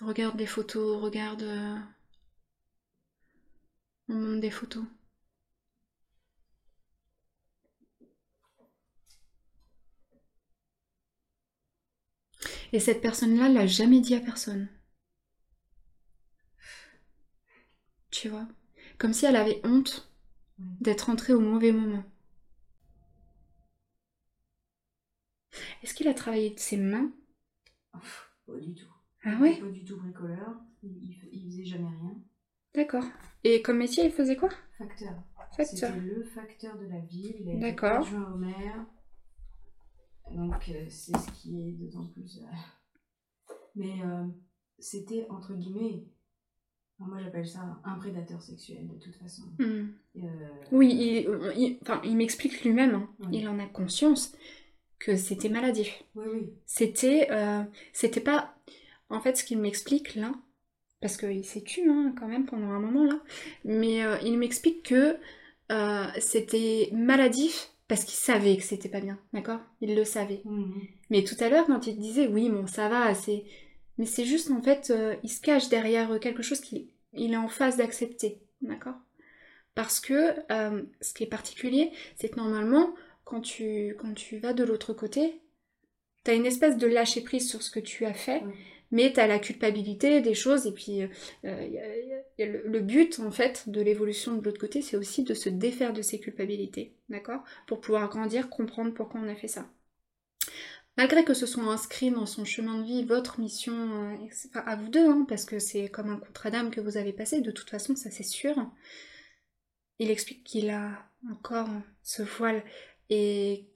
Regarde 0.00 0.36
des 0.36 0.46
photos, 0.46 1.00
regarde. 1.00 1.42
euh, 1.42 1.78
On 4.08 4.14
montre 4.14 4.40
des 4.40 4.50
photos. 4.50 4.84
Et 12.72 12.80
cette 12.80 13.02
personne-là 13.02 13.50
l'a 13.50 13.66
jamais 13.66 14.00
dit 14.00 14.14
à 14.14 14.20
personne. 14.20 14.68
Tu 18.10 18.28
vois? 18.28 18.46
Comme 18.98 19.14
si 19.14 19.24
elle 19.24 19.36
avait 19.36 19.60
honte 19.64 20.12
d'être 20.58 21.08
entrée 21.10 21.32
au 21.32 21.40
mauvais 21.40 21.72
moment. 21.72 22.04
Est-ce 25.82 25.94
qu'il 25.94 26.06
a 26.08 26.14
travaillé 26.14 26.50
de 26.50 26.58
ses 26.60 26.76
mains? 26.76 27.10
Pas 28.46 28.56
du 28.60 28.74
tout. 28.74 28.97
Ah 29.30 29.34
Il 29.36 29.42
ouais 29.42 29.56
Pas 29.56 29.66
du 29.70 29.84
tout 29.84 29.96
bricoleur. 29.96 30.54
Il, 30.82 31.16
il, 31.32 31.44
faisait 31.50 31.64
jamais 31.64 31.88
rien. 31.88 32.16
D'accord. 32.74 33.04
Et 33.44 33.62
comme 33.62 33.78
métier, 33.78 34.04
il 34.04 34.12
faisait 34.12 34.36
quoi? 34.36 34.50
Facteur. 34.76 35.14
Facteur. 35.56 35.66
C'était 35.66 36.00
le 36.00 36.22
facteur 36.22 36.78
de 36.78 36.86
la 36.86 37.00
ville. 37.00 37.36
Il 37.40 37.48
a 37.48 37.52
été 37.52 37.60
D'accord. 37.60 38.06
adjoint 38.06 38.32
au 38.32 38.36
maire. 38.36 38.86
Donc 40.30 40.68
euh, 40.68 40.84
c'est 40.88 41.16
ce 41.16 41.30
qui 41.32 41.58
est 41.60 41.72
d'autant 41.72 42.06
plus. 42.06 42.38
euh, 42.42 43.52
Mais 43.74 44.02
euh, 44.04 44.26
c'était 44.78 45.26
entre 45.30 45.54
guillemets. 45.54 46.04
Moi 46.98 47.18
j'appelle 47.22 47.46
ça 47.46 47.80
un 47.84 47.94
prédateur 47.94 48.42
sexuel 48.42 48.88
de 48.88 48.98
toute 48.98 49.14
façon. 49.16 49.44
Hmm. 49.58 49.86
Euh, 50.16 50.48
Oui, 50.72 50.90
il, 50.92 51.28
il- 51.56 51.78
enfin, 51.82 52.00
il 52.04 52.16
m'explique 52.16 52.62
lui-même, 52.64 52.94
hein. 52.94 53.08
Ouais. 53.20 53.28
il 53.32 53.48
en 53.48 53.58
a 53.60 53.66
conscience, 53.66 54.34
que 54.98 55.16
c'était 55.16 55.48
maladif. 55.48 56.02
Oui, 56.16 56.26
oui. 56.32 56.52
C'était, 56.66 57.28
c'était 57.92 58.20
pas, 58.20 58.57
en 59.10 59.20
fait, 59.20 59.36
ce 59.36 59.44
qu'il 59.44 59.58
m'explique 59.58 60.14
là, 60.14 60.32
parce 61.00 61.16
qu'il 61.16 61.44
s'est 61.44 61.62
tué 61.62 61.82
hein, 61.88 62.14
quand 62.18 62.28
même 62.28 62.46
pendant 62.46 62.70
un 62.70 62.80
moment 62.80 63.04
là, 63.04 63.20
mais 63.64 64.04
euh, 64.04 64.16
il 64.24 64.38
m'explique 64.38 64.82
que 64.84 65.16
euh, 65.70 66.06
c'était 66.18 66.90
maladif 66.92 67.70
parce 67.86 68.04
qu'il 68.04 68.16
savait 68.16 68.56
que 68.56 68.62
c'était 68.62 68.88
pas 68.88 69.00
bien, 69.00 69.18
d'accord? 69.32 69.60
Il 69.80 69.94
le 69.94 70.04
savait. 70.04 70.42
Mhm. 70.44 70.82
Mais 71.10 71.24
tout 71.24 71.36
à 71.40 71.48
l'heure, 71.48 71.66
quand 71.66 71.86
il 71.86 71.98
disait 71.98 72.26
oui, 72.26 72.50
bon, 72.50 72.66
ça 72.66 72.88
va, 72.88 73.14
c'est. 73.14 73.44
Mais 73.96 74.06
c'est 74.06 74.24
juste 74.24 74.50
en 74.50 74.62
fait, 74.62 74.90
euh, 74.90 75.16
il 75.24 75.30
se 75.30 75.40
cache 75.40 75.68
derrière 75.68 76.20
quelque 76.20 76.42
chose 76.42 76.60
qu'il 76.60 76.88
il 77.14 77.32
est 77.32 77.38
en 77.38 77.48
phase 77.48 77.76
d'accepter, 77.76 78.42
d'accord? 78.60 78.94
Parce 79.74 80.00
que 80.00 80.34
ce 81.00 81.14
qui 81.14 81.22
est 81.22 81.28
particulier, 81.28 81.92
c'est 82.16 82.28
que 82.28 82.36
normalement, 82.36 82.94
quand 83.24 83.40
tu, 83.40 83.94
quand 83.98 84.12
tu 84.12 84.38
vas 84.38 84.52
de 84.52 84.64
l'autre 84.64 84.92
côté, 84.92 85.40
t'as 86.24 86.34
une 86.34 86.46
espèce 86.46 86.76
de 86.76 86.86
lâcher 86.86 87.22
prise 87.22 87.48
sur 87.48 87.62
ce 87.62 87.70
que 87.70 87.80
tu 87.80 88.04
as 88.04 88.12
fait. 88.12 88.42
Mais 88.90 89.12
t'as 89.12 89.26
la 89.26 89.38
culpabilité 89.38 90.20
des 90.20 90.34
choses, 90.34 90.66
et 90.66 90.72
puis 90.72 91.02
euh, 91.02 91.08
il 91.44 91.72
y 91.72 91.78
a- 91.78 91.96
y 91.98 92.12
a- 92.14 92.22
y 92.38 92.42
a 92.42 92.46
le, 92.46 92.62
le 92.66 92.80
but 92.80 93.20
en 93.20 93.30
fait 93.30 93.68
de 93.68 93.80
l'évolution 93.80 94.36
de 94.36 94.44
l'autre 94.44 94.60
côté, 94.60 94.82
c'est 94.82 94.96
aussi 94.96 95.24
de 95.24 95.34
se 95.34 95.48
défaire 95.48 95.92
de 95.92 96.02
ces 96.02 96.20
culpabilités, 96.20 96.94
d'accord? 97.08 97.42
Pour 97.66 97.80
pouvoir 97.80 98.08
grandir, 98.08 98.48
comprendre 98.50 98.94
pourquoi 98.94 99.20
on 99.20 99.28
a 99.28 99.34
fait 99.36 99.48
ça. 99.48 99.68
Malgré 100.98 101.24
que 101.24 101.32
ce 101.34 101.46
soit 101.46 101.62
inscrit 101.64 102.10
dans 102.10 102.26
son 102.26 102.44
chemin 102.44 102.78
de 102.78 102.84
vie, 102.84 103.04
votre 103.04 103.38
mission, 103.40 103.72
euh, 103.74 104.16
enfin, 104.48 104.60
à 104.66 104.76
vous 104.76 104.88
deux, 104.88 105.08
hein, 105.08 105.24
parce 105.28 105.44
que 105.46 105.58
c'est 105.58 105.88
comme 105.88 106.10
un 106.10 106.16
contrat 106.18 106.50
d'âme 106.50 106.70
que 106.70 106.80
vous 106.80 106.96
avez 106.96 107.12
passé, 107.12 107.40
de 107.40 107.50
toute 107.52 107.70
façon, 107.70 107.94
ça 107.96 108.10
c'est 108.10 108.22
sûr. 108.24 108.56
Il 110.00 110.10
explique 110.10 110.42
qu'il 110.44 110.70
a 110.70 111.08
encore 111.30 111.68
ce 112.02 112.22
voile 112.22 112.64
et 113.10 113.68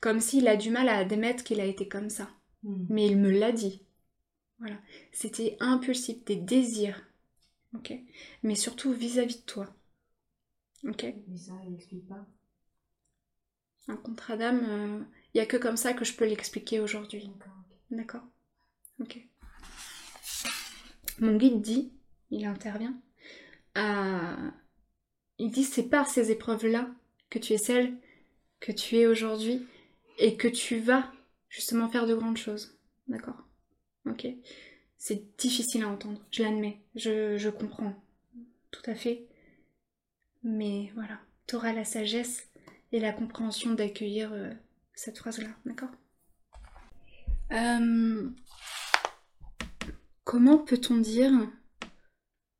comme 0.00 0.20
s'il 0.20 0.48
a 0.48 0.56
du 0.56 0.70
mal 0.70 0.88
à 0.88 0.98
admettre 0.98 1.44
qu'il 1.44 1.60
a 1.60 1.66
été 1.66 1.88
comme 1.88 2.10
ça. 2.10 2.30
Mhm. 2.64 2.86
Mais 2.90 3.06
il 3.06 3.18
me 3.18 3.30
l'a 3.30 3.52
dit. 3.52 3.83
Voilà. 4.58 4.76
C'était 5.12 5.56
impulsif, 5.60 6.24
des 6.24 6.36
désirs. 6.36 7.04
Ok 7.74 7.92
Mais 8.42 8.54
surtout 8.54 8.92
vis-à-vis 8.92 9.38
de 9.38 9.46
toi. 9.46 9.66
Ok 10.88 11.04
Mais 11.28 11.36
ça, 11.36 11.52
il 11.66 11.74
explique 11.74 12.06
pas. 12.08 12.26
Un 13.88 13.96
contrat 13.96 14.36
d'âme, 14.36 15.06
il 15.34 15.38
n'y 15.38 15.40
a 15.40 15.46
que 15.46 15.56
comme 15.56 15.76
ça 15.76 15.92
que 15.92 16.04
je 16.04 16.14
peux 16.14 16.24
l'expliquer 16.24 16.80
aujourd'hui. 16.80 17.30
D'accord. 17.90 18.24
ok. 19.00 19.18
Mon 21.20 21.36
guide 21.36 21.60
dit, 21.60 21.92
il 22.30 22.44
intervient, 22.44 23.00
euh, 23.78 24.50
il 25.38 25.50
dit 25.50 25.64
c'est 25.64 25.88
par 25.88 26.08
ces 26.08 26.30
épreuves-là 26.30 26.88
que 27.30 27.38
tu 27.38 27.52
es 27.52 27.58
celle 27.58 27.96
que 28.60 28.72
tu 28.72 28.96
es 28.96 29.06
aujourd'hui 29.06 29.66
et 30.18 30.36
que 30.36 30.48
tu 30.48 30.78
vas 30.78 31.12
justement 31.48 31.88
faire 31.88 32.06
de 32.06 32.14
grandes 32.14 32.38
choses. 32.38 32.78
D'accord 33.08 33.43
Ok. 34.06 34.26
C'est 34.96 35.36
difficile 35.36 35.82
à 35.82 35.88
entendre, 35.88 36.20
je 36.30 36.42
l'admets, 36.42 36.80
je, 36.94 37.50
comprends 37.50 37.94
tout 38.70 38.82
à 38.86 38.94
fait. 38.94 39.26
Mais 40.42 40.90
voilà, 40.94 41.20
tu 41.46 41.56
auras 41.56 41.72
la 41.72 41.84
sagesse 41.84 42.48
et 42.92 43.00
la 43.00 43.12
compréhension 43.12 43.74
d'accueillir 43.74 44.32
euh, 44.32 44.52
cette 44.94 45.18
phrase-là, 45.18 45.48
d'accord? 45.66 45.90
Euh, 47.52 48.30
Comment 50.24 50.56
peut-on 50.56 50.96
dire 50.96 51.32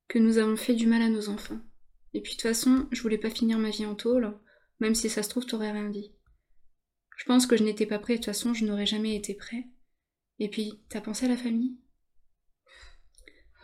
que 0.07 0.19
nous 0.19 0.37
avons 0.37 0.57
fait 0.57 0.75
du 0.75 0.87
mal 0.87 1.01
à 1.01 1.09
nos 1.09 1.31
enfants? 1.31 1.59
Et 2.13 2.21
puis 2.21 2.33
de 2.33 2.37
toute 2.37 2.43
façon, 2.43 2.87
je 2.93 3.01
voulais 3.01 3.19
pas 3.19 3.31
finir 3.31 3.59
ma 3.59 3.71
vie 3.71 3.87
en 3.87 3.95
tôle, 3.95 4.39
même 4.81 4.95
si 4.95 5.09
ça 5.09 5.23
se 5.23 5.31
trouve, 5.31 5.47
t'aurais 5.47 5.73
rien 5.73 5.89
dit. 5.89 6.13
Je 7.17 7.25
pense 7.25 7.47
que 7.47 7.57
je 7.57 7.65
n'étais 7.65 7.87
pas 7.87 7.99
prêt, 7.99 8.15
de 8.15 8.19
toute 8.19 8.27
façon, 8.27 8.53
je 8.53 8.67
n'aurais 8.67 8.87
jamais 8.87 9.17
été 9.17 9.35
prêt. 9.35 9.67
Et 10.39 10.49
puis, 10.49 10.81
t'as 10.89 11.01
pensé 11.01 11.27
à 11.27 11.29
la 11.29 11.37
famille? 11.37 11.79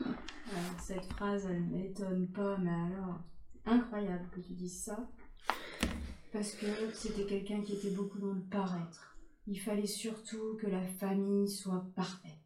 Alors, 0.00 0.80
cette 0.80 1.04
phrase, 1.04 1.46
elle 1.46 1.64
m'étonne 1.64 2.28
pas, 2.28 2.58
mais 2.58 2.70
alors, 2.70 3.20
incroyable 3.66 4.28
que 4.32 4.40
tu 4.40 4.52
dises 4.52 4.84
ça. 4.84 5.10
Parce 6.32 6.52
que 6.52 6.66
c'était 6.94 7.26
quelqu'un 7.26 7.62
qui 7.62 7.72
était 7.72 7.90
beaucoup 7.90 8.18
dans 8.18 8.32
le 8.32 8.42
paraître. 8.42 9.16
Il 9.46 9.58
fallait 9.58 9.86
surtout 9.86 10.56
que 10.60 10.68
la 10.68 10.86
famille 10.86 11.48
soit 11.48 11.90
parfaite. 11.96 12.36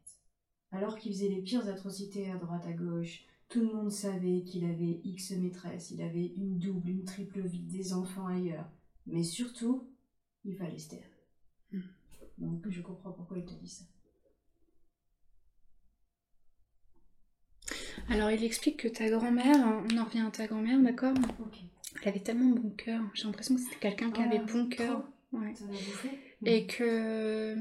Alors 0.71 0.97
qu'il 0.97 1.13
faisait 1.13 1.29
les 1.29 1.41
pires 1.41 1.67
atrocités 1.67 2.31
à 2.31 2.37
droite 2.37 2.65
à 2.65 2.73
gauche, 2.73 3.25
tout 3.47 3.61
le 3.61 3.71
monde 3.71 3.91
savait 3.91 4.43
qu'il 4.43 4.65
avait 4.65 5.01
X 5.03 5.31
maîtresses, 5.31 5.91
il 5.91 6.01
avait 6.01 6.33
une 6.35 6.57
double, 6.57 6.89
une 6.89 7.05
triple 7.05 7.41
vie, 7.41 7.61
des 7.61 7.93
enfants 7.93 8.25
ailleurs. 8.25 8.69
Mais 9.05 9.23
surtout, 9.23 9.87
il 10.43 10.55
fallait 10.55 10.79
se 10.79 10.89
taire. 10.89 11.09
Hmm. 11.71 11.81
Donc 12.39 12.67
je 12.67 12.81
comprends 12.81 13.11
pourquoi 13.11 13.37
il 13.37 13.45
te 13.45 13.53
dit 13.53 13.69
ça. 13.69 13.85
Alors, 18.09 18.31
il 18.31 18.43
explique 18.43 18.77
que 18.77 18.87
ta 18.87 19.09
grand-mère, 19.09 19.55
on 19.57 19.97
en 19.97 20.05
revient 20.05 20.21
à 20.27 20.31
ta 20.31 20.47
grand-mère, 20.47 20.79
d'accord. 20.79 21.13
Elle 22.01 22.09
avait 22.09 22.19
tellement 22.19 22.49
bon 22.49 22.69
cœur. 22.71 23.01
J'ai 23.13 23.23
l'impression 23.25 23.55
que 23.55 23.61
c'était 23.61 23.77
quelqu'un 23.77 24.11
qui 24.11 24.21
Ah, 24.21 24.25
avait 24.27 24.39
bon 24.39 24.67
cœur. 24.67 25.03
Ouais. 25.31 25.53
Et 26.45 26.67
que. 26.67 27.57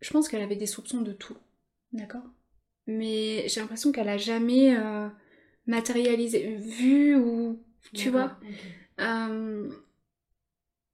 Je 0.00 0.10
pense 0.10 0.28
qu'elle 0.28 0.42
avait 0.42 0.56
des 0.56 0.66
soupçons 0.66 1.00
de 1.00 1.12
tout. 1.12 1.36
D'accord? 1.92 2.22
Mais 2.86 3.48
j'ai 3.48 3.60
l'impression 3.60 3.90
qu'elle 3.90 4.08
a 4.08 4.18
jamais 4.18 4.76
euh, 4.76 5.08
matérialisé, 5.66 6.56
vu 6.56 7.16
ou. 7.16 7.60
Tu 7.94 8.10
vois? 8.10 8.38
Euh, 9.00 9.70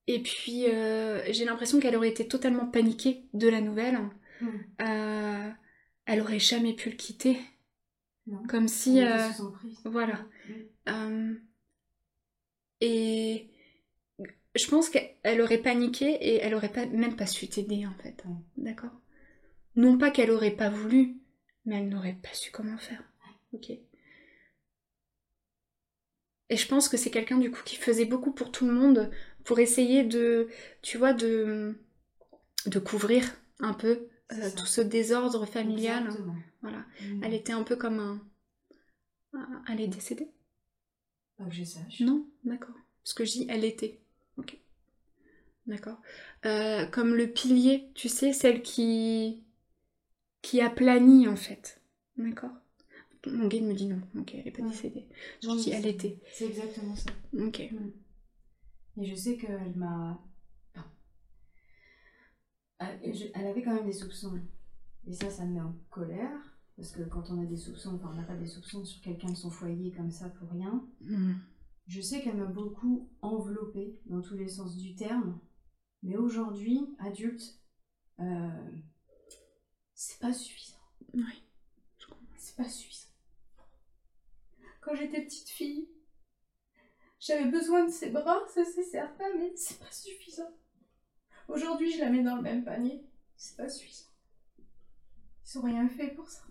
Et 0.07 0.22
puis, 0.22 0.66
euh, 0.68 1.22
j'ai 1.33 1.44
l'impression 1.44 1.81
qu'elle 1.81 1.96
aurait 1.96 2.11
été 2.11 2.26
totalement 2.28 2.66
paniquée 2.66 3.24
de 3.35 3.48
la 3.48 3.61
nouvelle. 3.61 3.98
Hmm. 4.40 4.48
Euh, 4.83 5.50
elle 6.06 6.20
aurait 6.20 6.38
jamais 6.38 6.74
pu 6.74 6.90
le 6.90 6.96
quitter. 6.96 7.38
Non. 8.26 8.42
Comme 8.48 8.68
si. 8.68 9.04
Euh, 9.04 9.28
voilà. 9.84 10.24
Euh, 10.88 11.34
et 12.80 13.50
je 14.54 14.66
pense 14.68 14.90
qu'elle 14.90 15.40
aurait 15.40 15.58
paniqué 15.58 16.06
et 16.06 16.36
elle 16.36 16.54
aurait 16.54 16.72
pas, 16.72 16.86
même 16.86 17.16
pas 17.16 17.26
su 17.26 17.48
t'aider 17.48 17.86
en 17.86 17.94
fait. 18.02 18.22
D'accord 18.56 18.92
Non 19.76 19.98
pas 19.98 20.10
qu'elle 20.10 20.30
aurait 20.30 20.56
pas 20.56 20.68
voulu, 20.68 21.16
mais 21.64 21.76
elle 21.76 21.88
n'aurait 21.88 22.18
pas 22.22 22.32
su 22.32 22.50
comment 22.50 22.78
faire. 22.78 23.02
Ok. 23.52 23.70
Et 23.70 23.82
je 26.56 26.68
pense 26.68 26.88
que 26.88 26.96
c'est 26.96 27.10
quelqu'un 27.10 27.38
du 27.38 27.50
coup 27.50 27.62
qui 27.64 27.76
faisait 27.76 28.04
beaucoup 28.04 28.32
pour 28.32 28.52
tout 28.52 28.66
le 28.66 28.74
monde 28.74 29.10
pour 29.44 29.58
essayer 29.58 30.04
de, 30.04 30.48
tu 30.82 30.98
vois, 30.98 31.14
de, 31.14 31.80
de 32.66 32.78
couvrir 32.78 33.24
un 33.58 33.72
peu 33.72 34.08
euh, 34.38 34.50
tout 34.56 34.66
ce 34.66 34.80
désordre 34.80 35.46
familial. 35.46 36.04
Exactement. 36.04 36.36
Voilà. 36.62 36.84
Hmm. 37.00 37.22
Elle 37.24 37.34
était 37.34 37.52
un 37.52 37.62
peu 37.62 37.76
comme 37.76 37.98
un. 37.98 38.20
Elle 39.68 39.80
est 39.80 39.88
décédée 39.88 40.30
Pas 41.38 41.44
que 41.46 41.54
je 41.54 41.64
sache. 41.64 42.00
Non, 42.00 42.26
d'accord. 42.44 42.74
Parce 43.02 43.14
que 43.14 43.24
je 43.24 43.32
dis 43.32 43.46
elle 43.48 43.64
était. 43.64 44.00
Ok. 44.36 44.58
D'accord. 45.66 46.00
Euh, 46.44 46.86
comme 46.86 47.14
le 47.14 47.28
pilier, 47.28 47.90
tu 47.94 48.08
sais, 48.08 48.32
celle 48.32 48.62
qui. 48.62 49.44
qui 50.42 50.60
aplanit 50.60 51.28
en 51.28 51.36
fait. 51.36 51.80
D'accord? 52.16 52.50
Mon 53.26 53.46
guide 53.46 53.64
me 53.64 53.74
dit 53.74 53.86
non. 53.86 54.00
Ok, 54.18 54.34
elle 54.34 54.48
est 54.48 54.50
pas 54.50 54.62
Ouais. 54.62 54.70
décédée. 54.70 55.06
Je 55.42 55.46
Non, 55.48 55.54
dis 55.56 55.70
elle 55.70 55.86
était. 55.86 56.18
C'est 56.32 56.46
exactement 56.46 56.96
ça. 56.96 57.10
Ok. 57.38 57.60
Et 57.60 59.06
je 59.06 59.14
sais 59.14 59.36
qu'elle 59.36 59.72
m'a. 59.76 60.20
Enfin, 62.82 62.98
Elle, 63.34 63.46
avait 63.46 63.62
quand 63.62 63.74
même 63.74 63.86
des 63.86 63.92
soupçons. 63.92 64.40
Et 65.06 65.12
ça, 65.12 65.30
ça 65.30 65.44
me 65.44 65.54
met 65.54 65.60
en 65.60 65.74
colère. 65.90 66.58
Parce 66.76 66.92
que 66.92 67.02
quand 67.02 67.30
on 67.30 67.42
a 67.42 67.44
des 67.44 67.56
soupçons, 67.56 67.94
enfin, 67.94 68.10
on 68.12 68.16
n'a 68.16 68.26
pas 68.26 68.36
des 68.36 68.46
soupçons 68.46 68.84
sur 68.84 69.00
quelqu'un 69.02 69.30
de 69.30 69.36
son 69.36 69.50
foyer 69.50 69.92
comme 69.92 70.10
ça 70.10 70.28
pour 70.30 70.50
rien. 70.50 70.86
Hmm. 71.00 71.34
Je 71.86 72.00
sais 72.00 72.22
qu'elle 72.22 72.36
m'a 72.36 72.46
beaucoup 72.46 73.10
enveloppée 73.20 74.00
dans 74.06 74.22
tous 74.22 74.36
les 74.36 74.48
sens 74.48 74.76
du 74.76 74.94
terme. 74.94 75.38
Mais 76.02 76.16
aujourd'hui, 76.16 76.80
adulte, 76.98 77.60
euh, 78.20 78.70
c'est 79.94 80.18
pas 80.18 80.32
suffisant. 80.32 80.78
Oui. 81.14 81.44
C'est 82.36 82.56
pas 82.56 82.68
suffisant. 82.68 83.08
Quand 84.80 84.96
j'étais 84.96 85.22
petite 85.22 85.48
fille, 85.48 85.88
j'avais 87.20 87.48
besoin 87.48 87.86
de 87.86 87.90
ses 87.92 88.10
bras, 88.10 88.40
ça 88.52 88.64
c'est 88.64 88.82
certain, 88.82 89.32
mais 89.38 89.52
c'est 89.54 89.78
pas 89.78 89.92
suffisant. 89.92 90.50
Aujourd'hui, 91.52 91.92
je 91.92 91.98
la 92.00 92.10
mets 92.10 92.22
dans 92.22 92.36
le 92.36 92.42
même 92.42 92.64
panier. 92.64 93.04
C'est 93.36 93.56
pas 93.56 93.68
suffisant. 93.68 94.06
Ils 95.44 95.58
ont 95.58 95.62
rien 95.62 95.88
fait 95.88 96.08
pour 96.08 96.28
ça. 96.28 96.42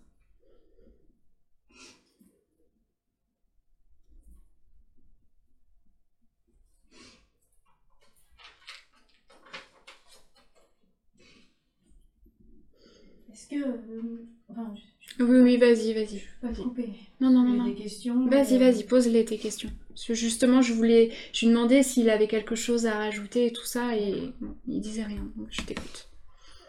Est-ce 13.31 13.47
que. 13.47 13.55
euh, 13.55 14.27
enfin, 14.49 14.73
je 15.17 15.23
Oui, 15.23 15.39
oui, 15.39 15.57
vas-y, 15.57 15.93
vas-y. 15.93 16.19
je 16.19 16.25
peux 16.41 16.47
pas 16.47 16.61
couper. 16.61 16.89
Non, 17.19 17.29
non, 17.29 17.43
non, 17.43 17.53
non. 17.53 17.65
des 17.65 17.75
questions. 17.75 18.27
Vas-y, 18.27 18.55
euh, 18.55 18.59
vas-y, 18.59 18.83
pose-les 18.83 19.25
tes 19.25 19.37
questions. 19.37 19.69
Parce 19.91 20.05
que 20.05 20.13
justement, 20.13 20.61
je 20.61 20.73
voulais. 20.73 21.11
Je 21.33 21.45
lui 21.45 21.53
demandais 21.53 21.83
s'il 21.83 22.09
avait 22.09 22.27
quelque 22.27 22.55
chose 22.55 22.85
à 22.85 22.97
rajouter 22.97 23.47
et 23.47 23.53
tout 23.53 23.65
ça, 23.65 23.95
et 23.97 24.33
bon, 24.39 24.55
il 24.67 24.81
disait 24.81 25.03
rien. 25.03 25.31
Donc 25.35 25.47
je 25.49 25.61
t'écoute. 25.61 26.09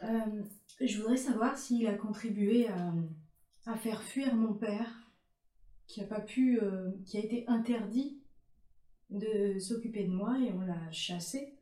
Euh, 0.02 0.42
je 0.80 0.98
voudrais 0.98 1.16
savoir 1.16 1.56
s'il 1.56 1.86
a 1.86 1.94
contribué 1.94 2.68
à, 2.68 2.92
à 3.66 3.76
faire 3.76 4.02
fuir 4.02 4.34
mon 4.34 4.54
père, 4.54 4.90
qui 5.86 6.00
a 6.00 6.04
pas 6.04 6.20
pu, 6.20 6.58
euh, 6.60 6.90
qui 7.04 7.16
a 7.16 7.20
été 7.20 7.44
interdit 7.46 8.18
de 9.10 9.58
s'occuper 9.58 10.04
de 10.04 10.12
moi 10.12 10.38
et 10.38 10.52
on 10.52 10.60
l'a 10.60 10.90
chassé. 10.90 11.54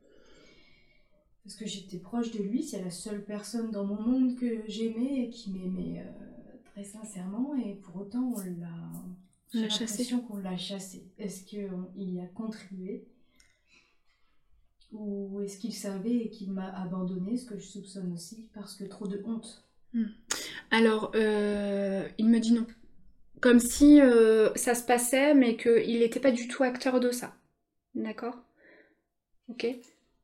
Parce 1.43 1.55
que 1.55 1.65
j'étais 1.65 1.97
proche 1.97 2.31
de 2.31 2.41
lui, 2.41 2.63
c'est 2.63 2.83
la 2.83 2.91
seule 2.91 3.25
personne 3.25 3.71
dans 3.71 3.85
mon 3.85 3.99
monde 4.01 4.35
que 4.35 4.63
j'aimais 4.67 5.23
et 5.25 5.29
qui 5.29 5.51
m'aimait 5.51 5.99
euh, 5.99 6.57
très 6.71 6.83
sincèrement, 6.83 7.55
et 7.55 7.75
pour 7.75 7.97
autant 7.97 8.33
on 8.35 8.39
l'a. 8.59 8.91
J'ai 9.53 9.67
l'impression 9.67 10.21
qu'on 10.21 10.37
l'a 10.37 10.57
chassé. 10.57 11.03
Est-ce 11.17 11.43
qu'il 11.43 11.69
y 11.97 12.19
a 12.19 12.25
contribué? 12.27 13.05
Ou 14.93 15.41
est-ce 15.41 15.57
qu'il 15.57 15.73
savait 15.73 16.15
et 16.15 16.29
qu'il 16.29 16.51
m'a 16.51 16.69
abandonné, 16.69 17.37
ce 17.37 17.45
que 17.45 17.57
je 17.57 17.63
soupçonne 17.63 18.11
aussi, 18.13 18.49
parce 18.53 18.75
que 18.75 18.83
trop 18.83 19.07
de 19.07 19.21
honte? 19.25 19.63
Alors, 20.69 21.11
euh, 21.15 22.07
il 22.17 22.27
me 22.27 22.39
dit 22.39 22.53
non. 22.53 22.65
Comme 23.41 23.59
si 23.59 23.99
euh, 24.01 24.53
ça 24.55 24.75
se 24.75 24.83
passait, 24.83 25.33
mais 25.33 25.57
qu'il 25.57 25.99
n'était 25.99 26.19
pas 26.19 26.31
du 26.31 26.47
tout 26.47 26.63
acteur 26.63 26.99
de 26.99 27.11
ça. 27.11 27.35
D'accord? 27.95 28.35
Ok 29.49 29.67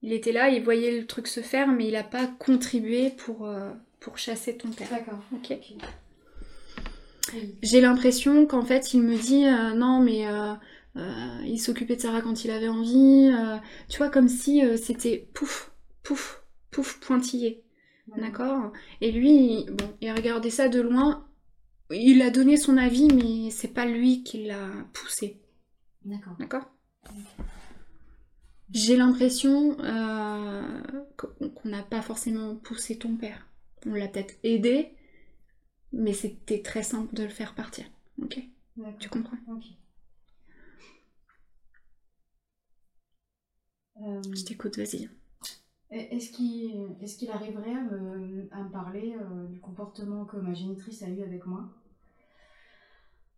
Il 0.02 0.14
était 0.14 0.32
là, 0.32 0.50
il 0.50 0.64
voyait 0.64 1.00
le 1.00 1.06
truc 1.06 1.28
se 1.28 1.42
faire, 1.42 1.68
mais 1.68 1.88
il 1.88 1.94
n'a 1.94 2.04
pas 2.04 2.28
contribué 2.28 3.10
pour, 3.10 3.46
euh, 3.46 3.72
pour 4.00 4.18
chasser 4.18 4.56
ton 4.56 4.70
père. 4.70 4.90
D'accord. 4.90 5.20
Ok 5.34 5.52
Ok. 5.52 5.76
J'ai 7.62 7.82
l'impression 7.82 8.46
qu'en 8.46 8.64
fait, 8.64 8.94
il 8.94 9.02
me 9.02 9.18
dit 9.18 9.46
euh, 9.46 9.74
non, 9.74 10.00
mais 10.00 10.28
euh, 10.28 10.54
euh, 10.98 11.42
il 11.46 11.60
s'occupait 11.60 11.96
de 11.96 12.02
Sarah 12.02 12.22
quand 12.22 12.44
il 12.46 12.52
avait 12.52 12.68
envie. 12.68 13.30
tu 13.90 13.98
vois, 13.98 14.10
comme 14.10 14.28
si 14.30 14.62
c'était 14.78 15.28
pouf, 15.34 15.72
pouf, 16.04 16.44
pouf, 16.72 17.00
pointillé. 17.00 17.64
D'accord? 18.18 18.72
Et 19.02 19.12
lui, 19.12 19.62
il- 19.62 19.72
bon, 19.72 19.86
il 20.02 20.08
a 20.10 20.16
regardé 20.16 20.50
ça 20.50 20.70
de 20.70 20.80
loin. 20.82 21.28
Il 21.92 22.22
a 22.22 22.30
donné 22.30 22.58
son 22.58 22.78
avis, 22.78 23.08
mais 23.14 23.52
c'est 23.52 23.74
pas 23.74 23.86
lui 23.86 24.24
qui 24.24 24.46
l'a 24.46 24.70
poussé. 24.94 25.42
D'accord. 26.06 26.36
D'accord? 26.40 26.66
J'ai 28.74 28.98
l'impression 28.98 29.78
euh, 29.80 30.82
qu'on 31.16 31.70
n'a 31.70 31.84
pas 31.84 32.02
forcément 32.02 32.56
poussé 32.56 32.98
ton 32.98 33.16
père. 33.16 33.48
On 33.86 33.94
l'a 33.94 34.08
peut-être 34.08 34.36
aidé, 34.44 34.90
mais 35.94 36.14
c'était 36.14 36.62
très 36.62 36.84
simple 36.84 37.14
de 37.16 37.24
le 37.24 37.30
faire 37.30 37.54
partir. 37.56 37.86
Ok? 38.22 38.40
Tu 39.00 39.10
comprends? 39.10 39.38
Euh, 44.02 44.22
Je 44.36 44.44
t'écoute, 44.44 44.78
vas-y. 44.78 45.08
Est-ce 45.92 46.32
qu'il 46.32 47.28
est 47.28 47.32
arriverait 47.32 47.74
à 47.76 47.82
me, 47.84 48.48
à 48.52 48.64
me 48.64 48.70
parler 48.72 49.16
euh, 49.20 49.48
du 49.48 49.60
comportement 49.60 50.24
que 50.24 50.38
ma 50.38 50.54
génitrice 50.54 51.04
a 51.04 51.10
eu 51.10 51.22
avec 51.24 51.46
moi? 51.46 51.68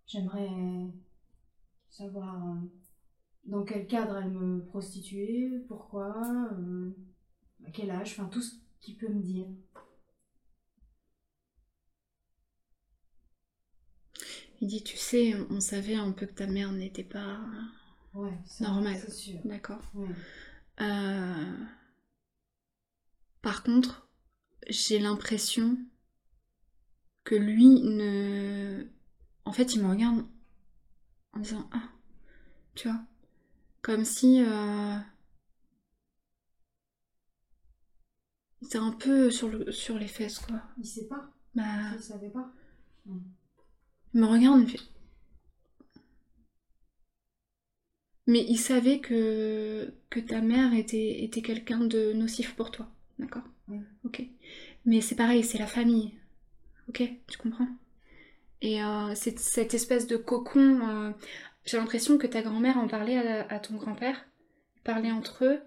J'aimerais 0.05 0.49
savoir 1.89 2.35
euh, 2.47 2.55
dans 3.45 3.63
quel 3.63 3.87
cadre 3.87 4.17
elle 4.17 4.31
me 4.31 4.63
prostituait, 4.65 5.49
pourquoi, 5.67 6.15
euh, 6.53 6.91
à 7.65 7.71
quel 7.71 7.91
âge, 7.91 8.13
enfin 8.19 8.29
tout 8.29 8.41
ce 8.41 8.55
qu'il 8.81 8.97
peut 8.97 9.09
me 9.09 9.21
dire. 9.21 9.47
Il 14.61 14.67
dit, 14.67 14.83
tu 14.83 14.97
sais, 14.97 15.35
on 15.49 15.59
savait 15.59 15.95
un 15.95 16.11
peu 16.11 16.25
que 16.25 16.33
ta 16.33 16.47
mère 16.47 16.71
n'était 16.71 17.03
pas... 17.03 17.39
Ouais, 18.13 18.37
ça, 18.45 18.65
Normal. 18.65 18.97
c'est 18.99 19.11
sûr. 19.11 19.39
D'accord. 19.45 19.81
Ouais. 19.93 20.09
Euh, 20.81 21.65
Par 23.41 23.63
contre, 23.63 24.07
j'ai 24.69 24.99
l'impression 24.99 25.77
que 27.23 27.35
lui 27.35 27.81
ne... 27.81 28.85
En 29.45 29.51
fait, 29.51 29.73
il 29.75 29.83
me 29.83 29.89
regarde 29.89 30.25
en 31.33 31.39
disant 31.39 31.69
Ah, 31.73 31.89
tu 32.75 32.87
vois, 32.89 33.01
comme 33.81 34.05
si... 34.05 34.41
Euh... 34.43 34.97
Il 38.61 38.67
était 38.67 38.77
un 38.77 38.91
peu 38.91 39.31
sur, 39.31 39.49
le... 39.49 39.69
sur 39.71 39.97
les 39.97 40.07
fesses, 40.07 40.39
quoi. 40.39 40.61
Il 40.77 40.85
sait 40.85 41.07
pas, 41.07 41.29
Bah, 41.55 41.63
il 41.95 42.01
savait 42.01 42.29
pas. 42.29 42.51
Il 44.13 44.21
me 44.21 44.27
regarde, 44.27 44.59
il 44.59 44.63
me 44.65 44.67
fait... 44.69 44.79
Mais 48.27 48.45
il 48.47 48.57
savait 48.57 48.99
que, 48.99 49.91
que 50.09 50.19
ta 50.19 50.41
mère 50.41 50.73
était, 50.73 51.23
était 51.23 51.41
quelqu'un 51.41 51.79
de 51.79 52.13
nocif 52.13 52.55
pour 52.55 52.69
toi, 52.71 52.87
d'accord. 53.17 53.43
Ok. 54.05 54.23
Mais 54.85 55.01
c'est 55.01 55.15
pareil, 55.15 55.43
c'est 55.43 55.57
la 55.59 55.67
famille. 55.67 56.13
Ok 56.89 57.03
Tu 57.27 57.37
comprends? 57.37 57.67
Et 58.61 58.83
euh, 58.83 59.13
c'est 59.15 59.39
cette 59.39 59.73
espèce 59.73 60.07
de 60.07 60.17
cocon. 60.17 60.81
euh, 60.89 61.11
J'ai 61.65 61.77
l'impression 61.77 62.17
que 62.17 62.27
ta 62.27 62.41
grand-mère 62.41 62.77
en 62.77 62.87
parlait 62.87 63.17
à, 63.17 63.47
à 63.49 63.59
ton 63.59 63.75
grand-père. 63.75 64.25
Ils 64.77 64.83
parlaient 64.83 65.11
entre 65.11 65.45
eux. 65.45 65.59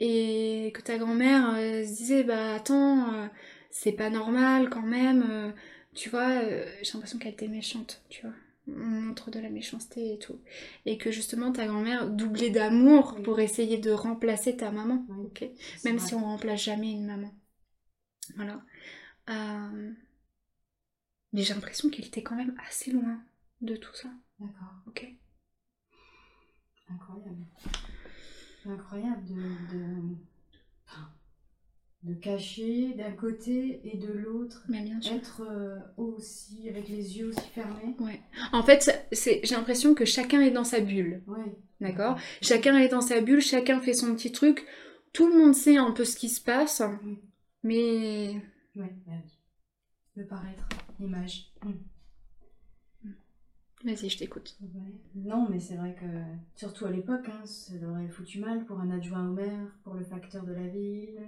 Et 0.00 0.72
que 0.74 0.82
ta 0.82 0.98
grand-mère 0.98 1.54
euh, 1.56 1.84
se 1.84 1.96
disait 1.96 2.24
Bah 2.24 2.54
attends, 2.56 3.28
c'est 3.70 3.92
pas 3.92 4.10
normal 4.10 4.70
quand 4.70 4.82
même. 4.82 5.54
Tu 5.96 6.10
vois, 6.10 6.28
euh, 6.42 6.64
j'ai 6.82 6.92
l'impression 6.92 7.18
qu'elle 7.18 7.32
était 7.32 7.48
méchante, 7.48 8.02
tu 8.08 8.22
vois. 8.22 8.34
On 8.68 8.72
montre 8.72 9.30
de 9.30 9.38
la 9.40 9.48
méchanceté 9.50 10.14
et 10.14 10.18
tout. 10.18 10.40
Et 10.86 10.98
que 10.98 11.10
justement 11.12 11.52
ta 11.52 11.66
grand-mère 11.66 12.08
doublait 12.10 12.50
d'amour 12.50 13.14
Oui. 13.16 13.22
pour 13.22 13.38
essayer 13.40 13.78
de 13.78 13.90
remplacer 13.92 14.56
ta 14.56 14.70
maman. 14.72 15.04
Oui. 15.08 15.26
Ok 15.26 15.48
C'est 15.76 15.88
même 15.88 15.98
vrai. 15.98 16.08
si 16.08 16.14
on 16.14 16.24
remplace 16.24 16.62
jamais 16.64 16.90
une 16.92 17.06
maman. 17.06 17.32
Voilà. 18.34 18.60
Euh, 19.30 19.92
Mais 21.32 21.42
j'ai 21.42 21.54
l'impression 21.54 21.90
qu'il 21.90 22.04
était 22.06 22.22
quand 22.24 22.34
même 22.36 22.56
assez 22.68 22.90
loin 22.90 23.22
de 23.60 23.76
tout 23.76 23.94
ça. 23.94 24.08
D'accord. 24.40 24.74
Ok. 24.88 25.06
Incroyable. 26.88 27.46
Incroyable 28.64 29.24
de, 29.26 30.16
de 32.06 32.14
cacher 32.14 32.94
d'un 32.94 33.10
côté 33.12 33.80
et 33.84 33.96
de 33.98 34.12
l'autre, 34.12 34.64
Mais 34.68 34.82
bien 34.82 35.00
sûr. 35.00 35.12
être 35.14 35.42
euh, 35.42 35.78
aussi 35.96 36.68
avec 36.68 36.88
les 36.88 37.18
yeux 37.18 37.28
aussi 37.28 37.48
fermés. 37.52 37.96
Ouais. 37.98 38.20
En 38.52 38.62
fait, 38.62 39.06
c'est, 39.10 39.40
j'ai 39.44 39.54
l'impression 39.56 39.94
que 39.94 40.04
chacun 40.04 40.40
est 40.40 40.52
dans 40.52 40.64
sa 40.64 40.80
bulle. 40.80 41.22
D'accord? 41.80 42.16
Chacun 42.42 42.78
est 42.78 42.88
dans 42.88 43.00
sa 43.00 43.20
bulle, 43.20 43.40
chacun 43.40 43.80
fait 43.80 43.92
son 43.92 44.14
petit 44.14 44.30
truc. 44.32 44.64
Tout 45.12 45.28
le 45.28 45.36
monde 45.36 45.54
sait 45.54 45.76
un 45.78 45.90
peu 45.90 46.04
ce 46.04 46.16
qui 46.16 46.28
se 46.28 46.40
passe. 46.40 46.80
Oui. 47.04 47.18
Mais 47.64 48.40
Oui, 48.76 48.86
bah 49.06 49.12
oui. 49.24 49.32
Le 50.14 50.26
paraître, 50.26 50.68
l'image. 51.00 51.52
Mm. 51.64 51.72
vas-y, 53.84 54.08
je 54.08 54.18
t'écoute. 54.18 54.56
Ouais. 54.62 54.92
Non, 55.16 55.48
mais 55.50 55.58
c'est 55.60 55.74
vrai 55.76 55.94
que, 55.98 56.06
surtout 56.54 56.86
à 56.86 56.90
l'époque, 56.90 57.28
hein, 57.28 57.44
ça 57.44 57.74
leur 57.80 57.90
aurait 57.90 58.08
foutu 58.08 58.38
mal 58.38 58.64
pour 58.64 58.78
un 58.80 58.90
adjoint 58.90 59.28
au 59.28 59.32
maire, 59.32 59.76
pour 59.82 59.94
le 59.94 60.04
facteur 60.04 60.44
de 60.44 60.52
la 60.52 60.68
ville. 60.68 61.18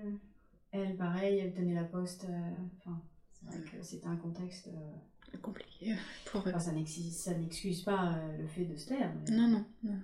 Elle, 0.78 0.96
pareil, 0.96 1.38
elle 1.38 1.52
tenait 1.54 1.74
la 1.74 1.84
poste. 1.84 2.24
euh, 2.24 2.50
Enfin, 2.78 3.02
c'est 3.32 3.46
vrai 3.46 3.60
que 3.70 3.82
c'était 3.82 4.06
un 4.06 4.16
contexte. 4.16 4.68
euh, 4.68 5.36
Compliqué 5.42 5.94
pour 6.26 6.40
eux. 6.40 6.48
enfin, 6.48 6.58
ça 6.58 6.72
n'excuse 6.72 7.82
pas 7.82 8.14
euh, 8.16 8.38
le 8.38 8.46
fait 8.46 8.64
de 8.64 8.76
se 8.76 8.88
taire. 8.88 9.14
mais- 9.14 9.36
Non, 9.36 9.48
non, 9.48 9.64
non. 9.82 10.00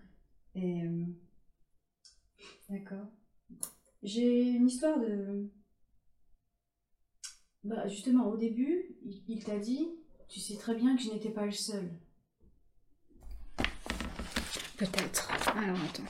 Et. 0.55 0.83
euh, 0.85 1.05
D'accord. 2.68 3.07
J'ai 4.03 4.43
une 4.51 4.66
histoire 4.66 4.99
de. 5.01 5.51
Bah, 7.62 7.87
justement, 7.89 8.27
au 8.29 8.37
début, 8.37 8.97
il 9.29 9.43
t'a 9.45 9.59
dit 9.59 9.89
Tu 10.29 10.41
sais 10.41 10.57
très 10.57 10.75
bien 10.75 10.95
que 10.97 11.03
je 11.03 11.11
n'étais 11.11 11.31
pas 11.31 11.47
le 11.47 11.53
seul. 11.53 11.91
Peut-être. 14.77 15.31
Alors, 15.57 15.79
attends. 15.81 16.03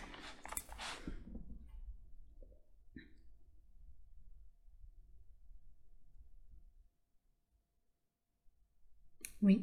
Oui. 9.44 9.62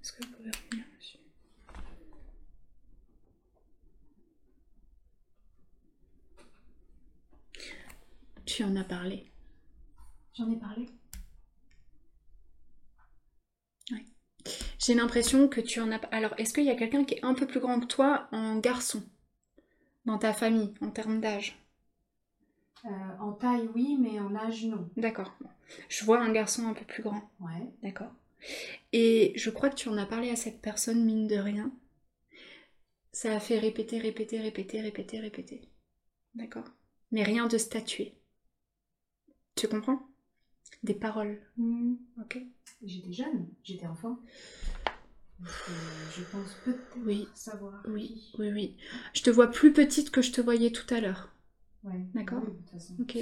Est-ce 0.00 0.12
que 0.12 0.24
vous 0.24 0.32
pouvez 0.32 0.50
revenir 0.50 0.84
dessus? 0.96 1.18
Tu 8.46 8.62
en 8.62 8.76
as 8.76 8.84
parlé. 8.84 9.26
J'en 10.34 10.50
ai 10.52 10.56
parlé? 10.56 10.86
J'ai 14.78 14.94
l'impression 14.94 15.48
que 15.48 15.60
tu 15.60 15.80
en 15.80 15.90
as... 15.90 15.96
Alors, 16.12 16.34
est-ce 16.38 16.52
qu'il 16.54 16.64
y 16.64 16.70
a 16.70 16.76
quelqu'un 16.76 17.04
qui 17.04 17.14
est 17.14 17.24
un 17.24 17.34
peu 17.34 17.46
plus 17.46 17.60
grand 17.60 17.80
que 17.80 17.86
toi 17.86 18.28
en 18.32 18.56
garçon? 18.58 19.02
Dans 20.04 20.18
ta 20.18 20.32
famille, 20.32 20.74
en 20.80 20.90
termes 20.90 21.20
d'âge? 21.20 21.58
Euh, 22.84 22.88
En 23.20 23.32
taille, 23.32 23.68
oui, 23.74 23.96
mais 23.98 24.20
en 24.20 24.34
âge, 24.36 24.64
non. 24.66 24.88
D'accord. 24.96 25.32
Je 25.88 26.04
vois 26.04 26.20
un 26.20 26.30
garçon 26.32 26.68
un 26.68 26.74
peu 26.74 26.84
plus 26.84 27.02
grand. 27.02 27.30
Ouais. 27.40 27.72
D'accord. 27.82 28.12
Et 28.92 29.32
je 29.36 29.50
crois 29.50 29.70
que 29.70 29.76
tu 29.76 29.88
en 29.88 29.96
as 29.98 30.06
parlé 30.06 30.30
à 30.30 30.36
cette 30.36 30.60
personne, 30.60 31.04
mine 31.04 31.26
de 31.26 31.36
rien. 31.36 31.72
Ça 33.12 33.34
a 33.34 33.40
fait 33.40 33.58
répéter, 33.58 33.98
répéter, 33.98 34.40
répéter, 34.40 34.80
répéter, 34.80 35.20
répéter. 35.20 35.68
D'accord 36.34 36.64
Mais 37.12 37.22
rien 37.22 37.46
de 37.46 37.58
statué. 37.58 38.14
Tu 39.56 39.68
comprends? 39.68 40.00
Des 40.82 40.94
paroles. 40.94 41.40
Hmm. 41.56 41.94
Ok 42.20 42.38
J'étais 42.84 43.12
jeune, 43.12 43.48
j'étais 43.62 43.86
enfant. 43.86 44.18
Donc, 45.38 45.48
euh, 45.68 45.72
je 46.16 46.22
pense 46.24 46.54
peut-être 46.64 46.96
Oui, 47.04 47.26
savoir. 47.34 47.82
oui, 47.88 48.30
oui, 48.38 48.50
oui. 48.52 48.76
Je 49.14 49.22
te 49.22 49.30
vois 49.30 49.48
plus 49.48 49.72
petite 49.72 50.10
que 50.10 50.22
je 50.22 50.32
te 50.32 50.40
voyais 50.40 50.70
tout 50.70 50.92
à 50.94 51.00
l'heure. 51.00 51.30
Ouais. 51.84 52.00
D'accord. 52.14 52.42
Oui, 52.44 52.52
de 52.52 52.56
toute 52.58 52.70
façon. 52.70 52.94
Ok. 53.00 53.18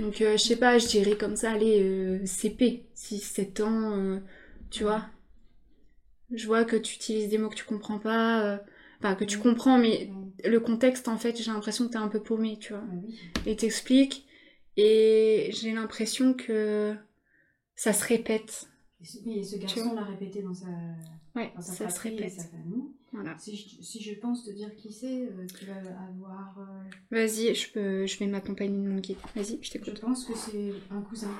Donc, 0.00 0.20
euh, 0.20 0.32
je 0.36 0.42
sais 0.42 0.56
pas, 0.56 0.78
je 0.78 0.86
dirais 0.88 1.16
comme 1.16 1.36
ça, 1.36 1.52
allez, 1.52 1.80
euh, 1.82 2.24
CP, 2.26 2.86
6, 2.94 3.18
7 3.20 3.60
ans, 3.60 3.96
euh, 3.96 4.20
tu 4.70 4.84
vois. 4.84 5.04
Je 6.32 6.46
vois 6.46 6.64
que 6.64 6.76
tu 6.76 6.96
utilises 6.96 7.28
des 7.30 7.38
mots 7.38 7.48
que 7.48 7.54
tu 7.54 7.64
comprends 7.64 7.98
pas, 7.98 8.44
euh, 8.44 8.58
enfin, 8.98 9.14
que 9.14 9.24
tu 9.24 9.38
comprends, 9.38 9.78
mais 9.78 10.10
le 10.44 10.60
contexte, 10.60 11.08
en 11.08 11.16
fait, 11.16 11.36
j'ai 11.40 11.50
l'impression 11.50 11.86
que 11.86 11.92
t'es 11.92 11.98
un 11.98 12.08
peu 12.08 12.22
paumé, 12.22 12.58
tu 12.58 12.74
vois. 12.74 12.84
Ah. 12.86 13.40
Et 13.46 13.56
t'expliques, 13.56 14.26
et 14.76 15.48
j'ai 15.52 15.72
l'impression 15.72 16.34
que 16.34 16.94
ça 17.76 17.92
se 17.92 18.04
répète. 18.04 18.68
Oui, 19.24 19.38
et 19.38 19.44
ce 19.44 19.56
garçon 19.56 19.94
l'a 19.94 20.02
répété 20.04 20.42
dans 20.42 20.52
sa, 20.54 20.66
Ouais, 21.36 21.52
dans 21.54 21.62
sa 21.62 21.72
ça 21.72 21.90
se 21.90 22.06
et 22.08 22.10
répète. 22.10 22.32
sa 22.32 22.44
famille. 22.44 22.82
Voilà. 23.12 23.38
Si 23.38 23.56
je, 23.56 23.82
si 23.82 24.02
je 24.02 24.14
pense 24.20 24.44
te 24.44 24.50
dire 24.50 24.74
qui 24.76 24.92
c'est, 24.92 25.22
euh, 25.22 25.46
tu 25.58 25.64
vas 25.64 25.76
avoir. 25.76 26.58
euh, 26.58 26.90
Vas-y, 27.10 27.54
je, 27.54 27.72
peux, 27.72 28.06
je 28.06 28.18
vais 28.18 28.26
m'accompagner 28.26 28.76
de 28.76 28.88
mon 28.88 28.98
guide. 28.98 29.16
Vas-y, 29.34 29.58
je 29.62 29.66
je 29.66 29.70
t'écoute. 29.70 30.00
pense 30.00 30.24
que 30.26 30.34
c'est 30.36 30.72
un 30.90 31.00
cousin. 31.00 31.30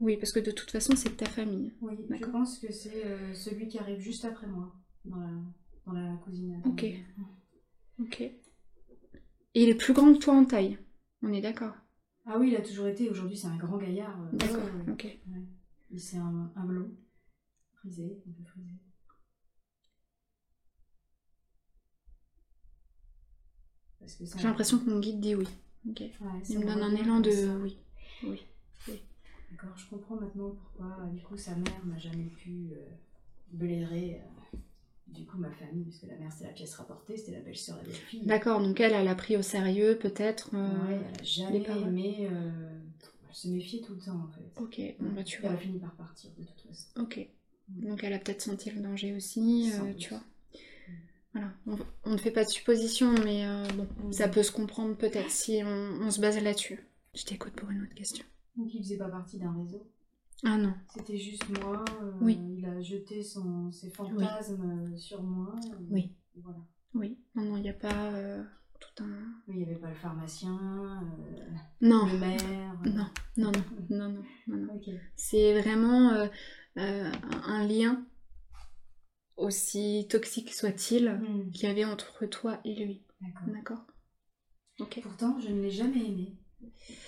Oui, 0.00 0.16
parce 0.16 0.32
que 0.32 0.40
de 0.40 0.50
toute 0.50 0.70
façon, 0.70 0.96
c'est 0.96 1.10
de 1.10 1.14
ta 1.14 1.26
famille. 1.26 1.72
Oui, 1.82 1.94
je 2.10 2.24
pense 2.26 2.58
que 2.58 2.72
c'est 2.72 3.04
euh, 3.04 3.34
celui 3.34 3.68
qui 3.68 3.78
arrive 3.78 4.00
juste 4.00 4.24
après 4.24 4.46
moi, 4.46 4.74
dans 5.04 5.18
la, 5.18 5.30
dans 5.86 5.92
la 5.92 6.16
cousine. 6.16 6.62
Ok. 6.64 6.86
Ok. 8.00 8.20
Et 8.22 8.34
il 9.54 9.68
est 9.68 9.74
plus 9.74 9.92
grand 9.92 10.12
que 10.14 10.18
toi 10.18 10.34
en 10.34 10.44
taille. 10.46 10.78
On 11.22 11.32
est 11.32 11.42
d'accord. 11.42 11.74
Ah 12.24 12.38
oui, 12.38 12.48
il 12.48 12.56
a 12.56 12.62
toujours 12.62 12.86
été. 12.86 13.10
Aujourd'hui, 13.10 13.36
c'est 13.36 13.48
un 13.48 13.56
grand 13.56 13.76
gaillard. 13.76 14.18
euh, 14.22 14.36
D'accord, 14.36 14.70
ok. 14.88 15.04
ouais. 15.04 15.42
Et 15.92 15.98
c'est 15.98 16.16
un, 16.16 16.50
un 16.56 16.64
blond. 16.64 16.90
Frisé, 17.74 18.22
un 18.26 18.30
peu 18.32 18.44
frisé. 18.44 18.68
J'ai 24.36 24.44
l'impression 24.48 24.78
que 24.78 24.88
mon 24.90 24.98
guide 24.98 25.20
dit 25.20 25.34
oui. 25.34 25.46
Ok. 25.88 26.00
Ouais, 26.00 26.10
ça 26.44 26.52
Il 26.52 26.58
me 26.60 26.64
donne 26.66 26.82
un 26.82 26.94
élan 26.94 27.20
de 27.20 27.30
ça. 27.30 27.54
oui. 27.58 27.78
Oui. 28.24 28.40
D'accord, 29.62 29.76
je 29.76 29.86
comprends 29.90 30.16
maintenant 30.16 30.50
pourquoi, 30.50 30.96
euh, 31.04 31.10
du 31.14 31.22
coup, 31.22 31.36
sa 31.36 31.54
mère 31.54 31.84
n'a 31.86 31.98
jamais 31.98 32.24
pu 32.24 32.70
euh, 32.72 32.76
blairer, 33.52 34.20
euh, 34.54 34.56
du 35.08 35.26
coup, 35.26 35.38
ma 35.38 35.50
famille, 35.50 35.84
parce 35.84 35.98
que 35.98 36.06
la 36.06 36.16
mère, 36.16 36.32
c'était 36.32 36.46
la 36.46 36.52
pièce 36.52 36.74
rapportée, 36.74 37.16
c'était 37.16 37.32
la 37.32 37.40
belle-sœur, 37.40 37.76
la 37.76 37.82
belle-fille. 37.82 38.22
D'accord, 38.24 38.60
donc 38.60 38.80
elle, 38.80 38.92
elle 38.92 39.08
a 39.08 39.14
pris 39.14 39.36
au 39.36 39.42
sérieux, 39.42 39.98
peut-être. 39.98 40.50
euh, 40.54 40.86
Ouais, 40.86 41.00
elle 41.14 41.20
a 41.20 41.24
jamais 41.24 41.62
aimé, 41.82 42.28
euh, 42.30 42.78
elle 43.28 43.34
se 43.34 43.48
méfiait 43.48 43.80
tout 43.80 43.94
le 43.94 44.00
temps, 44.00 44.20
en 44.20 44.28
fait. 44.28 44.60
Ok, 44.62 44.80
bon 45.00 45.10
bah 45.12 45.24
tu 45.24 45.36
Elle 45.42 45.48
vois. 45.48 45.52
a 45.52 45.56
fini 45.56 45.78
par 45.78 45.92
partir, 45.94 46.30
de 46.38 46.44
toute 46.44 46.60
façon. 46.60 46.86
Ok. 47.00 47.28
Donc 47.68 48.02
elle 48.02 48.12
a 48.14 48.18
peut-être 48.18 48.42
senti 48.42 48.70
le 48.70 48.80
danger 48.80 49.14
aussi, 49.14 49.70
tu 49.98 50.08
vois. 50.08 50.22
Voilà. 51.32 51.52
On, 51.66 51.78
on 52.04 52.10
ne 52.12 52.16
fait 52.16 52.32
pas 52.32 52.44
de 52.44 52.50
suppositions, 52.50 53.12
mais 53.24 53.44
bon, 53.76 54.10
ça 54.10 54.26
peut 54.28 54.42
se 54.42 54.50
comprendre 54.50 54.96
peut-être 54.96 55.30
si 55.30 55.60
on, 55.64 56.00
on 56.02 56.10
se 56.10 56.20
base 56.20 56.42
là-dessus. 56.42 56.80
Je 57.14 57.24
t'écoute 57.24 57.52
pour 57.52 57.70
une 57.70 57.82
autre 57.82 57.94
question. 57.94 58.24
Donc, 58.56 58.72
il 58.74 58.82
faisait 58.82 58.98
pas 58.98 59.08
partie 59.08 59.38
d'un 59.38 59.52
réseau. 59.54 59.90
Ah 60.44 60.56
non. 60.56 60.74
C'était 60.94 61.18
juste 61.18 61.48
moi, 61.60 61.84
euh, 62.02 62.12
Oui. 62.20 62.38
il 62.58 62.64
a 62.64 62.80
jeté 62.80 63.22
son, 63.22 63.70
ses 63.70 63.90
fantasmes 63.90 64.90
euh, 64.92 64.96
sur 64.96 65.22
moi. 65.22 65.54
et- 65.66 65.92
Oui. 65.92 66.16
et 66.36 66.40
voilà. 66.40 66.58
Oui. 66.94 67.18
Non, 67.34 67.44
non, 67.44 67.56
il 67.58 67.62
n'y 67.62 67.68
a 67.68 67.74
pas 67.74 68.12
euh, 68.14 68.42
tout 68.80 69.04
un. 69.04 69.10
Oui, 69.46 69.54
il 69.54 69.56
n'y 69.58 69.64
avait 69.64 69.76
pas 69.80 69.90
le 69.90 69.94
pharmacien, 69.94 70.58
euh, 70.58 71.54
Non. 71.82 72.06
le 72.06 72.18
maire. 72.18 72.80
Non, 72.86 73.06
non, 73.36 73.52
non, 73.90 74.08
non, 74.10 74.22
non, 74.48 74.56
non. 74.66 74.80
C'est 75.16 75.60
vraiment 75.60 76.10
un- 76.76 77.66
lien, 77.66 78.06
aussi 79.36 80.06
toxique 80.10 80.52
soit-il, 80.52 81.10
Hmm, 81.10 81.50
qu'il 81.50 81.64
y 81.64 81.66
avait 81.70 81.84
entre 81.84 82.26
toi 82.26 82.60
et 82.64 82.74
lui. 82.74 83.04
D'accord. 83.20 83.48
D'accord 83.54 83.86
Ok. 84.80 85.00
Pourtant, 85.02 85.38
je 85.40 85.48
ne 85.48 85.60
l'ai 85.60 85.70
jamais 85.70 86.06
aimé. 86.06 86.38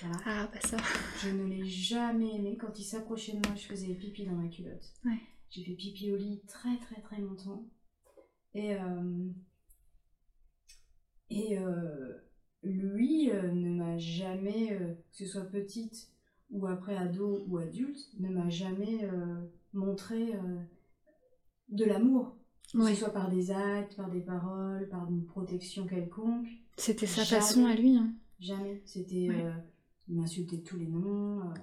Voilà. 0.01 0.17
Ah, 0.27 0.51
bah 0.53 0.61
ça. 0.61 0.77
Je 1.23 1.31
ne 1.31 1.45
l'ai 1.45 1.65
jamais 1.67 2.35
aimé. 2.37 2.57
Quand 2.61 2.79
il 2.79 2.85
s'approchait 2.85 3.33
de 3.37 3.47
moi, 3.47 3.57
je 3.57 3.67
faisais 3.67 3.95
pipi 3.95 4.25
dans 4.25 4.33
ma 4.35 4.49
culotte. 4.49 4.93
Ouais. 5.05 5.19
J'ai 5.51 5.63
fait 5.65 5.73
pipi 5.75 6.11
au 6.13 6.17
lit 6.17 6.41
très 6.47 6.77
très 6.79 7.01
très 7.03 7.21
longtemps. 7.21 7.67
Et, 8.55 8.75
euh, 8.75 9.29
et 11.31 11.59
euh, 11.59 12.15
lui 12.63 13.31
euh, 13.31 13.51
ne 13.53 13.71
m'a 13.77 13.99
jamais, 13.99 14.69
que 14.79 15.17
ce 15.17 15.27
soit 15.27 15.45
petite 15.45 16.09
ou 16.51 16.67
après 16.67 16.97
ado 16.97 17.45
ou 17.49 17.59
adulte, 17.59 17.99
ne 18.19 18.29
m'a 18.29 18.49
jamais 18.51 19.09
montré 19.73 20.33
de 21.71 21.85
l'amour. 21.85 22.37
Que 22.73 22.79
Ouais. 22.79 22.95
ce 22.95 23.01
soit 23.01 23.13
par 23.13 23.31
des 23.31 23.51
actes, 23.51 23.97
par 23.97 24.11
des 24.11 24.21
paroles, 24.21 24.89
par 24.89 25.07
une 25.11 25.25
protection 25.27 25.87
quelconque. 25.87 26.49
C'était 26.77 27.07
sa 27.07 27.25
façon 27.25 27.67
à 27.67 27.75
lui. 27.75 27.97
hein. 27.97 28.13
Jamais. 28.43 28.83
C'était. 28.85 29.29
Ouais. 29.29 29.45
euh, 29.45 29.53
il 30.09 30.17
m'insultait 30.17 30.57
de 30.59 30.63
tous 30.65 30.77
les 30.77 30.87
noms. 30.87 31.41
euh. 31.41 31.55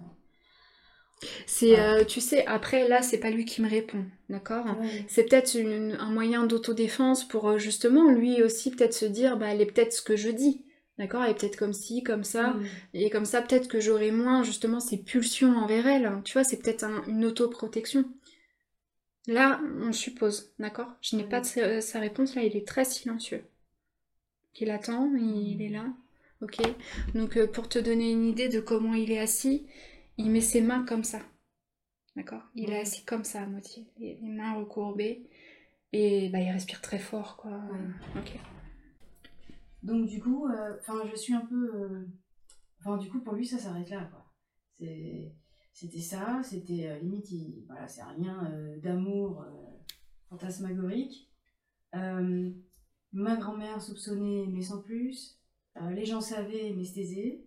C'est, 1.46 1.78
euh, 1.78 2.06
tu 2.06 2.22
sais, 2.22 2.46
après 2.46 2.88
là, 2.88 3.02
c'est 3.02 3.18
pas 3.20 3.30
lui 3.30 3.44
qui 3.44 3.62
me 3.62 3.70
répond, 3.70 4.06
d'accord? 4.30 4.66
Ouais. 4.80 5.06
C'est 5.10 5.26
peut-être 5.26 5.54
un 6.00 6.10
moyen 6.12 6.46
d'autodéfense 6.46 7.28
pour 7.28 7.58
justement 7.60 8.10
lui 8.10 8.42
aussi 8.42 8.72
peut-être 8.72 8.94
se 8.94 9.06
dire, 9.06 9.36
bah 9.38 9.48
elle 9.50 9.60
est 9.62 9.66
peut-être 9.66 9.92
ce 9.92 10.02
que 10.02 10.16
je 10.16 10.30
dis, 10.30 10.64
d'accord? 10.98 11.24
Elle 11.26 11.32
est 11.32 11.38
peut-être 11.38 11.58
comme 11.58 11.74
ci, 11.74 12.04
comme 12.04 12.24
ça, 12.24 12.52
Mm. 12.54 12.66
et 12.94 13.10
comme 13.10 13.26
ça 13.26 13.42
peut-être 13.42 13.68
que 13.68 13.82
j'aurai 13.82 14.12
moins 14.12 14.44
justement 14.44 14.80
ces 14.80 14.96
pulsions 14.98 15.58
envers 15.58 15.88
elle. 15.88 16.06
hein. 16.06 16.22
Tu 16.24 16.32
vois, 16.34 16.46
c'est 16.46 16.62
peut-être 16.62 16.86
un- 16.86 17.04
une 17.08 17.26
autoprotection. 17.26 18.06
Là, 19.28 19.60
on 19.82 19.92
suppose, 19.92 20.54
d'accord? 20.58 20.96
Je 21.02 21.18
n'ai 21.18 21.24
pas 21.26 21.42
de 21.42 21.46
sa, 21.46 21.82
sa 21.82 22.00
réponse 22.00 22.36
là, 22.36 22.44
il 22.44 22.56
est 22.56 22.66
très 22.68 22.86
silencieux. 22.86 23.44
Il 24.62 24.72
attend, 24.72 25.12
il 25.16 25.62
est 25.62 25.70
là, 25.70 25.86
ok 26.42 26.58
Donc 27.16 27.38
euh, 27.38 27.48
pour 27.48 27.68
te 27.70 27.80
donner 27.80 28.12
une 28.12 28.26
idée 28.26 28.50
de 28.50 28.60
comment 28.60 28.94
il 28.94 29.12
est 29.12 29.20
assis, 29.20 29.68
il 30.18 30.30
met 30.32 30.42
ses 30.42 30.62
mains 30.62 30.86
comme 30.86 31.04
ça. 31.04 31.20
D'accord? 32.16 32.44
Il 32.56 32.72
est 32.72 32.80
assis 32.80 33.04
comme 33.06 33.24
ça 33.24 33.42
à 33.42 33.46
moitié, 33.46 33.88
les 33.98 34.18
mains 34.22 34.54
recourbées. 34.56 35.30
Et 35.92 36.30
bah, 36.30 36.40
il 36.40 36.52
respire 36.52 36.82
très 36.82 37.00
fort, 37.00 37.38
quoi. 37.38 37.52
Ouais. 37.52 38.20
Ok. 38.22 38.40
Donc 39.84 40.08
du 40.08 40.22
coup, 40.22 40.48
euh, 40.48 40.76
enfin, 40.80 41.02
je 41.10 41.16
suis 41.16 41.34
un 41.34 41.46
peu. 41.46 41.72
euh, 41.76 42.06
Enfin, 42.80 42.98
du 42.98 43.10
coup, 43.10 43.20
pour 43.20 43.34
lui, 43.34 43.46
ça 43.46 43.58
s'arrête 43.58 43.90
là, 43.90 44.10
quoi. 44.12 44.26
C'était 45.74 46.00
ça, 46.00 46.42
c'était 46.44 46.88
euh, 46.88 47.00
limite, 47.00 47.30
il- 47.32 47.66
voilà, 47.68 47.88
c'est 47.88 48.04
rien 48.04 48.50
euh, 48.52 48.78
d'amour 48.80 49.46
fantasmagorique. 50.30 51.30
Ma 51.94 53.36
grand-mère 53.38 53.82
soupçonnait, 53.82 54.46
mais 54.48 54.62
sans 54.62 54.82
plus. 54.82 55.39
Euh, 55.82 55.92
les 55.92 56.06
gens 56.06 56.22
savaient, 56.22 56.74
taisaient. 56.94 57.42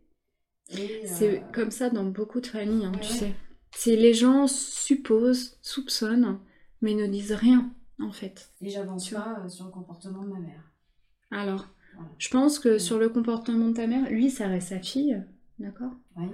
Et, 0.70 1.02
euh, 1.04 1.06
C'est 1.06 1.42
comme 1.52 1.70
ça 1.70 1.90
dans 1.90 2.04
beaucoup 2.04 2.40
de 2.40 2.46
familles, 2.46 2.84
hein, 2.86 2.92
Ouais, 2.92 3.00
tu 3.00 3.08
sais. 3.08 3.34
C'est 3.74 3.96
les 3.96 4.14
gens 4.14 4.46
supposent, 4.46 5.58
soupçonnent, 5.62 6.38
mais 6.80 6.94
ne 6.94 7.06
disent 7.06 7.32
rien, 7.32 7.72
en 8.00 8.12
fait. 8.12 8.50
et 8.60 8.70
j'avance 8.70 9.10
pas 9.10 9.40
euh, 9.44 9.48
sur 9.48 9.66
le 9.66 9.70
comportement 9.70 10.22
de 10.22 10.28
ma 10.28 10.38
mère. 10.38 10.62
Alors, 11.30 11.66
Voilà. 11.94 12.10
je 12.18 12.28
pense 12.28 12.58
que 12.58 12.78
sur 12.78 12.98
le 12.98 13.08
comportement 13.08 13.68
de 13.68 13.74
ta 13.74 13.86
mère, 13.86 14.08
lui, 14.10 14.30
ça 14.30 14.46
reste 14.48 14.68
sa 14.68 14.78
fille, 14.80 15.22
d'accord? 15.58 15.92
Oui. 16.16 16.26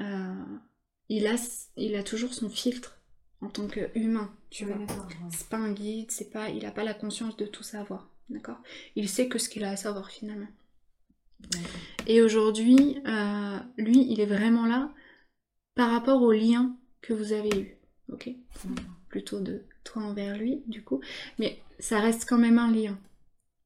Euh, 0.00 0.44
il, 1.08 1.26
a, 1.26 1.34
il 1.76 1.94
a 1.96 2.02
toujours 2.02 2.32
son 2.34 2.48
filtre 2.48 2.98
en 3.40 3.48
tant 3.48 3.66
qu'humain, 3.66 4.32
tu 4.50 4.64
Ouais, 4.64 4.72
vois. 4.74 4.86
d'accord, 4.86 5.06
ouais. 5.06 5.28
C'est 5.30 5.48
pas 5.48 5.56
un 5.58 5.72
guide, 5.72 6.10
c'est 6.10 6.30
pas, 6.30 6.48
il 6.50 6.64
a 6.66 6.70
pas 6.70 6.84
la 6.84 6.94
conscience 6.94 7.36
de 7.36 7.46
tout 7.46 7.62
savoir, 7.62 8.08
d'accord? 8.30 8.58
Il 8.96 9.08
sait 9.08 9.28
que 9.28 9.38
ce 9.38 9.48
qu'il 9.48 9.64
a 9.64 9.70
à 9.70 9.76
savoir 9.76 10.10
finalement. 10.10 10.48
Et 12.06 12.22
aujourd'hui, 12.22 13.00
euh, 13.06 13.58
lui, 13.76 14.06
il 14.10 14.20
est 14.20 14.26
vraiment 14.26 14.66
là 14.66 14.90
par 15.74 15.90
rapport 15.90 16.22
au 16.22 16.32
lien 16.32 16.76
que 17.02 17.12
vous 17.12 17.32
avez 17.32 17.50
eu. 17.60 17.74
Plutôt 19.08 19.40
de 19.40 19.64
toi 19.84 20.02
envers 20.02 20.36
lui, 20.36 20.62
du 20.66 20.82
coup. 20.82 21.00
Mais 21.38 21.58
ça 21.78 22.00
reste 22.00 22.26
quand 22.28 22.38
même 22.38 22.58
un 22.58 22.72
lien 22.72 22.98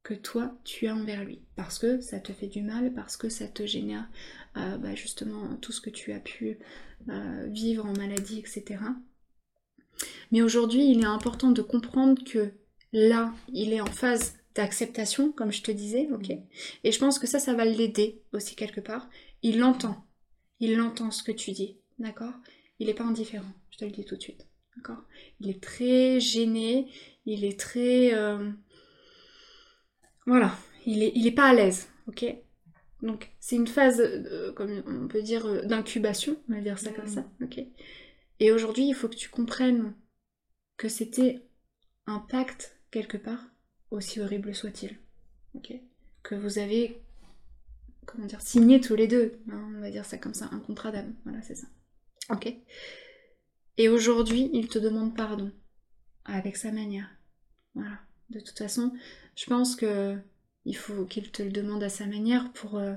que 0.02 0.14
toi, 0.14 0.52
tu 0.64 0.88
as 0.88 0.94
envers 0.94 1.24
lui. 1.24 1.40
Parce 1.56 1.78
que 1.78 2.00
ça 2.00 2.18
te 2.18 2.32
fait 2.32 2.48
du 2.48 2.62
mal, 2.62 2.92
parce 2.92 3.16
que 3.16 3.28
ça 3.28 3.46
te 3.46 3.64
génère 3.64 4.08
euh, 4.56 4.76
bah, 4.78 4.94
justement 4.94 5.56
tout 5.60 5.72
ce 5.72 5.80
que 5.80 5.90
tu 5.90 6.12
as 6.12 6.20
pu 6.20 6.58
euh, 7.08 7.46
vivre 7.48 7.86
en 7.86 7.92
maladie, 7.92 8.40
etc. 8.40 8.80
Mais 10.32 10.42
aujourd'hui, 10.42 10.90
il 10.90 11.00
est 11.00 11.06
important 11.06 11.50
de 11.50 11.62
comprendre 11.62 12.22
que 12.24 12.52
là, 12.92 13.32
il 13.52 13.72
est 13.72 13.80
en 13.80 13.86
phase 13.86 14.38
d'acceptation, 14.54 15.32
comme 15.32 15.52
je 15.52 15.62
te 15.62 15.70
disais, 15.70 16.08
ok 16.12 16.30
Et 16.84 16.92
je 16.92 16.98
pense 16.98 17.18
que 17.18 17.26
ça, 17.26 17.38
ça 17.38 17.54
va 17.54 17.64
l'aider 17.64 18.22
aussi 18.32 18.56
quelque 18.56 18.80
part. 18.80 19.08
Il 19.42 19.58
l'entend. 19.58 20.04
Il 20.60 20.80
entend 20.80 21.10
ce 21.10 21.22
que 21.22 21.32
tu 21.32 21.52
dis, 21.52 21.78
d'accord? 21.98 22.34
Il 22.78 22.86
n'est 22.88 22.94
pas 22.94 23.04
indifférent, 23.04 23.52
je 23.70 23.78
te 23.78 23.84
le 23.84 23.90
dis 23.90 24.04
tout 24.04 24.16
de 24.16 24.22
suite, 24.22 24.46
d'accord? 24.76 25.02
Il 25.40 25.50
est 25.50 25.62
très 25.62 26.20
gêné, 26.20 26.88
il 27.26 27.44
est 27.44 27.58
très... 27.58 28.14
euh, 28.14 28.50
Voilà, 30.26 30.56
il 30.86 31.02
est, 31.02 31.12
il 31.14 31.26
est 31.26 31.32
pas 31.32 31.48
à 31.48 31.54
l'aise, 31.54 31.88
ok? 32.06 32.24
Donc 33.02 33.30
c'est 33.40 33.56
une 33.56 33.66
phase, 33.68 34.00
euh, 34.00 34.52
comme 34.52 34.82
on 34.86 35.08
peut 35.08 35.22
dire, 35.22 35.46
euh, 35.46 35.62
d'incubation, 35.62 36.36
on 36.48 36.54
va 36.54 36.60
dire 36.60 36.78
ça 36.78 36.92
comme 36.92 37.06
Mhm. 37.06 37.14
ça, 37.14 37.26
ok? 37.42 37.60
Et 38.40 38.52
aujourd'hui, 38.52 38.88
il 38.88 38.94
faut 38.94 39.08
que 39.08 39.16
tu 39.16 39.30
comprennes 39.30 39.94
que 40.76 40.88
c'était 40.88 41.42
un 42.06 42.20
pacte 42.20 42.78
quelque 42.90 43.18
part, 43.18 43.44
aussi 43.92 44.20
horrible 44.20 44.54
soit-il, 44.54 44.98
ok. 45.54 45.74
Que 46.22 46.34
vous 46.34 46.58
avez 46.58 47.02
comment 48.06 48.26
dire, 48.26 48.40
signé 48.40 48.80
tous 48.80 48.94
les 48.94 49.06
deux, 49.06 49.40
hein, 49.50 49.72
on 49.76 49.80
va 49.80 49.90
dire 49.90 50.04
ça 50.04 50.18
comme 50.18 50.34
ça, 50.34 50.48
un 50.52 50.60
contrat 50.60 50.90
d'âme, 50.90 51.14
voilà, 51.24 51.40
c'est 51.42 51.54
ça. 51.54 51.66
Ok. 52.30 52.54
Et 53.78 53.88
aujourd'hui, 53.88 54.50
il 54.52 54.68
te 54.68 54.78
demande 54.78 55.16
pardon, 55.16 55.52
avec 56.24 56.56
sa 56.56 56.72
manière. 56.72 57.08
Voilà. 57.74 57.98
De 58.30 58.40
toute 58.40 58.58
façon, 58.58 58.92
je 59.36 59.46
pense 59.46 59.76
que 59.76 60.18
il 60.64 60.76
faut 60.76 61.04
qu'il 61.04 61.30
te 61.30 61.42
le 61.42 61.50
demande 61.50 61.82
à 61.82 61.88
sa 61.88 62.06
manière 62.06 62.52
pour, 62.52 62.76
euh, 62.76 62.94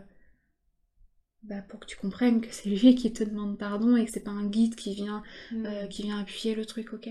bah, 1.44 1.62
pour 1.64 1.80
que 1.80 1.88
tu 1.88 1.98
comprennes 1.98 2.42
que 2.42 2.52
c'est 2.52 2.70
lui 2.70 2.94
qui 2.96 3.12
te 3.12 3.24
demande 3.24 3.58
pardon 3.58 3.96
et 3.96 4.06
que 4.06 4.12
c'est 4.12 4.24
pas 4.24 4.32
un 4.32 4.46
guide 4.46 4.76
qui 4.76 4.94
vient, 4.94 5.24
euh, 5.54 5.88
qui 5.88 6.04
vient 6.04 6.20
appuyer 6.20 6.54
le 6.54 6.66
truc, 6.66 6.94
ok? 6.94 7.10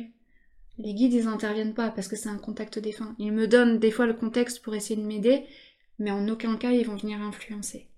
Les 0.78 0.94
guides, 0.94 1.12
ils 1.12 1.28
interviennent 1.28 1.74
pas 1.74 1.90
parce 1.90 2.08
que 2.08 2.16
c'est 2.16 2.28
un 2.28 2.38
contact 2.38 2.78
défunt. 2.78 3.14
Ils 3.18 3.32
me 3.32 3.46
donnent 3.46 3.78
des 3.78 3.90
fois 3.90 4.06
le 4.06 4.14
contexte 4.14 4.62
pour 4.62 4.74
essayer 4.74 5.00
de 5.00 5.06
m'aider, 5.06 5.44
mais 5.98 6.10
en 6.10 6.28
aucun 6.28 6.56
cas 6.56 6.72
ils 6.72 6.86
vont 6.86 6.96
venir 6.96 7.20
influencer. 7.20 7.88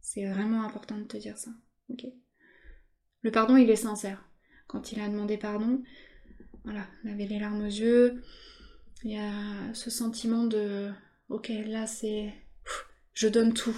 C'est 0.00 0.26
vraiment 0.26 0.64
important 0.64 0.98
de 0.98 1.04
te 1.04 1.16
dire 1.16 1.38
ça. 1.38 1.50
Ok. 1.88 2.04
Le 3.22 3.30
pardon, 3.30 3.56
il 3.56 3.70
est 3.70 3.76
sincère. 3.76 4.24
Quand 4.66 4.92
il 4.92 5.00
a 5.00 5.08
demandé 5.08 5.36
pardon, 5.36 5.82
voilà, 6.64 6.86
il 7.04 7.10
avait 7.10 7.26
les 7.26 7.38
larmes 7.38 7.62
aux 7.62 7.66
yeux. 7.66 8.22
Il 9.02 9.12
y 9.12 9.18
a 9.18 9.72
ce 9.72 9.90
sentiment 9.90 10.44
de, 10.44 10.90
ok, 11.30 11.50
là 11.66 11.86
c'est, 11.86 12.34
je 13.14 13.28
donne 13.28 13.54
tout, 13.54 13.76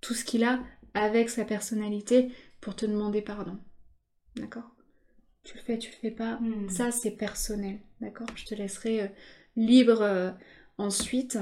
tout 0.00 0.14
ce 0.14 0.24
qu'il 0.24 0.44
a 0.44 0.60
avec 0.94 1.28
sa 1.28 1.44
personnalité 1.44 2.30
pour 2.60 2.76
te 2.76 2.86
demander 2.86 3.20
pardon. 3.20 3.58
D'accord? 4.36 4.70
Tu 5.44 5.56
le 5.56 5.62
fais, 5.62 5.78
tu 5.78 5.90
le 5.90 5.96
fais 5.96 6.10
pas. 6.10 6.36
Hmm. 6.36 6.68
Ça, 6.68 6.90
c'est 6.90 7.12
personnel, 7.12 7.80
d'accord? 8.00 8.28
Je 8.34 8.44
te 8.44 8.54
laisserai 8.54 9.02
euh, 9.02 9.08
libre 9.56 10.02
euh, 10.02 10.30
ensuite 10.78 11.38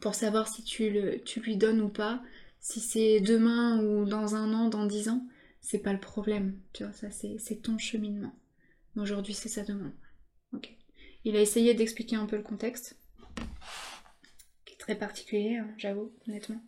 pour 0.00 0.14
savoir 0.14 0.48
si 0.48 0.62
tu, 0.62 0.90
le, 0.90 1.22
tu 1.22 1.40
lui 1.40 1.56
donnes 1.56 1.80
ou 1.80 1.88
pas. 1.88 2.22
Si 2.60 2.80
c'est 2.80 3.20
demain 3.20 3.80
ou 3.82 4.04
dans 4.04 4.34
un 4.34 4.52
an, 4.52 4.68
dans 4.68 4.86
dix 4.86 5.08
ans, 5.08 5.26
c'est 5.60 5.78
pas 5.78 5.92
le 5.92 6.00
problème. 6.00 6.58
Tu 6.72 6.84
vois, 6.84 6.92
ça, 6.92 7.08
c'est 7.10 7.62
ton 7.62 7.78
cheminement. 7.78 8.34
Aujourd'hui, 8.96 9.34
c'est 9.34 9.48
sa 9.48 9.62
demande. 9.62 9.92
Ok. 10.52 10.74
Il 11.24 11.36
a 11.36 11.40
essayé 11.40 11.74
d'expliquer 11.74 12.16
un 12.16 12.26
peu 12.26 12.36
le 12.36 12.42
contexte, 12.42 12.96
qui 14.64 14.74
est 14.74 14.78
très 14.78 14.96
particulier, 14.96 15.56
hein, 15.56 15.68
j'avoue, 15.76 16.12
honnêtement. 16.26 16.62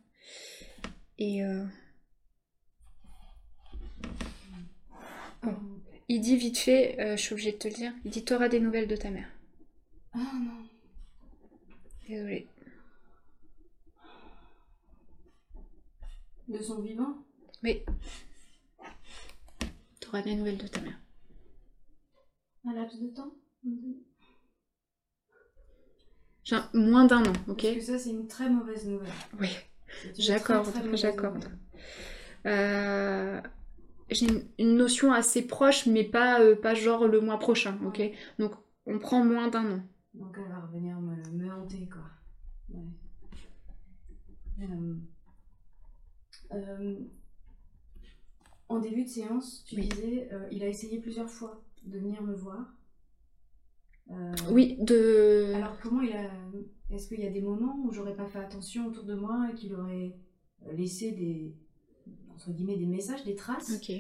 Et 1.19 1.45
euh, 1.45 1.65
Oh. 5.47 5.78
Il 6.09 6.21
dit 6.21 6.37
vite 6.37 6.59
fait, 6.59 6.99
euh, 7.01 7.17
je 7.17 7.23
suis 7.23 7.33
obligée 7.33 7.53
de 7.53 7.59
te 7.59 7.69
le 7.69 7.75
dire, 7.75 7.93
il 8.05 8.11
dit 8.11 8.25
T'auras 8.25 8.49
des 8.49 8.61
nouvelles 8.61 8.89
de 8.89 8.97
ta 8.97 9.11
mère. 9.11 9.29
Ah 10.15 10.19
non. 10.19 10.67
Désolée. 12.09 12.49
De 16.49 16.59
son 16.59 16.81
vivant? 16.81 17.15
Oui. 17.63 17.83
T'auras 20.01 20.23
des 20.23 20.35
nouvelles 20.35 20.57
de 20.57 20.67
ta 20.67 20.81
mère. 20.81 20.99
Un 22.65 22.75
laps 22.75 23.01
de 23.01 23.09
temps? 23.09 23.35
Moins 26.73 27.05
d'un 27.05 27.25
an, 27.25 27.33
ok? 27.49 27.63
Parce 27.63 27.75
que 27.75 27.81
ça, 27.83 27.99
c'est 27.99 28.11
une 28.11 28.27
très 28.27 28.49
mauvaise 28.49 28.87
nouvelle. 28.87 29.13
Oui, 29.39 29.51
j'accorde, 30.17 30.73
j'accorde. 30.95 31.45
Euh, 32.47 33.41
J'ai 34.11 34.27
une- 34.59 34.77
notion 34.77 35.13
assez 35.13 35.47
proche, 35.47 35.87
mais 35.87 36.05
pas, 36.05 36.41
euh, 36.41 36.57
pas 36.57 36.75
genre 36.75 37.07
le 37.07 37.21
mois 37.21 37.39
prochain, 37.39 37.79
ok 37.87 38.01
Donc 38.39 38.53
on 38.87 38.99
prend 38.99 39.25
moins 39.25 39.49
d'un 39.49 39.73
an. 39.73 39.83
Donc 40.15 40.37
elle 40.39 40.49
va 40.51 40.61
revenir 40.61 40.99
me, 41.01 41.17
me 41.33 41.53
hanter, 41.53 41.89
quoi. 41.91 42.03
Ouais. 42.71 42.87
Euh, 44.63 44.95
euh, 46.53 46.97
en 48.69 48.79
début 48.81 49.05
de 49.05 49.09
séance, 49.09 49.65
tu 49.67 49.77
Oui. 49.77 49.89
disais, 49.89 50.29
il 50.51 50.63
a 50.63 50.69
essayé 50.69 50.99
plusieurs 51.01 51.29
fois 51.31 51.63
de 51.85 51.99
venir 51.99 52.23
me 52.23 52.35
voir. 52.35 52.75
Oui, 54.51 54.77
de... 54.81 55.53
Alors 55.55 55.79
comment 55.81 56.01
il 56.01 56.13
a... 56.13 56.31
Est-ce 56.91 57.09
qu'il 57.09 57.21
y 57.21 57.27
a 57.27 57.31
des 57.31 57.43
moments 57.43 57.77
où 57.85 57.93
j'aurais 57.93 58.17
pas 58.17 58.27
fait 58.27 58.39
attention 58.39 58.87
autour 58.87 59.05
de 59.05 59.15
moi 59.15 59.49
et 59.51 59.55
qu'il 59.55 59.75
aurait 59.75 60.17
laissé 60.73 61.13
des 61.13 61.55
entre 62.39 62.53
guillemets, 62.53 62.77
des 62.77 62.87
messages, 62.87 63.25
des 63.25 63.35
traces. 63.35 63.73
Ok. 63.75 63.93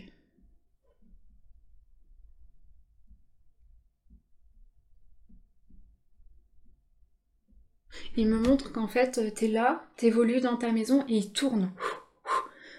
Il 8.16 8.28
me 8.28 8.38
montre 8.38 8.72
qu'en 8.72 8.86
fait, 8.86 9.18
euh, 9.18 9.30
t'es 9.34 9.48
là, 9.48 9.84
t'évolues 9.96 10.40
dans 10.40 10.56
ta 10.56 10.70
maison 10.70 11.04
et 11.08 11.16
il 11.16 11.32
tourne 11.32 11.72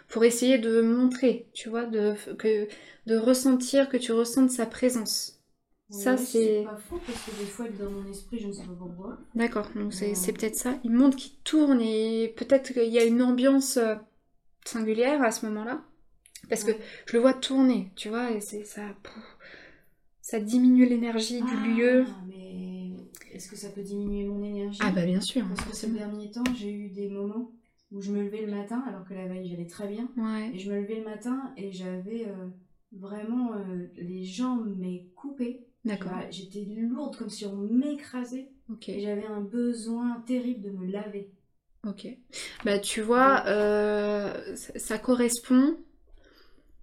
pour 0.08 0.24
essayer 0.24 0.58
de 0.58 0.82
montrer, 0.82 1.50
tu 1.54 1.70
vois, 1.70 1.86
de, 1.86 2.16
que, 2.38 2.68
de 3.06 3.18
ressentir, 3.18 3.90
que 3.90 3.98
tu 3.98 4.14
ressentes 4.14 4.52
sa 4.52 4.66
présence. 4.66 5.42
Ça, 5.90 6.18
c'est. 6.18 6.64
pas 6.66 6.80
parce 6.90 7.26
que 7.26 7.32
des 7.40 7.48
fois, 7.48 7.66
dans 7.68 7.90
mon 7.90 8.10
esprit, 8.10 8.40
je 8.40 8.48
ne 8.48 8.54
sais 8.54 8.62
pas. 8.64 9.18
D'accord, 9.36 9.70
donc 9.76 9.92
euh. 10.02 10.12
c'est 10.14 10.34
peut-être 10.34 10.56
ça. 10.56 10.80
Il 10.84 10.92
montre 10.92 11.18
qu'il 11.18 11.34
tourne 11.44 11.82
et 11.82 12.34
peut-être 12.38 12.74
qu'il 12.74 12.94
y 12.94 13.00
a 13.00 13.04
une 13.04 13.22
ambiance. 13.22 13.78
Euh, 13.78 13.96
singulière 14.70 15.22
à 15.24 15.32
ce 15.32 15.46
moment-là. 15.48 15.82
Parce 16.48 16.64
que 16.64 16.72
je 17.06 17.14
le 17.14 17.20
vois 17.20 17.34
tourner, 17.34 17.92
tu 17.96 18.10
vois, 18.10 18.32
et 18.32 18.40
c'est 18.42 18.64
ça. 18.64 18.82
ça 20.22 20.40
diminue 20.40 20.86
l'énergie 20.86 21.42
du 21.42 21.54
Ah, 21.54 21.68
lieu. 21.68 22.06
Mais 22.28 22.92
est-ce 23.34 23.50
que 23.50 23.56
ça 23.56 23.70
peut 23.70 23.82
diminuer 23.82 24.26
mon 24.26 24.44
énergie? 24.44 24.80
Ah 24.82 24.92
bah 24.92 25.06
bien 25.06 25.22
sûr. 25.22 25.46
Parce 25.48 25.68
que 25.68 25.76
ces 25.76 25.90
derniers 25.90 26.32
temps, 26.32 26.44
j'ai 26.58 26.72
eu 26.72 26.90
des 26.90 27.10
moments 27.10 27.52
où 27.92 28.02
je 28.02 28.12
me 28.12 28.24
levais 28.24 28.46
le 28.46 28.52
matin, 28.52 28.84
alors 28.88 29.04
que 29.06 29.14
la 29.14 29.28
veille 29.28 29.50
j'allais 29.50 29.68
très 29.68 29.88
bien. 29.88 30.10
Ouais. 30.16 30.52
Et 30.54 30.60
je 30.60 30.72
me 30.72 30.80
levais 30.80 31.00
le 31.00 31.06
matin 31.06 31.54
et 31.58 31.72
j'avais 31.72 32.26
euh, 32.28 32.48
vraiment 32.94 33.54
euh, 33.54 33.88
les 33.98 34.24
jambes 34.24 34.74
mais 34.78 35.08
coupées. 35.16 35.66
D'accord. 35.86 36.12
J'étais 36.30 36.66
lourde 36.78 37.16
comme 37.16 37.30
si 37.30 37.46
on 37.46 37.56
m'écrasait. 37.56 38.52
Ok. 38.72 38.90
Et 38.90 39.00
j'avais 39.02 39.26
un 39.26 39.42
besoin 39.42 40.24
terrible 40.26 40.62
de 40.62 40.70
me 40.72 40.86
laver. 40.92 41.32
Ok. 41.86 42.08
Bah 42.66 42.80
tu 42.80 43.02
vois, 43.02 43.44
euh, 43.48 44.56
ça, 44.56 44.78
ça 44.78 44.98
correspond. 44.98 45.78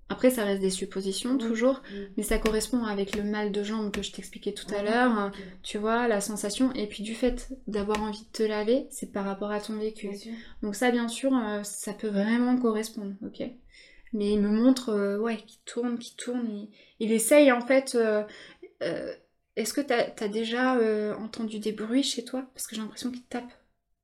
Après, 0.09 0.31
ça 0.31 0.45
reste 0.45 0.61
des 0.61 0.71
suppositions 0.71 1.37
toujours, 1.37 1.83
mais 2.17 2.23
ça 2.23 2.39
correspond 2.39 2.85
avec 2.85 3.17
le 3.17 3.25
mal 3.25 3.51
de 3.51 3.65
jambe 3.65 3.91
que 3.91 4.03
je 4.03 4.13
t'expliquais 4.13 4.53
tout 4.53 4.73
à 4.73 4.83
l'heure. 4.83 5.33
ok. 5.35 5.35
Tu 5.65 5.79
vois, 5.79 6.07
la 6.07 6.21
sensation, 6.21 6.73
et 6.75 6.87
puis 6.87 7.03
du 7.03 7.15
fait 7.17 7.49
d'avoir 7.67 8.01
envie 8.01 8.23
de 8.25 8.31
te 8.31 8.45
laver, 8.45 8.87
c'est 8.91 9.11
par 9.13 9.25
rapport 9.25 9.51
à 9.51 9.61
ton 9.61 9.77
vécu. 9.79 10.09
Donc 10.63 10.77
ça, 10.77 10.93
bien 10.93 11.09
sûr, 11.09 11.35
euh, 11.37 11.65
ça 11.65 11.93
peut 11.93 12.07
vraiment 12.09 12.57
correspondre, 12.57 13.15
ok 13.27 13.43
Mais 14.13 14.33
il 14.33 14.41
me 14.41 14.49
montre, 14.49 14.91
euh, 14.91 15.19
ouais, 15.19 15.39
qu'il 15.39 15.61
tourne, 15.65 15.99
qu'il 15.99 16.15
tourne. 16.17 16.49
Il, 16.49 16.71
il 17.01 17.13
essaye, 17.13 17.51
en 17.51 17.61
fait... 17.61 17.97
euh, 17.97 18.23
euh, 18.83 19.13
Est-ce 19.57 19.75
que 19.75 19.81
t'as 19.81 20.07
as 20.21 20.29
déjà 20.29 20.77
euh, 20.77 21.15
entendu 21.17 21.59
des 21.61 21.73
bruits 21.73 22.05
chez 22.05 22.25
toi? 22.25 22.47
Parce 22.55 22.67
que 22.69 22.77
j'ai 22.77 22.83
l'impression 22.83 23.11
qu'il 23.11 23.25
tape. 23.25 23.53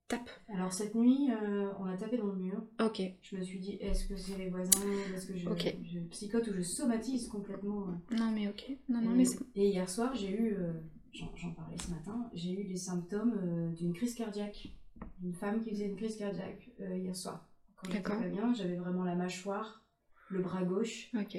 Tape. 0.08 0.28
Alors 0.48 0.72
cette 0.72 0.94
nuit, 0.94 1.30
euh, 1.30 1.70
on 1.80 1.86
a 1.86 1.96
tapé 1.96 2.18
dans 2.18 2.26
le 2.26 2.36
mur. 2.36 2.62
Ok. 2.80 3.00
Je 3.22 3.36
me 3.36 3.42
suis 3.42 3.58
dit, 3.58 3.72
est-ce 3.80 4.06
que 4.06 4.16
c'est 4.16 4.36
les 4.36 4.50
voisins 4.50 4.70
Est-ce 5.14 5.26
que 5.26 5.36
je, 5.36 5.48
Ok. 5.48 5.74
je 5.90 6.00
psychote 6.00 6.46
ou 6.48 6.52
je 6.52 6.62
somatise 6.62 7.28
complètement 7.28 7.88
euh. 7.88 8.16
Non, 8.16 8.30
mais 8.30 8.48
ok. 8.48 8.76
Non, 8.88 9.00
non, 9.00 9.12
et, 9.12 9.16
mais 9.16 9.24
et 9.54 9.68
hier 9.68 9.88
soir, 9.88 10.14
j'ai 10.14 10.30
eu, 10.30 10.54
euh, 10.54 10.72
j'en 11.14 11.52
parlais 11.52 11.76
ce 11.78 11.90
matin, 11.90 12.28
j'ai 12.34 12.52
eu 12.52 12.64
les 12.64 12.76
symptômes 12.76 13.38
euh, 13.42 13.70
d'une 13.72 13.94
crise 13.94 14.14
cardiaque. 14.14 14.68
Une 15.22 15.32
femme 15.34 15.62
qui 15.62 15.70
faisait 15.70 15.86
une 15.86 15.96
crise 15.96 16.16
cardiaque 16.16 16.70
hier 16.78 17.16
soir. 17.16 17.48
Quand 17.76 17.90
j'étais 17.90 18.02
pas 18.02 18.28
bien, 18.28 18.52
j'avais 18.54 18.76
vraiment 18.76 19.04
la 19.04 19.14
mâchoire, 19.16 19.82
le 20.28 20.40
bras 20.42 20.62
gauche, 20.62 21.10
Ok. 21.18 21.36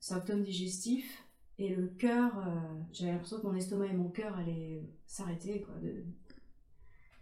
symptômes 0.00 0.42
digestifs 0.42 1.22
et 1.58 1.74
le 1.74 1.86
cœur. 1.86 2.32
j'avais 2.92 3.12
l'impression 3.12 3.38
que 3.40 3.46
mon 3.46 3.54
estomac 3.54 3.86
et 3.86 3.94
mon 3.94 4.08
cœur 4.10 4.36
allaient 4.36 4.82
s'arrêter. 5.06 5.62
quoi. 5.62 5.74
de- 5.82 6.04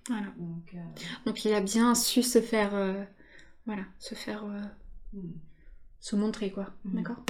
Voilà. 0.09 0.27
Donc, 0.39 0.75
euh, 0.75 0.79
Donc 1.27 1.45
il 1.45 1.55
a 1.55 1.61
bien 1.61 1.95
su 1.95 2.23
se 2.23 2.41
faire... 2.41 2.75
euh, 2.75 3.05
Voilà, 3.67 3.85
se 3.99 4.15
faire... 4.15 4.45
euh, 4.45 4.61
hmm. 5.15 5.33
se 6.01 6.17
montrer, 6.17 6.51
quoi. 6.51 6.75
Mhm. 6.85 6.95
D'accord? 6.97 7.25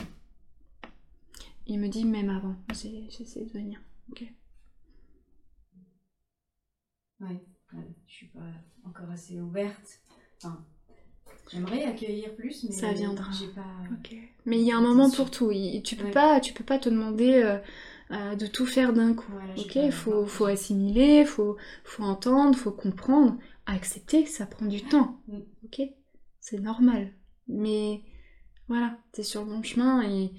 Il 1.66 1.78
me 1.80 1.88
dit 1.88 2.04
même 2.04 2.28
avant. 2.30 2.56
Essayé 2.70 3.46
de 3.46 3.52
venir. 3.52 3.80
Ok. 4.10 4.24
Ouais, 7.20 7.40
ouais, 7.72 7.94
je 8.06 8.12
suis 8.12 8.26
pas 8.28 8.40
encore 8.84 9.08
assez 9.10 9.40
ouverte. 9.40 10.00
Enfin, 10.42 10.62
j'aimerais 11.50 11.84
accueillir 11.84 12.34
plus, 12.34 12.64
mais 12.64 12.72
Ça 12.72 12.92
viendra. 12.92 13.30
J'ai 13.32 13.48
pas. 13.48 13.64
Ok. 13.92 14.14
Mais 14.46 14.58
il 14.60 14.66
y 14.66 14.72
a 14.72 14.76
un 14.76 14.82
moment 14.82 15.10
pour 15.10 15.30
tout. 15.30 15.50
Il- 15.52 15.82
Tu 15.82 15.96
peux 15.96 16.04
Ouais. 16.04 16.10
pas, 16.10 16.40
tu 16.40 16.52
peux 16.52 16.64
pas 16.64 16.78
te 16.78 16.88
demander 16.88 17.42
euh, 18.10 18.14
euh, 18.32 18.34
de 18.36 18.46
tout 18.46 18.66
faire 18.66 18.92
d'un 18.92 19.14
coup. 19.14 19.30
Voilà, 19.32 19.54
ok. 19.56 19.74
pas- 19.74 19.90
faut, 19.90 20.26
faut 20.26 20.46
assimiler, 20.46 21.24
faut, 21.24 21.56
faut 21.84 22.02
entendre, 22.02 22.56
faut 22.56 22.72
comprendre, 22.72 23.36
accepter. 23.66 24.26
Ça 24.26 24.46
prend 24.46 24.66
du 24.66 24.82
temps. 24.82 25.20
Mm. 25.28 25.38
Ok. 25.64 25.82
C'est 26.40 26.58
normal. 26.60 27.12
Mais 27.48 28.02
voilà, 28.68 28.98
t'es 29.12 29.22
sur 29.22 29.44
le 29.44 29.50
bon 29.50 29.62
chemin 29.62 30.02
et 30.02 30.30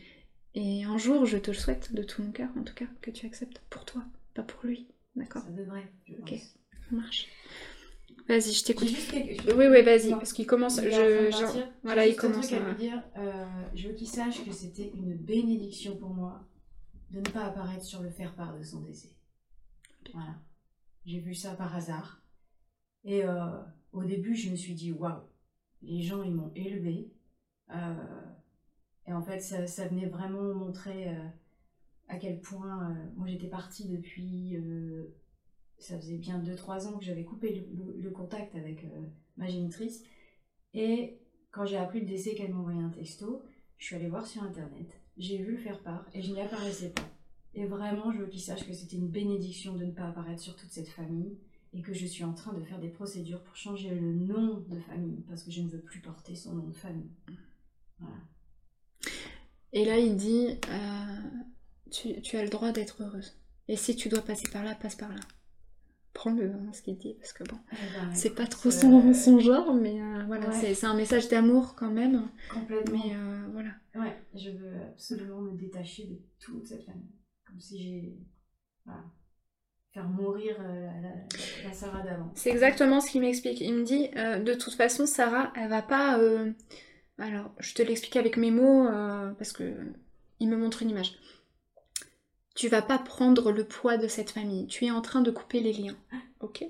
et 0.57 0.85
un 0.85 0.97
jour, 0.97 1.25
je 1.25 1.37
te 1.37 1.51
le 1.51 1.57
souhaite 1.57 1.93
de 1.93 2.01
tout 2.01 2.21
mon 2.23 2.31
cœur, 2.31 2.47
en 2.57 2.63
tout 2.63 2.73
cas, 2.73 2.85
que 3.01 3.11
tu 3.11 3.25
acceptes 3.25 3.61
pour 3.69 3.83
toi, 3.83 4.01
pas 4.33 4.41
pour 4.43 4.65
lui. 4.65 4.87
D'accord. 5.17 5.41
Ça 5.43 5.49
devrait. 5.51 5.91
Je 6.05 6.13
Ok. 6.13 6.29
pense. 6.29 6.39
Ça 6.89 6.95
marche. 6.95 7.27
Vas-y, 8.29 8.53
je 8.53 8.63
t'écoute. 8.63 8.87
Quelque- 9.11 9.53
Oui, 9.53 9.65
oui, 9.69 9.81
vas-y, 9.83 10.11
parce 10.11 10.31
qu'il 10.33 10.47
commence. 10.47 10.77
Il 10.77 10.89
Je, 10.91 11.29
voilà, 11.83 12.07
il 12.07 12.13
un 12.13 12.15
commence. 12.15 12.47
truc 12.47 12.59
à 12.59 12.65
à- 12.65 12.69
lui 12.69 12.75
dire. 12.77 13.03
euh, 13.17 13.45
je 13.75 13.89
veux 13.89 13.93
qu'il 13.95 14.07
sache 14.07 14.43
que 14.45 14.51
c'était 14.53 14.91
une 14.95 15.13
bénédiction 15.15 15.97
pour 15.97 16.09
moi 16.13 16.41
de 17.15 17.19
ne 17.21 17.33
pas 17.33 17.45
apparaître 17.45 17.83
sur 17.85 18.01
le 18.01 18.09
faire-part 18.09 18.57
de 18.57 18.63
son 18.63 18.81
décès. 18.81 19.15
Voilà. 20.13 20.35
J'ai 21.05 21.19
vu 21.19 21.33
ça 21.33 21.55
par 21.55 21.73
hasard. 21.75 22.21
Et 23.03 23.23
euh, 23.23 23.61
au 23.93 24.03
début, 24.03 24.35
je 24.35 24.49
me 24.51 24.55
suis 24.55 24.73
dit, 24.73 24.91
waouh, 24.91 25.21
les 25.81 26.01
gens, 26.01 26.23
ils 26.23 26.33
m'ont 26.33 26.51
élevé. 26.55 27.13
Euh, 27.73 28.21
et 29.07 29.13
en 29.13 29.21
fait, 29.21 29.39
ça, 29.39 29.65
ça 29.67 29.87
venait 29.87 30.07
vraiment 30.07 30.53
montrer 30.53 31.09
euh, 31.15 31.27
à 32.09 32.17
quel 32.17 32.41
point. 32.41 32.93
moi, 33.15 33.27
j'étais 33.27 33.47
partie 33.47 33.87
depuis. 33.87 34.57
ça 35.77 35.97
faisait 35.97 36.17
bien 36.17 36.41
2-3 36.41 36.87
ans 36.87 36.97
que 36.97 37.05
j'avais 37.05 37.23
coupé 37.23 37.53
le, 37.55 37.83
le- 37.83 38.01
le 38.01 38.11
contact 38.11 38.55
avec 38.55 38.85
ma 39.37 39.47
génitrice. 39.47 40.03
Et 40.73 41.21
quand 41.51 41.65
j'ai 41.65 41.77
appris 41.77 42.01
le 42.01 42.07
décès 42.07 42.35
qu'elle 42.35 42.53
m'envoyait 42.53 42.81
un 42.81 42.89
texto, 42.89 43.43
je 43.77 43.85
suis 43.85 43.95
allée 43.95 44.09
voir 44.09 44.25
sur 44.25 44.43
internet, 44.43 45.01
j'ai 45.17 45.37
vu 45.37 45.53
le 45.53 45.57
faire 45.57 45.81
part 45.81 46.05
et 46.13 46.21
je 46.21 46.31
n'y 46.31 46.41
apparaissais 46.41 46.89
pas. 46.89 47.07
Et 47.53 47.65
vraiment, 47.65 48.11
je 48.11 48.19
veux 48.19 48.27
qu'il 48.27 48.41
sache 48.41 48.67
que 48.67 48.73
c'était 48.73 48.97
une 48.97 49.07
bénédiction 49.07 49.75
de 49.75 49.85
ne 49.85 49.91
pas 49.91 50.07
apparaître 50.07 50.41
sur 50.41 50.55
toute 50.55 50.71
cette 50.71 50.89
famille 50.89 51.37
et 51.73 51.81
que 51.81 51.93
je 51.93 52.05
suis 52.05 52.23
en 52.23 52.33
train 52.33 52.53
de 52.53 52.63
faire 52.63 52.79
des 52.79 52.89
procédures 52.89 53.41
pour 53.43 53.55
changer 53.55 53.89
le 53.89 54.13
nom 54.13 54.59
de 54.59 54.79
famille 54.79 55.23
parce 55.27 55.43
que 55.43 55.51
je 55.51 55.61
ne 55.61 55.69
veux 55.69 55.79
plus 55.79 56.01
porter 56.01 56.35
son 56.35 56.53
nom 56.53 56.67
de 56.67 56.75
famille. 56.75 57.11
Voilà. 57.99 58.17
Et 59.71 59.85
là, 59.85 59.97
il 59.97 60.15
dit 60.15 60.57
euh, 60.69 61.17
tu 61.91 62.37
as 62.37 62.43
le 62.43 62.49
droit 62.49 62.71
d'être 62.71 63.03
heureuse. 63.03 63.37
Et 63.67 63.77
si 63.77 63.95
tu 63.95 64.09
dois 64.09 64.21
passer 64.21 64.47
par 64.49 64.63
là, 64.63 64.75
passe 64.75 64.95
par 64.95 65.09
là. 65.09 65.21
Prends-le, 66.15 66.49
hein, 66.49 66.71
ce 66.73 66.81
qu'il 66.81 66.97
dit, 66.97 67.13
parce 67.19 67.33
que 67.33 67.43
bon, 67.43 67.57
Eh 67.73 67.75
ben, 67.75 68.13
c'est 68.15 68.33
pas 68.33 68.47
trop 68.47 68.69
euh, 68.69 68.71
son, 68.71 69.13
son 69.13 69.39
genre, 69.39 69.73
mais 69.75 70.01
euh, 70.01 70.23
voilà, 70.25 70.47
ouais. 70.49 70.73
c'est- 70.73 70.85
un 70.87 70.95
message 70.95 71.27
d'amour 71.27 71.75
quand 71.75 71.91
même. 71.91 72.29
Complètement. 72.51 72.93
Mais 73.05 73.13
euh, 73.15 73.45
voilà. 73.51 73.69
Ouais, 73.95 74.15
je 74.33 74.49
veux 74.51 74.81
absolument 74.91 75.41
me 75.41 75.57
détacher 75.57 76.05
de 76.07 76.17
toute 76.39 76.65
cette 76.65 76.85
famille. 76.85 77.11
Comme 77.45 77.59
si 77.59 77.83
j'ai. 77.83 78.17
Voilà. 78.85 79.03
Faire 79.93 80.07
mourir 80.07 80.55
euh, 80.59 80.87
la, 81.01 81.09
la- 81.67 81.73
Sarah 81.73 82.01
d'avant. 82.01 82.31
C'est 82.33 82.49
exactement 82.49 83.01
ce 83.01 83.11
qu'il 83.11 83.21
m'explique. 83.21 83.59
Il 83.61 83.73
me 83.73 83.83
dit, 83.83 84.07
de 84.09 84.53
toute 84.53 84.73
façon, 84.73 85.05
Sarah, 85.05 85.51
elle 85.57 85.69
va 85.69 85.81
pas. 85.81 86.17
Alors, 87.17 87.53
je 87.59 87.73
te 87.73 87.81
l'explique 87.81 88.15
avec 88.15 88.37
mes 88.37 88.51
mots 88.51 88.85
parce 89.37 89.51
que 89.51 89.73
il 90.39 90.49
me 90.49 90.57
montre 90.57 90.81
une 90.81 90.89
image. 90.91 91.13
Tu 92.55 92.69
vas 92.69 92.81
pas 92.81 92.97
prendre 92.97 93.51
le 93.51 93.65
poids 93.65 93.97
de 93.97 94.07
cette 94.07 94.31
famille. 94.31 94.65
Tu 94.67 94.85
es 94.85 94.91
en 94.91 95.01
train 95.01 95.21
de 95.21 95.29
couper 95.29 95.59
les 95.59 95.73
liens. 95.73 95.97
Ok. 96.39 96.63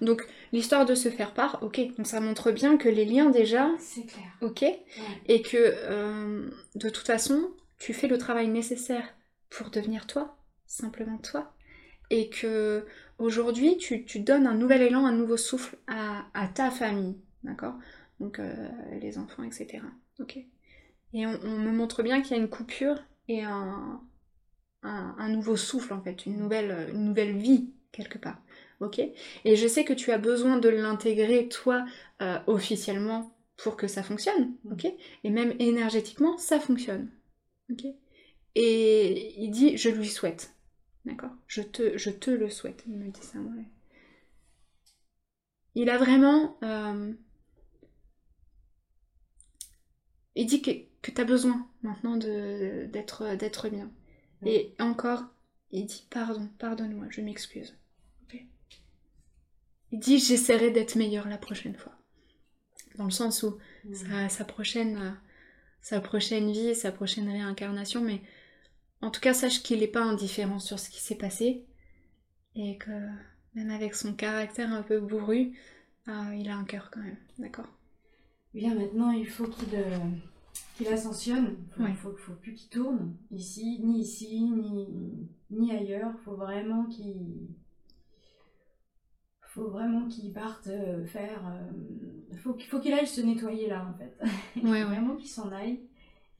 Donc 0.00 0.26
l'histoire 0.52 0.86
de 0.86 0.94
se 0.94 1.08
faire 1.08 1.34
part. 1.34 1.58
Ok. 1.62 1.80
Donc 1.96 2.06
ça 2.06 2.20
montre 2.20 2.52
bien 2.52 2.76
que 2.76 2.88
les 2.88 3.04
liens 3.04 3.30
déjà. 3.30 3.70
C'est 3.78 4.06
clair. 4.06 4.26
Ok. 4.40 4.62
Ouais. 4.62 4.84
Et 5.26 5.42
que 5.42 5.56
euh, 5.58 6.48
de 6.76 6.88
toute 6.88 7.06
façon, 7.06 7.50
tu 7.78 7.92
fais 7.92 8.06
le 8.06 8.18
travail 8.18 8.48
nécessaire 8.48 9.04
pour 9.50 9.70
devenir 9.70 10.06
toi, 10.06 10.36
simplement 10.66 11.18
toi. 11.18 11.54
Et 12.10 12.28
que 12.28 12.86
aujourd'hui, 13.18 13.78
tu, 13.78 14.04
tu 14.04 14.20
donnes 14.20 14.46
un 14.46 14.54
nouvel 14.54 14.82
élan, 14.82 15.06
un 15.06 15.12
nouveau 15.12 15.36
souffle 15.36 15.76
à, 15.88 16.26
à 16.34 16.46
ta 16.46 16.70
famille, 16.70 17.16
d'accord 17.42 17.74
Donc 18.20 18.38
euh, 18.38 18.68
les 19.00 19.18
enfants, 19.18 19.42
etc. 19.42 19.82
Ok 20.20 20.36
Et 21.14 21.26
on, 21.26 21.40
on 21.42 21.58
me 21.58 21.72
montre 21.72 22.02
bien 22.02 22.20
qu'il 22.20 22.36
y 22.36 22.38
a 22.38 22.42
une 22.42 22.50
coupure 22.50 23.02
et 23.28 23.42
un, 23.42 24.02
un, 24.82 25.14
un 25.18 25.28
nouveau 25.28 25.56
souffle, 25.56 25.92
en 25.92 26.02
fait, 26.02 26.26
une 26.26 26.36
nouvelle, 26.38 26.90
une 26.92 27.04
nouvelle 27.04 27.36
vie, 27.36 27.70
quelque 27.92 28.18
part. 28.18 28.40
Ok? 28.80 28.98
Et 29.44 29.56
je 29.56 29.66
sais 29.66 29.84
que 29.84 29.92
tu 29.92 30.10
as 30.12 30.18
besoin 30.18 30.58
de 30.58 30.68
l'intégrer, 30.68 31.48
toi, 31.48 31.84
euh, 32.20 32.38
officiellement, 32.46 33.34
pour 33.56 33.76
que 33.76 33.86
ça 33.88 34.02
fonctionne. 34.02 34.54
Ok? 34.70 34.86
Et 35.24 35.30
même 35.30 35.54
énergétiquement, 35.58 36.36
ça 36.38 36.58
fonctionne. 36.60 37.08
Ok? 37.70 37.84
Et 38.54 39.34
il 39.42 39.50
dit, 39.50 39.76
je 39.76 39.88
lui 39.90 40.08
souhaite. 40.08 40.54
D'accord? 41.04 41.32
Je 41.46 41.62
te, 41.62 41.96
je 41.98 42.10
te 42.10 42.30
le 42.30 42.50
souhaite. 42.50 42.84
Il 42.86 42.96
me 42.98 43.10
dit 43.10 43.22
ça, 43.22 43.38
ouais. 43.38 43.64
Il 45.74 45.90
a 45.90 45.98
vraiment... 45.98 46.56
euh, 46.62 47.12
Il 50.34 50.44
dit 50.46 50.60
que, 50.60 50.70
que 51.00 51.10
tu 51.10 51.20
as 51.20 51.24
besoin 51.24 51.66
maintenant 51.82 52.16
d'être 52.18 53.68
bien. 53.70 53.90
Et 54.44 54.74
encore, 54.78 55.24
il 55.70 55.86
dit 55.86 56.06
pardon, 56.10 56.48
pardonne-moi, 56.58 57.06
je 57.10 57.20
m'excuse. 57.20 57.76
Il 59.92 59.98
dit 60.00 60.18
j'essaierai 60.18 60.70
d'être 60.70 60.96
meilleur 60.96 61.28
la 61.28 61.38
prochaine 61.38 61.76
fois. 61.76 61.92
Dans 62.96 63.04
le 63.04 63.10
sens 63.10 63.42
où 63.42 63.58
Mm. 63.84 63.94
sa, 63.94 64.28
sa 64.28 64.44
prochaine, 64.44 64.96
euh, 64.96 65.10
sa 65.80 66.00
prochaine 66.00 66.52
vie, 66.52 66.74
sa 66.74 66.92
prochaine 66.92 67.28
réincarnation, 67.28 68.00
mais 68.00 68.22
en 69.00 69.10
tout 69.10 69.20
cas, 69.20 69.34
sache 69.34 69.62
qu'il 69.62 69.80
n'est 69.80 69.88
pas 69.88 70.02
indifférent 70.02 70.60
sur 70.60 70.78
ce 70.78 70.88
qui 70.90 71.00
s'est 71.00 71.16
passé 71.16 71.64
et 72.54 72.78
que 72.78 72.90
même 73.54 73.70
avec 73.70 73.94
son 73.94 74.14
caractère 74.14 74.72
un 74.72 74.82
peu 74.82 75.00
bourru, 75.00 75.58
euh, 76.08 76.34
il 76.36 76.48
a 76.48 76.56
un 76.56 76.64
cœur 76.64 76.90
quand 76.92 77.00
même, 77.00 77.16
d'accord? 77.38 77.68
Bien, 78.54 78.74
maintenant, 78.74 79.10
il 79.10 79.26
faut 79.28 79.46
qu'il 79.46 79.74
euh, 79.74 79.98
qu'il 80.84 80.92
ascensionne. 80.92 81.56
Il 81.78 81.84
Ouais. 81.84 81.94
faut, 81.94 82.14
faut 82.16 82.34
plus 82.34 82.54
qu'il 82.54 82.68
tourne 82.70 83.16
ici, 83.30 83.80
ni 83.82 84.00
ici, 84.00 84.42
ni, 84.42 85.28
ni 85.50 85.72
ailleurs. 85.72 86.12
Il 86.18 86.22
faut 86.24 86.34
vraiment 86.36 86.84
qu'il 86.86 87.48
faut 89.42 89.68
vraiment 89.68 90.08
qu'il 90.08 90.32
parte 90.32 90.66
euh, 90.68 91.04
faire. 91.04 91.42
Il 92.30 92.38
faut, 92.38 92.54
qu'il- 92.54 92.68
faut 92.68 92.80
qu'il 92.80 92.92
aille 92.94 93.06
se 93.06 93.20
nettoyer 93.20 93.68
là, 93.68 93.86
en 93.86 93.98
fait. 93.98 94.16
Il 94.56 94.62
faut 94.62 94.68
Ouais, 94.68 94.78
ouais. 94.78 94.84
vraiment 94.84 95.16
qu'il 95.16 95.28
s'en 95.28 95.50
aille. 95.52 95.80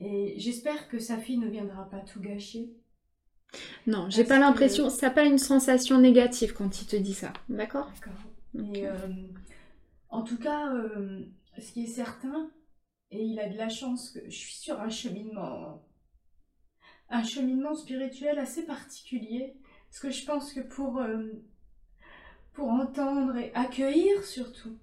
Et 0.00 0.34
j'espère 0.38 0.88
que 0.88 0.98
sa 0.98 1.18
fille 1.18 1.38
ne 1.38 1.48
viendra 1.48 1.88
pas 1.88 2.00
tout 2.00 2.20
gâcher. 2.20 2.70
Non, 3.86 4.08
j'ai 4.08 4.24
pas 4.24 4.38
l'impression, 4.38 4.88
ça 4.88 5.08
n'a 5.08 5.12
pas 5.14 5.24
une 5.24 5.36
sensation 5.38 6.00
négative 6.00 6.54
quand 6.54 6.80
il 6.80 6.86
te 6.86 6.96
dit 6.96 7.12
ça, 7.14 7.32
d'accord? 7.50 7.90
D'accord. 7.94 8.68
Ok. 8.70 8.78
Et, 8.78 8.88
euh, 8.88 8.94
en 10.08 10.22
tout 10.22 10.38
cas, 10.38 10.72
euh, 10.74 11.20
ce 11.58 11.72
qui 11.72 11.84
est 11.84 11.88
certain, 11.88 12.50
et 13.12 13.22
il 13.22 13.38
a 13.38 13.48
de 13.48 13.56
la 13.56 13.68
chance 13.68 14.10
que 14.10 14.20
je 14.24 14.36
suis 14.36 14.54
sur 14.54 14.80
un 14.80 14.88
cheminement, 14.88 15.82
un 17.10 17.22
cheminement 17.22 17.74
spirituel 17.74 18.38
assez 18.38 18.64
particulier, 18.64 19.54
parce 19.90 20.00
que 20.00 20.10
je 20.10 20.24
pense 20.24 20.52
que 20.52 20.60
pour, 20.60 20.98
euh, 20.98 21.30
pour 22.54 22.70
entendre 22.70 23.36
et 23.36 23.52
accueillir 23.54 24.24
surtout 24.24 24.76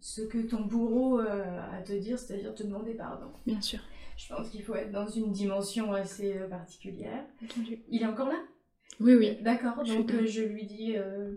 ce 0.00 0.22
que 0.22 0.38
ton 0.38 0.62
bourreau 0.64 1.20
euh, 1.20 1.60
a 1.60 1.76
à 1.76 1.82
te 1.82 1.92
dire, 1.92 2.18
c'est-à-dire 2.18 2.54
te 2.54 2.62
demander 2.64 2.94
pardon, 2.94 3.32
Bien 3.46 3.60
sûr, 3.60 3.80
je 4.16 4.28
pense 4.28 4.48
qu'il 4.50 4.62
faut 4.62 4.74
être 4.74 4.90
dans 4.90 5.06
une 5.08 5.30
dimension 5.32 5.92
assez 5.92 6.36
euh, 6.36 6.48
particulière. 6.48 7.24
entendu. 7.44 7.78
Il 7.88 8.02
est 8.02 8.06
encore 8.06 8.28
là? 8.28 8.40
Oui, 9.00 9.14
oui. 9.14 9.38
D'accord, 9.42 9.84
donc 9.84 10.10
je 10.24 10.42
lui 10.42 10.66
dis, 10.66 10.96
euh, 10.96 11.36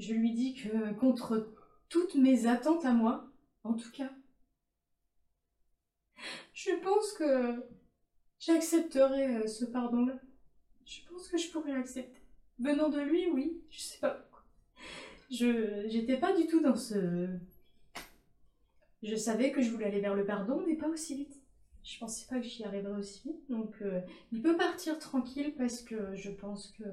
je 0.00 0.12
lui 0.14 0.32
dis 0.32 0.54
que 0.54 0.92
contre 0.94 1.52
toutes 1.88 2.16
mes 2.16 2.48
attentes 2.48 2.84
à 2.84 2.92
moi, 2.92 3.30
en 3.62 3.74
tout 3.74 3.90
cas, 3.92 4.10
je 6.54 6.70
pense 6.82 7.12
que 7.12 7.64
j'accepterai 8.38 9.36
euh, 9.36 9.46
ce 9.46 9.64
pardon-là. 9.64 10.18
Je 10.84 11.00
pense 11.08 11.28
que 11.28 11.38
je 11.38 11.50
pourrais 11.50 11.72
l'accepter. 11.72 12.20
Venant 12.58 12.88
de 12.88 13.00
lui, 13.00 13.28
oui, 13.30 13.60
je 13.70 13.80
sais 13.80 13.98
pas 13.98 14.10
pourquoi. 14.10 14.44
Je 15.30 15.86
j'étais 15.88 16.16
pas 16.18 16.34
du 16.34 16.46
tout 16.46 16.60
dans 16.60 16.76
ce. 16.76 17.28
Je 19.02 19.16
savais 19.16 19.52
que 19.52 19.60
je 19.60 19.70
voulais 19.70 19.86
aller 19.86 20.00
vers 20.00 20.14
le 20.14 20.24
pardon, 20.24 20.62
mais 20.66 20.76
pas 20.76 20.88
aussi 20.88 21.16
vite. 21.16 21.42
Je 21.82 21.98
pensais 21.98 22.26
pas 22.26 22.40
que 22.40 22.46
j'y 22.46 22.64
arriverais 22.64 22.98
aussi 22.98 23.28
vite, 23.28 23.48
donc 23.48 23.80
euh, 23.82 24.00
il 24.32 24.42
peut 24.42 24.56
partir 24.56 24.98
tranquille 24.98 25.54
parce 25.56 25.82
que 25.82 26.14
je 26.16 26.30
pense 26.30 26.72
que. 26.72 26.84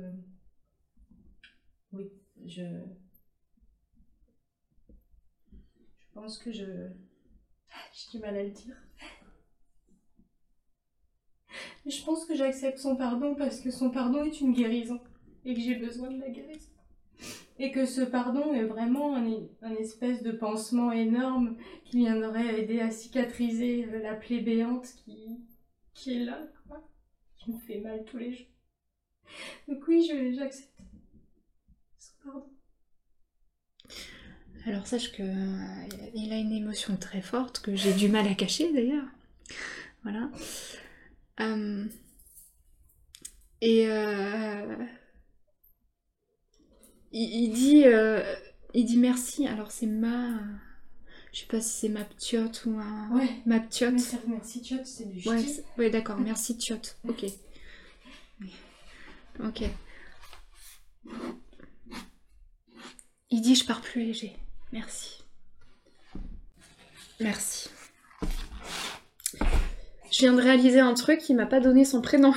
Oui, 1.94 2.12
je. 2.46 2.64
Je 6.00 6.06
pense 6.14 6.38
que 6.38 6.52
je. 6.52 6.90
J'ai 7.94 8.12
du 8.12 8.20
mal 8.20 8.38
à 8.38 8.44
le 8.44 8.52
dire. 8.52 8.76
Je 11.86 12.04
pense 12.04 12.26
que 12.26 12.36
j'accepte 12.36 12.78
son 12.78 12.96
pardon 12.96 13.36
parce 13.36 13.60
que 13.60 13.72
son 13.72 13.90
pardon 13.90 14.24
est 14.24 14.42
une 14.42 14.54
guérison 14.54 15.00
et 15.46 15.54
que 15.54 15.62
j'ai 15.62 15.76
besoin 15.76 16.12
de 16.12 16.20
la 16.20 16.30
guérison. 16.30 16.70
Et 17.60 17.72
que 17.72 17.86
ce 17.86 18.02
pardon 18.02 18.54
est 18.54 18.64
vraiment 18.64 19.16
un, 19.16 19.76
espèce 19.80 20.24
de 20.24 20.32
pansement 20.32 20.92
énorme 20.92 21.56
qui 21.86 21.98
viendrait 21.98 22.62
aider 22.62 22.80
à 22.80 22.90
cicatriser 22.90 23.86
euh, 23.86 24.00
la 24.00 24.16
plaie 24.16 24.40
béante 24.40 24.88
qui, 25.06 25.38
qui 25.94 26.16
est 26.16 26.26
là, 26.26 26.42
qui 27.38 27.52
me 27.52 27.60
fait 27.60 27.80
mal 27.80 28.04
tous 28.06 28.18
les 28.18 28.34
jours. 28.34 28.48
Donc 29.68 29.88
oui, 29.88 30.04
j'accepte 30.36 30.74
son 32.00 32.14
pardon. 32.24 32.50
Alors 34.66 34.88
sache 34.88 35.12
que 35.12 35.24
euh, 35.24 36.10
il 36.16 36.32
a 36.32 36.38
une 36.38 36.54
émotion 36.54 36.96
très 36.96 37.22
forte 37.22 37.60
que 37.60 37.76
j'ai 37.76 37.94
du 37.94 38.08
mal 38.08 38.28
à 38.28 38.34
cacher 38.34 38.72
d'ailleurs. 38.72 39.06
Voilà. 40.04 40.30
Euh, 41.40 41.86
et 43.62 43.88
euh, 43.88 44.86
il, 47.12 47.44
il 47.46 47.54
dit, 47.54 47.84
euh, 47.86 48.22
il 48.74 48.86
dit 48.86 48.98
merci. 48.98 49.48
Alors 49.48 49.72
c'est 49.72 49.88
ma, 49.88 50.40
je 51.32 51.40
sais 51.42 51.46
pas 51.48 51.62
si 51.62 51.70
c'est 51.80 51.90
ma 51.90 52.06
ptiote 52.06 52.66
ou 52.66 52.78
un, 52.80 53.10
Ouais. 53.16 53.30
ma 53.46 53.60
ptiote. 53.60 53.94
Merci, 54.28 54.82
c'est 54.86 55.10
du 55.12 55.28
Ouais, 55.28 55.44
ouais, 55.78 55.90
d'accord, 55.90 56.20
merci 56.20 56.58
Tchot. 56.58 56.82
Ok. 57.08 57.26
Ok. 59.44 59.64
Il 63.32 63.42
dit 63.42 63.56
je 63.56 63.66
pars 63.66 63.82
plus 63.82 64.04
léger. 64.06 64.36
Merci. 64.72 65.24
Merci. 67.20 67.70
Je 70.14 70.20
viens 70.20 70.34
de 70.34 70.42
réaliser 70.42 70.80
un 70.80 70.94
truc, 70.94 71.28
il 71.28 71.36
m'a 71.36 71.48
pas 71.48 71.60
donné 71.60 71.86
son 71.86 72.00
prénom. 72.00 72.36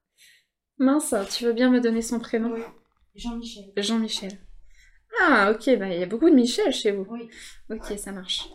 Mince, 0.78 1.14
tu 1.36 1.44
veux 1.44 1.52
bien 1.52 1.68
me 1.70 1.78
donner 1.78 2.00
son 2.00 2.18
prénom? 2.18 2.54
Oui. 2.54 2.62
Jean-Michel. 3.14 3.72
Jean-Michel. 3.76 4.38
Ah, 5.20 5.52
ok, 5.52 5.78
bah 5.78 5.92
il 5.92 6.00
y 6.00 6.02
a 6.02 6.06
beaucoup 6.06 6.30
de 6.30 6.34
Michel 6.34 6.72
chez 6.72 6.92
vous. 6.92 7.06
Oui. 7.10 7.28
Ok, 7.68 7.98
ça 7.98 8.10
marche. 8.10 8.48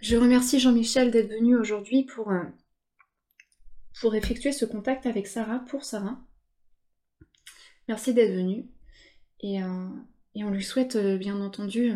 Je 0.00 0.16
remercie 0.16 0.58
Jean-Michel 0.58 1.12
d'être 1.12 1.30
venu 1.30 1.56
aujourd'hui 1.56 2.02
pour, 2.02 2.32
euh, 2.32 2.42
pour 4.00 4.16
effectuer 4.16 4.50
ce 4.50 4.64
contact 4.64 5.06
avec 5.06 5.28
Sarah, 5.28 5.60
pour 5.60 5.84
Sarah. 5.84 6.18
Merci 7.86 8.12
d'être 8.12 8.34
venu. 8.34 8.66
Et, 9.38 9.62
euh, 9.62 9.88
et 10.34 10.42
on 10.42 10.50
lui 10.50 10.64
souhaite, 10.64 10.96
euh, 10.96 11.16
bien 11.16 11.40
entendu, 11.40 11.92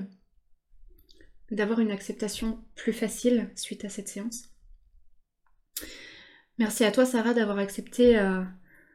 d'avoir 1.51 1.81
une 1.81 1.91
acceptation 1.91 2.65
plus 2.77 2.93
facile 2.93 3.51
suite 3.57 3.85
à 3.85 3.89
cette 3.89 4.09
séance. 4.09 4.48
Merci 6.59 6.85
à 6.85 6.91
toi, 6.91 7.07
Sarah, 7.07 7.35
d'avoir 7.35 7.59
accepté, 7.59 8.19
euh, 8.19 8.43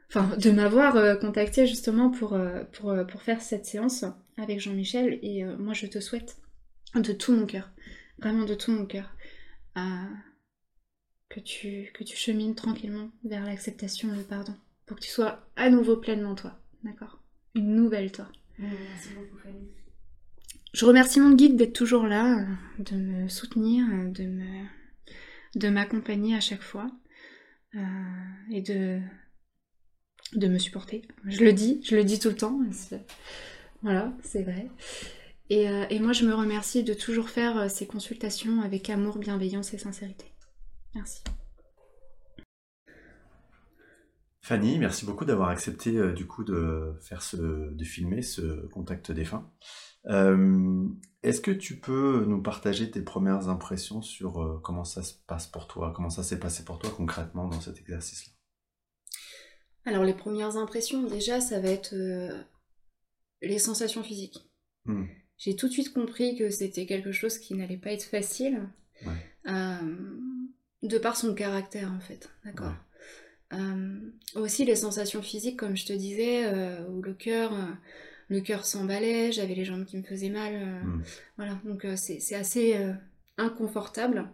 enfin, 0.10 0.36
de 0.38 0.52
m'avoir 0.52 0.98
euh, 0.98 1.16
contacté 1.16 1.66
justement 1.66 2.10
pour, 2.10 2.34
euh, 2.34 2.64
pour, 2.74 2.94
pour 3.08 3.22
faire 3.22 3.42
cette 3.42 3.66
séance 3.66 4.04
avec 4.38 4.60
Jean-Michel. 4.60 5.20
Et 5.22 5.46
moi, 5.46 5.74
je 5.74 5.88
te 5.88 6.00
souhaite 6.00 6.38
de 6.96 7.14
tout 7.14 7.34
mon 7.34 7.46
cœur, 7.46 7.72
vraiment 8.20 8.46
de 8.46 8.54
tout 8.54 8.72
mon 8.72 8.86
cœur, 8.86 9.16
que, 11.30 11.40
tu, 11.40 11.90
que 11.94 12.04
tu 12.04 12.18
chemines 12.18 12.56
tranquillement 12.56 13.10
vers 13.24 13.46
l'acceptation 13.46 14.14
et 14.14 14.18
le 14.18 14.24
pardon, 14.24 14.56
pour 14.86 14.98
que 14.98 15.02
tu 15.02 15.10
sois 15.10 15.48
à 15.56 15.70
nouveau 15.70 15.98
pleinement 15.98 16.36
toi, 16.36 16.60
d'accord? 16.84 17.20
Une 17.56 17.76
nouvelle 17.76 18.12
toi. 18.12 18.28
Merci 18.60 19.10
beaucoup, 19.16 19.38
Fanny. 19.38 19.70
Je 20.74 20.86
remercie 20.86 21.20
mon 21.20 21.34
guide 21.34 21.56
d'être 21.56 21.74
toujours 21.74 22.08
là, 22.08 22.46
de 22.80 22.96
me 22.96 23.30
soutenir, 23.30 23.86
de 24.12 24.24
me 24.24 24.66
de 25.56 25.70
m'accompagner 25.70 26.36
à 26.36 26.39
chaque 26.39 26.62
fois 26.62 26.89
euh, 27.76 27.80
et 28.51 28.62
de 28.62 28.99
de 30.34 30.47
me 30.47 30.58
supporter. 30.58 31.04
Je 31.26 31.43
le 31.43 31.54
dis, 31.54 31.80
je 31.84 31.95
le 31.95 32.04
dis 32.04 32.18
tout 32.18 32.30
le 32.30 32.36
temps. 32.36 32.60
Voilà, 33.84 34.12
c'est 34.24 34.41
vrai. 34.41 34.68
Et, 35.49 35.70
euh, 35.70 35.86
et 35.91 35.99
moi, 35.99 36.12
je 36.14 36.26
me 36.26 36.34
remercie 36.34 36.84
de 36.84 36.95
toujours 36.95 37.30
faire 37.30 37.58
euh, 37.58 37.68
ces 37.68 37.86
consultations 37.86 38.62
avec 38.62 38.89
amour, 38.89 39.20
bienveillance 39.20 39.76
et 39.76 39.78
sincérité. 39.78 40.26
Merci. 40.95 41.22
Fanny, 44.41 44.80
merci 44.80 45.06
beaucoup 45.06 45.26
d'avoir 45.26 45.49
accepté 45.49 46.14
du 46.14 46.26
coup 46.26 46.43
de 46.43 46.95
faire 46.99 47.22
ce, 47.22 47.38
de 47.72 47.84
filmer 47.84 48.22
ce 48.22 48.66
contact 48.68 49.12
défunt. 49.12 49.51
Est-ce 51.24 51.40
que 51.40 51.52
tu 51.52 51.80
peux 51.80 52.26
nous 52.28 52.42
partager 52.42 52.92
tes 52.92 53.02
premières 53.02 53.48
impressions 53.48 54.02
sur 54.02 54.42
euh, 54.42 54.60
comment 54.62 54.84
ça 54.84 55.04
se 55.04 55.14
passe 55.26 55.48
pour 55.48 55.68
toi, 55.68 55.94
comment 55.96 56.10
ça 56.10 56.22
s'est 56.22 56.40
passé 56.40 56.66
pour 56.66 56.80
toi 56.80 56.90
concrètement 56.96 57.48
dans 57.48 57.62
cet 57.62 57.80
exercice-là? 57.80 58.34
Alors, 59.86 60.04
les 60.04 60.14
premières 60.14 60.58
impressions, 60.58 61.04
déjà, 61.04 61.40
ça 61.42 61.60
va 61.60 61.70
être 61.70 61.94
euh, 61.94 62.42
les 63.42 63.60
sensations 63.60 64.04
physiques. 64.04 64.50
Hmm. 64.86 65.06
J'ai 65.38 65.56
tout 65.56 65.68
de 65.68 65.74
suite 65.74 65.94
compris 65.94 66.38
que 66.38 66.50
c'était 66.50 66.86
quelque 66.86 67.12
chose 67.12 67.38
qui 67.38 67.54
n'allait 67.56 67.78
pas 67.78 67.92
être 67.92 68.04
facile, 68.04 68.70
Ouais. 69.06 69.52
euh, 69.52 70.18
de 70.84 70.98
par 70.98 71.18
son 71.18 71.34
caractère 71.34 71.92
en 71.92 72.00
fait, 72.00 72.30
d'accord. 72.46 72.74
Euh, 73.52 74.00
aussi 74.36 74.64
les 74.66 74.76
sensations 74.76 75.22
physiques, 75.22 75.60
comme 75.60 75.76
je 75.76 75.86
te 75.86 75.94
disais, 75.94 76.48
où 76.88 77.02
le 77.02 77.14
cœur, 77.14 77.52
le 78.30 78.42
cœur 78.42 78.66
s'emballait, 78.66 79.32
j'avais 79.32 79.56
les 79.56 79.66
jambes 79.66 79.86
qui 79.86 79.98
me 79.98 80.04
faisaient 80.04 80.30
mal, 80.30 80.54
euh, 80.56 80.82
Hmm. 80.84 81.04
voilà. 81.38 81.60
Donc 81.66 81.86
euh, 81.86 81.96
c'est 81.96 82.36
assez 82.36 82.76
euh, 82.76 82.94
inconfortable. 83.38 84.30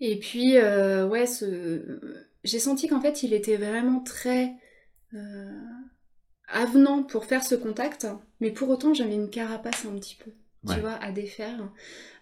Et 0.00 0.18
puis 0.18 0.54
ouais, 0.56 1.26
ce... 1.26 2.00
j'ai 2.44 2.58
senti 2.58 2.88
qu'en 2.88 3.00
fait 3.00 3.22
il 3.22 3.34
était 3.34 3.56
vraiment 3.56 4.00
très 4.00 4.54
avenant 6.48 7.02
pour 7.02 7.24
faire 7.26 7.44
ce 7.44 7.54
contact, 7.54 8.06
mais 8.40 8.50
pour 8.50 8.68
autant 8.70 8.94
j'avais 8.94 9.14
une 9.14 9.30
carapace 9.30 9.84
un 9.86 9.94
petit 9.98 10.16
peu, 10.16 10.30
Ouais. 10.64 10.74
tu 10.74 10.80
vois, 10.80 10.94
à 10.94 11.10
défaire. 11.12 11.70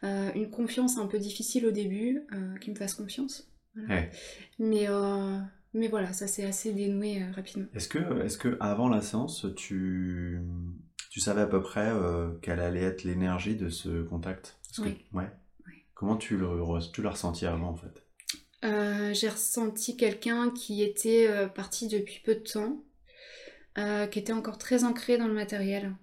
Euh, 0.05 0.31
une 0.35 0.51
confiance 0.51 0.97
un 0.99 1.07
peu 1.07 1.19
difficile 1.19 1.67
au 1.67 1.71
début, 1.73 2.23
euh, 2.33 2.57
qui 2.59 2.71
me 2.71 2.77
fasse 2.77 2.95
confiance. 2.95 3.49
Voilà. 3.75 3.95
Ouais. 4.03 4.11
Mais, 4.59 4.89
euh, 4.89 5.39
mais 5.75 5.89
voilà, 5.89 6.13
ça 6.13 6.27
s'est 6.27 6.45
assez 6.45 6.73
dénoué 6.73 7.23
euh, 7.23 7.31
rapidement. 7.33 7.67
Est-ce 7.75 7.89
que, 7.89 8.23
est-ce 8.25 8.39
que 8.39 8.57
avant 8.61 8.89
la 8.89 9.01
séance, 9.03 9.47
tu, 9.57 10.41
tu 11.11 11.21
savais 11.21 11.43
à 11.43 11.47
peu 11.47 11.61
près 11.63 11.89
euh, 11.91 12.31
quelle 12.43 12.61
allait 12.61 12.83
être 12.83 13.05
l'énergie 13.05 13.57
de 13.57 13.69
ce 13.69 14.03
contact? 14.03 14.59
Que- 14.77 14.83
Oui. 14.83 14.97
ouais. 15.13 15.31
Oui. 15.67 15.75
Comment 15.95 16.17
tu 16.17 16.37
l'as 16.39 17.11
ressenti 17.11 17.47
avant 17.47 17.69
en 17.71 17.77
fait? 17.77 18.05
Euh, 18.65 19.15
j'ai 19.15 19.29
ressenti 19.29 19.97
quelqu'un 19.97 20.51
qui 20.51 20.83
était 20.83 21.29
parti 21.55 21.87
depuis 21.89 22.21
peu 22.25 22.35
de 22.35 22.41
temps, 22.41 22.83
qui 24.11 24.19
était 24.19 24.33
encore 24.33 24.59
très 24.59 24.83
ancré 24.85 25.17
dans 25.19 25.29
le 25.29 25.35
matériel, 25.35 25.95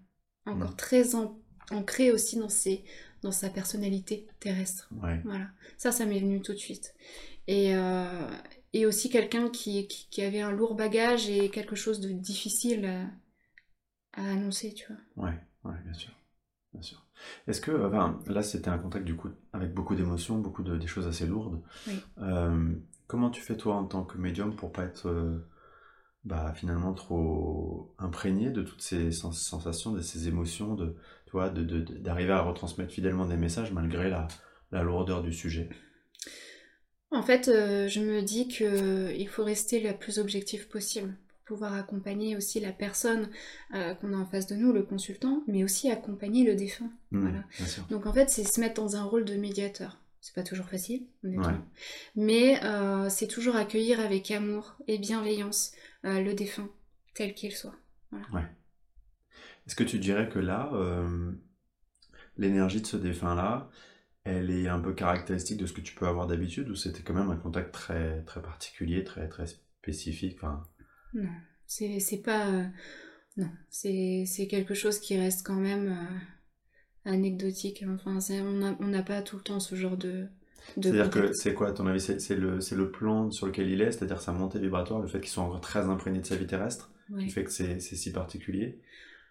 encore 0.46 0.72
Mm. 0.72 0.76
très 0.78 1.16
en- 1.16 1.38
ancré 1.72 2.12
aussi 2.12 2.38
dans, 2.38 2.48
ses, 2.48 2.86
dans 3.24 3.32
sa 3.32 3.50
personnalité 3.50 4.28
terrestre. 4.40 4.88
Ouais. 5.04 5.20
Voilà, 5.26 5.48
ça, 5.78 5.92
ça 5.92 6.06
m'est 6.06 6.20
venu 6.20 6.42
tout 6.42 6.54
de 6.54 6.58
suite. 6.58 6.94
Et, 7.48 7.76
euh, 7.76 8.30
et 8.76 8.86
aussi 8.86 9.10
quelqu'un 9.10 9.50
qui, 9.50 9.88
qui, 9.88 10.08
qui 10.12 10.22
avait 10.22 10.42
un 10.42 10.52
lourd 10.52 10.76
bagage 10.76 11.30
et 11.30 11.50
quelque 11.50 11.76
chose 11.76 12.00
de 12.02 12.10
difficile 12.12 12.86
à, 12.86 13.08
à 14.14 14.32
annoncer, 14.32 14.74
tu 14.74 14.88
vois. 14.88 14.98
Ouais, 15.16 15.34
ouais, 15.64 15.76
bien 15.84 15.94
sûr. 15.94 16.12
Bien 16.74 16.82
sûr. 16.82 17.06
Est-ce 17.48 17.62
que, 17.62 17.72
enfin, 17.88 18.20
là 18.28 18.44
c'était 18.44 18.70
un 18.70 18.78
contact 18.78 19.06
du 19.06 19.16
coup 19.16 19.30
avec 19.54 19.74
beaucoup 19.74 19.96
d'émotions, 19.96 20.40
beaucoup 20.40 20.64
de 20.64 20.78
des 20.78 20.88
choses 20.88 21.08
assez 21.08 21.26
lourdes. 21.26 21.62
Oui. 21.88 22.04
Euh, 22.20 22.76
comment 23.08 23.30
tu 23.32 23.42
fais 23.42 23.58
toi 23.58 23.76
en 23.78 23.86
tant 23.86 24.04
que 24.04 24.18
médium 24.18 24.56
pour 24.56 24.72
pas 24.72 24.84
être 24.86 25.08
euh, 25.10 25.48
bah, 26.26 26.54
finalement 26.56 26.94
trop 26.94 27.94
imprégné 28.00 28.52
de 28.52 28.64
toutes 28.64 28.82
ces 28.82 29.12
sens- 29.12 29.42
sensations, 29.42 29.94
de 29.94 30.02
ces 30.02 30.28
émotions, 30.28 30.76
de, 30.76 30.96
vois, 31.32 31.50
de, 31.50 31.64
d'arriver 32.00 32.34
à 32.34 32.42
retransmettre 32.42 32.94
fidèlement 32.94 33.26
des 33.28 33.38
messages 33.38 33.74
malgré 33.74 34.10
la, 34.10 34.28
la 34.72 34.84
lourdeur 34.84 35.24
du 35.24 35.34
sujet? 35.34 35.70
En 37.12 37.24
fait, 37.24 37.48
euh, 37.48 37.88
je 37.88 38.02
me 38.02 38.22
dis 38.22 38.48
qu'il 38.48 39.28
faut 39.30 39.44
rester 39.44 39.80
le 39.80 39.98
plus 39.98 40.20
objectif 40.20 40.68
possible 40.68 41.16
pour 41.30 41.56
pouvoir 41.58 41.74
accompagner 41.74 42.36
aussi 42.36 42.60
la 42.60 42.72
personne 42.72 43.30
euh, 43.74 43.94
qu'on 43.96 44.14
a 44.14 44.18
en 44.18 44.26
face 44.26 44.48
de 44.48 44.56
nous, 44.56 44.74
le 44.74 44.84
consultant, 44.84 45.44
mais 45.48 45.64
aussi 45.64 45.90
accompagner 45.90 46.44
le 46.44 46.56
défunt. 46.56 46.92
Voilà. 47.12 47.44
Sûr. 47.66 47.86
Donc 47.90 48.06
en 48.06 48.14
fait, 48.14 48.30
c'est 48.30 48.44
se 48.44 48.60
mettre 48.60 48.82
dans 48.82 48.96
un 48.96 49.04
rôle 49.04 49.26
de 49.26 49.36
médiateur. 49.36 49.98
C'est 50.26 50.34
pas 50.34 50.42
toujours 50.42 50.66
facile, 50.66 51.06
honnêtement. 51.24 51.50
Ouais. 51.50 51.60
Mais 52.16 52.64
euh, 52.64 53.10
c'est 53.10 53.28
toujours 53.28 53.56
accueillir 53.56 54.00
avec 54.00 54.32
amour 54.32 54.76
et 54.88 54.98
bienveillance 54.98 55.72
euh, 56.04 56.20
le 56.20 56.34
défunt, 56.34 56.68
tel 57.14 57.36
qu'il 57.36 57.52
soit. 57.52 57.76
Est-ce 59.68 59.76
que 59.76 59.84
tu 59.84 60.00
dirais 60.00 60.28
que 60.28 60.40
là, 60.40 60.72
euh, 60.74 61.32
l'énergie 62.38 62.82
de 62.82 62.88
ce 62.88 62.98
défunt-là, 62.98 63.70
elle 64.26 64.52
est 64.52 64.68
un 64.68 64.80
peu 64.82 64.94
caractéristique 64.94 65.58
de 65.60 65.66
ce 65.68 65.74
que 65.74 65.82
tu 65.82 65.96
peux 65.96 66.08
avoir 66.08 66.28
d'habitude 66.28 66.70
ou 66.70 66.76
c'était 66.76 67.04
quand 67.04 67.14
même 67.16 67.32
un 67.32 67.38
contact 67.38 67.74
très, 67.74 68.24
très 68.24 68.42
particulier, 68.42 69.04
très, 69.06 69.30
très 69.30 69.48
spécifique 69.48 70.38
enfin, 70.38 70.64
Non, 71.14 71.30
c'est 71.68 72.00
c'est 72.00 72.18
pas. 72.22 72.48
euh, 72.52 72.66
non, 73.38 73.50
c'est 73.70 74.26
c'est 74.28 74.48
quelque 74.48 74.74
chose 74.76 75.00
qui 75.00 75.18
reste 75.18 75.46
quand 75.46 75.56
même 75.56 75.90
euh, 77.08 77.12
anecdotique. 77.12 77.84
Enfin, 77.88 78.20
c'est- 78.20 78.42
on 78.42 78.88
n'a 78.88 79.04
pas 79.04 79.22
tout 79.22 79.38
le 79.38 79.44
temps 79.44 79.60
ce 79.60 79.76
genre 79.76 79.98
de. 79.98 80.28
de 80.78 80.92
C'est-à-dire 80.92 81.10
que 81.10 81.34
c'est 81.34 81.54
quoi, 81.54 81.68
à 81.70 81.72
ton 81.74 81.86
avis 81.88 82.00
C'est 82.00 82.20
c'est 82.20 82.36
le, 82.36 82.62
c'est 82.62 82.76
le 82.76 82.90
plan 82.92 83.30
sur 83.32 83.46
lequel 83.48 83.70
il 83.70 83.82
est, 83.82 83.92
c'est-à-dire 83.92 84.22
sa 84.22 84.32
montée 84.32 84.60
vibratoire, 84.60 85.02
le 85.02 85.08
fait 85.08 85.20
qu'il 85.20 85.30
soit 85.30 85.44
encore 85.44 85.60
très 85.62 85.82
imprégné 85.90 86.20
de 86.22 86.26
sa 86.26 86.36
vie 86.38 86.48
terrestre, 86.48 86.92
Ouais. 87.10 87.26
qui 87.26 87.30
fait 87.30 87.44
que 87.44 87.52
c'est 87.52 87.80
c'est 87.82 87.96
si 87.98 88.12
particulier? 88.14 88.80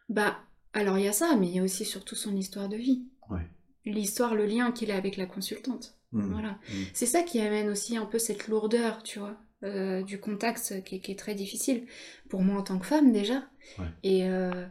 Bah, 0.08 0.38
alors 0.72 0.96
il 0.98 1.04
y 1.04 1.08
a 1.08 1.12
ça, 1.12 1.36
mais 1.36 1.46
il 1.48 1.54
y 1.56 1.58
a 1.58 1.62
aussi 1.62 1.84
surtout 1.84 2.14
son 2.14 2.34
histoire 2.36 2.70
de 2.70 2.76
vie. 2.78 3.04
Ouais. 3.30 3.48
L'histoire, 3.84 4.34
le 4.34 4.46
lien 4.46 4.72
qu'il 4.72 4.90
a 4.90 4.96
avec 4.96 5.16
la 5.16 5.26
consultante. 5.26 5.94
Hmm. 6.12 6.30
Voilà. 6.32 6.50
Hmm. 6.70 6.82
C'est 6.94 7.06
ça 7.06 7.22
qui 7.22 7.40
amène 7.40 7.68
aussi 7.68 7.96
un 7.96 8.06
peu 8.06 8.18
cette 8.18 8.48
lourdeur, 8.48 9.02
tu 9.02 9.18
vois, 9.18 9.36
euh, 9.62 10.02
du 10.02 10.18
contact 10.20 10.82
qui 10.84 10.96
est, 10.96 11.00
qui 11.00 11.12
est 11.12 11.18
très 11.18 11.34
difficile. 11.34 11.86
Pour 12.28 12.42
moi 12.42 12.58
en 12.60 12.62
tant 12.62 12.78
que 12.78 12.86
femme 12.86 13.12
déjà. 13.12 13.42
Ouais. 13.78 13.86
Et, 14.02 14.28
euh, 14.28 14.66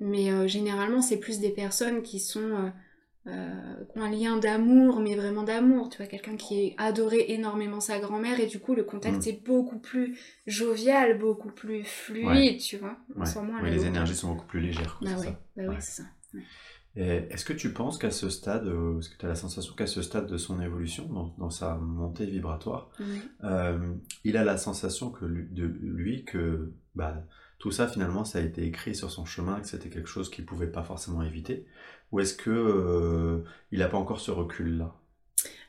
mais 0.00 0.30
euh, 0.30 0.46
généralement, 0.46 1.02
c'est 1.02 1.18
plus 1.18 1.38
des 1.40 1.50
personnes 1.50 2.02
qui 2.02 2.18
sont. 2.20 2.72
qui 3.24 3.98
ont 3.98 4.02
un 4.02 4.10
lien 4.10 4.36
d'amour, 4.36 5.00
mais 5.00 5.16
vraiment 5.16 5.42
d'amour, 5.42 5.88
tu 5.88 5.96
vois, 5.98 6.06
quelqu'un 6.06 6.36
qui 6.36 6.74
a 6.78 6.84
adoré 6.84 7.24
énormément 7.30 7.80
sa 7.80 7.98
grand-mère 7.98 8.38
et 8.38 8.46
du 8.46 8.60
coup 8.60 8.72
le 8.76 8.84
contact 8.84 9.26
Mm. 9.26 9.28
est 9.30 9.44
beaucoup 9.44 9.80
plus 9.80 10.16
jovial, 10.46 11.18
beaucoup 11.18 11.50
plus 11.50 11.82
fluide, 11.82 12.26
Ouais. 12.28 12.56
tu 12.56 12.76
vois, 12.76 12.96
Ouais. 13.16 13.42
moins 13.42 13.62
les 13.68 13.84
énergies 13.84 14.14
sont 14.14 14.28
beaucoup 14.32 14.46
plus 14.46 14.60
légères. 14.60 15.00
Bah 15.02 15.10
bah 15.56 15.76
c'est 15.80 16.02
ça. 16.02 16.08
Est-ce 16.96 17.44
que 17.44 17.52
tu 17.52 17.72
penses 17.72 17.98
qu'à 17.98 18.10
ce 18.10 18.30
stade, 18.30 18.66
euh, 18.66 18.98
est-ce 18.98 19.10
que 19.10 19.16
tu 19.18 19.26
as 19.26 19.28
la 19.28 19.34
sensation 19.34 19.74
qu'à 19.74 19.86
ce 19.86 20.00
stade 20.02 20.26
de 20.26 20.38
son 20.38 20.60
évolution, 20.60 21.06
dans, 21.08 21.34
dans 21.38 21.50
sa 21.50 21.74
montée 21.76 22.24
vibratoire, 22.26 22.88
euh, 23.44 23.92
il 24.24 24.36
a 24.36 24.44
la 24.44 24.56
sensation 24.56 25.10
que 25.10 25.24
lui, 25.26 25.46
de 25.50 25.64
lui 25.66 26.24
que 26.24 26.72
bah, 26.94 27.22
tout 27.58 27.70
ça 27.70 27.86
finalement 27.88 28.24
ça 28.24 28.38
a 28.38 28.42
été 28.42 28.64
écrit 28.64 28.94
sur 28.94 29.10
son 29.10 29.24
chemin, 29.26 29.60
que 29.60 29.68
c'était 29.68 29.90
quelque 29.90 30.08
chose 30.08 30.30
qu'il 30.30 30.46
pouvait 30.46 30.66
pas 30.70 30.82
forcément 30.82 31.22
éviter, 31.22 31.66
ou 32.12 32.20
est-ce 32.20 32.34
que 32.34 32.50
euh, 32.50 33.44
il 33.72 33.80
n'a 33.80 33.88
pas 33.88 33.98
encore 33.98 34.20
ce 34.20 34.30
recul 34.30 34.78
là 34.78 34.94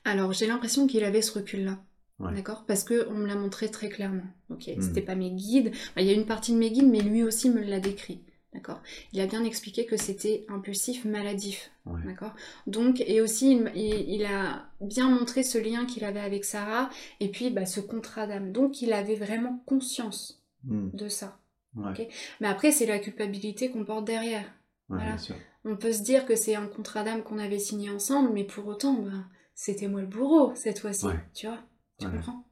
Alors, 0.05 0.31
j'ai 0.33 0.47
l'impression 0.47 0.87
qu'il 0.87 1.03
avait 1.03 1.21
ce 1.21 1.37
recul-là. 1.39 1.77
Ouais. 2.19 2.33
D'accord? 2.33 2.65
Parce 2.65 2.83
qu'on 2.83 3.13
me 3.13 3.27
l'a 3.27 3.35
montré 3.35 3.69
très 3.69 3.89
clairement. 3.89 4.23
Ok, 4.49 4.67
Mm. 4.75 4.81
c'était 4.81 5.01
pas 5.01 5.13
mes 5.15 5.29
guides. 5.31 5.69
Enfin, 5.73 6.01
il 6.01 6.07
y 6.07 6.09
a 6.09 6.13
une 6.13 6.25
partie 6.25 6.51
de 6.53 6.57
mes 6.57 6.71
guides, 6.71 6.89
mais 6.89 7.01
lui 7.01 7.21
aussi 7.23 7.49
me 7.49 7.61
l'a 7.61 7.79
décrit. 7.79 8.21
D'accord 8.57 8.81
Il 9.13 9.21
a 9.21 9.27
bien 9.27 9.43
expliqué 9.43 9.85
que 9.85 9.97
c'était 9.97 10.45
impulsif, 10.49 11.05
maladif. 11.05 11.69
Ouais. 11.85 12.01
D'accord 12.05 12.33
Donc, 12.65 13.01
et 13.05 13.21
aussi, 13.21 13.61
il, 13.75 14.25
a 14.25 14.65
bien 14.81 15.09
montré 15.09 15.43
ce 15.43 15.59
lien 15.59 15.85
qu'il 15.85 16.03
avait 16.03 16.19
avec 16.19 16.43
Sarah, 16.43 16.89
et 17.19 17.29
puis 17.29 17.51
bah, 17.51 17.67
ce 17.67 17.79
contrat 17.79 18.25
d'âme. 18.25 18.51
Donc, 18.51 18.81
il 18.81 18.93
avait 18.93 19.15
vraiment 19.15 19.61
conscience 19.67 20.43
Hmm, 20.63 20.89
de 20.91 21.07
ça. 21.07 21.39
ouais. 21.75 22.09
Mais 22.41 22.47
après, 22.47 22.71
c'est 22.71 22.87
la 22.87 22.97
culpabilité 22.97 23.69
qu'on 23.69 23.85
porte 23.85 24.05
derrière. 24.05 24.41
ouais, 24.41 24.97
Voilà. 24.97 25.05
bien 25.11 25.17
sûr. 25.19 25.35
On 25.65 25.77
peut 25.77 25.93
se 25.93 26.01
dire 26.01 26.25
que 26.25 26.35
c'est 26.35 26.55
un 26.55 26.65
contrat 26.67 27.03
d'âme 27.03 27.21
qu'on 27.21 27.37
avait 27.37 27.59
signé 27.59 27.91
ensemble, 27.91 28.31
mais 28.33 28.43
pour 28.43 28.65
autant, 28.67 28.93
ben, 28.95 29.29
c'était 29.53 29.87
moi 29.87 30.01
le 30.01 30.07
bourreau 30.07 30.53
cette 30.55 30.79
fois-ci. 30.79 31.05
Tu 31.35 31.45
vois? 31.45 31.59
Tu 31.99 32.07
comprends? 32.09 32.43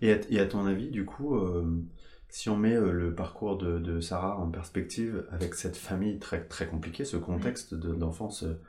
Et, 0.00 0.12
à, 0.12 0.18
et 0.30 0.38
à 0.40 0.46
ton 0.46 0.64
avis, 0.66 0.88
du 0.90 1.04
coup, 1.04 1.36
euh, 1.36 1.84
si 2.32 2.50
on 2.50 2.56
met 2.58 2.74
euh, 2.74 2.92
le 2.92 3.14
parcours 3.14 3.58
de, 3.58 3.78
de 3.78 4.00
Sarah 4.00 4.38
en 4.38 4.50
perspective 4.50 5.26
avec 5.32 5.54
cette 5.54 5.76
famille 5.78 6.18
très, 6.18 6.44
très 6.48 6.66
compliquée, 6.68 7.04
ce 7.06 7.18
contexte 7.18 7.74
de- 7.74 7.94
d'enfance 7.94 8.44
euh, 8.44 8.60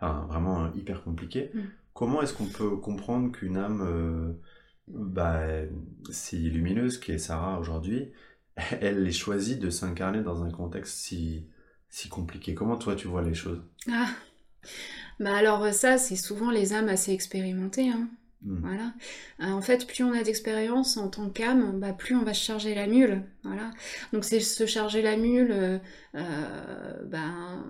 enfin, 0.00 0.26
vraiment 0.28 0.64
euh, 0.66 0.68
hyper 0.76 1.02
compliqué, 1.04 1.52
Mm. 1.54 1.60
comment 1.94 2.22
est-ce 2.22 2.34
qu'on 2.34 2.46
peut 2.48 2.76
comprendre 2.78 3.32
qu'une 3.32 3.58
âme 3.58 3.82
euh, 3.82 4.32
bah, 4.88 5.42
si 6.10 6.38
lumineuse 6.50 6.98
qui 6.98 7.12
est 7.12 7.18
Sarah 7.18 7.58
aujourd'hui, 7.60 8.12
elle 8.80 9.06
ait 9.06 9.12
choisi 9.12 9.58
de 9.58 9.70
s'incarner 9.70 10.22
dans 10.22 10.44
un 10.44 10.50
contexte 10.50 10.98
si, 10.98 11.46
si 11.90 12.08
compliqué? 12.08 12.54
Comment 12.54 12.76
toi 12.78 12.96
tu 12.96 13.08
vois 13.08 13.22
les 13.22 13.34
choses? 13.34 13.62
Ah 13.90 14.08
Bah 15.18 15.36
alors 15.36 15.72
ça, 15.72 15.98
c'est 15.98 16.16
souvent 16.16 16.50
les 16.50 16.72
âmes 16.72 16.88
assez 16.88 17.12
expérimentées. 17.12 17.90
Hein. 17.90 18.08
Mm. 18.42 18.60
Voilà. 18.62 18.94
Euh, 19.40 19.52
en 19.52 19.60
fait, 19.60 19.86
plus 19.86 20.02
on 20.02 20.12
a 20.12 20.22
d'expérience 20.22 20.96
en 20.96 21.08
tant 21.08 21.28
qu'âme, 21.28 21.78
bah, 21.78 21.92
plus 21.92 22.14
on 22.14 22.22
va 22.22 22.34
se 22.34 22.42
charger 22.42 22.74
la 22.74 22.86
mule. 22.86 23.22
Voilà. 23.42 23.70
Donc 24.12 24.24
c'est 24.24 24.40
se 24.40 24.66
charger 24.66 25.02
la 25.02 25.16
mule, 25.16 25.50
euh, 25.52 25.78
euh, 26.14 27.02
ben, 27.04 27.64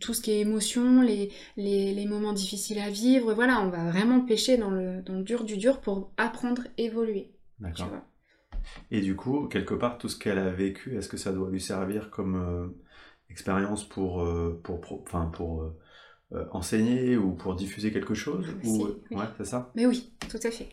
tout 0.00 0.14
ce 0.14 0.20
qui 0.20 0.32
est 0.32 0.40
émotion, 0.40 1.02
les, 1.02 1.30
les, 1.56 1.94
les 1.94 2.06
moments 2.06 2.32
difficiles 2.32 2.80
à 2.80 2.90
vivre. 2.90 3.32
Voilà, 3.34 3.60
on 3.60 3.68
va 3.68 3.90
vraiment 3.90 4.20
pêcher 4.20 4.56
dans 4.56 4.70
le, 4.70 5.02
dans 5.02 5.14
le 5.14 5.22
dur 5.22 5.44
du 5.44 5.56
dur 5.56 5.80
pour 5.80 6.12
apprendre, 6.16 6.62
évoluer. 6.76 7.30
D'accord. 7.60 7.90
Et 8.90 9.00
du 9.00 9.16
coup, 9.16 9.46
quelque 9.46 9.74
part, 9.74 9.98
tout 9.98 10.08
ce 10.08 10.18
qu'elle 10.18 10.38
a 10.38 10.50
vécu, 10.50 10.96
est-ce 10.96 11.08
que 11.08 11.16
ça 11.16 11.32
doit 11.32 11.50
lui 11.50 11.60
servir 11.60 12.10
comme 12.10 12.36
euh, 12.36 12.66
expérience 13.30 13.88
pour, 13.88 14.28
pour, 14.62 14.80
pour 14.80 15.04
euh, 16.32 16.44
enseigner 16.52 17.16
ou 17.16 17.32
pour 17.32 17.56
diffuser 17.56 17.92
quelque 17.92 18.14
chose 18.14 18.46
ou... 18.64 18.86
oui. 19.10 19.16
Ouais, 19.16 19.24
c'est 19.36 19.46
ça 19.46 19.72
Mais 19.74 19.84
oui, 19.86 20.12
tout 20.28 20.38
à 20.44 20.52
fait. 20.52 20.68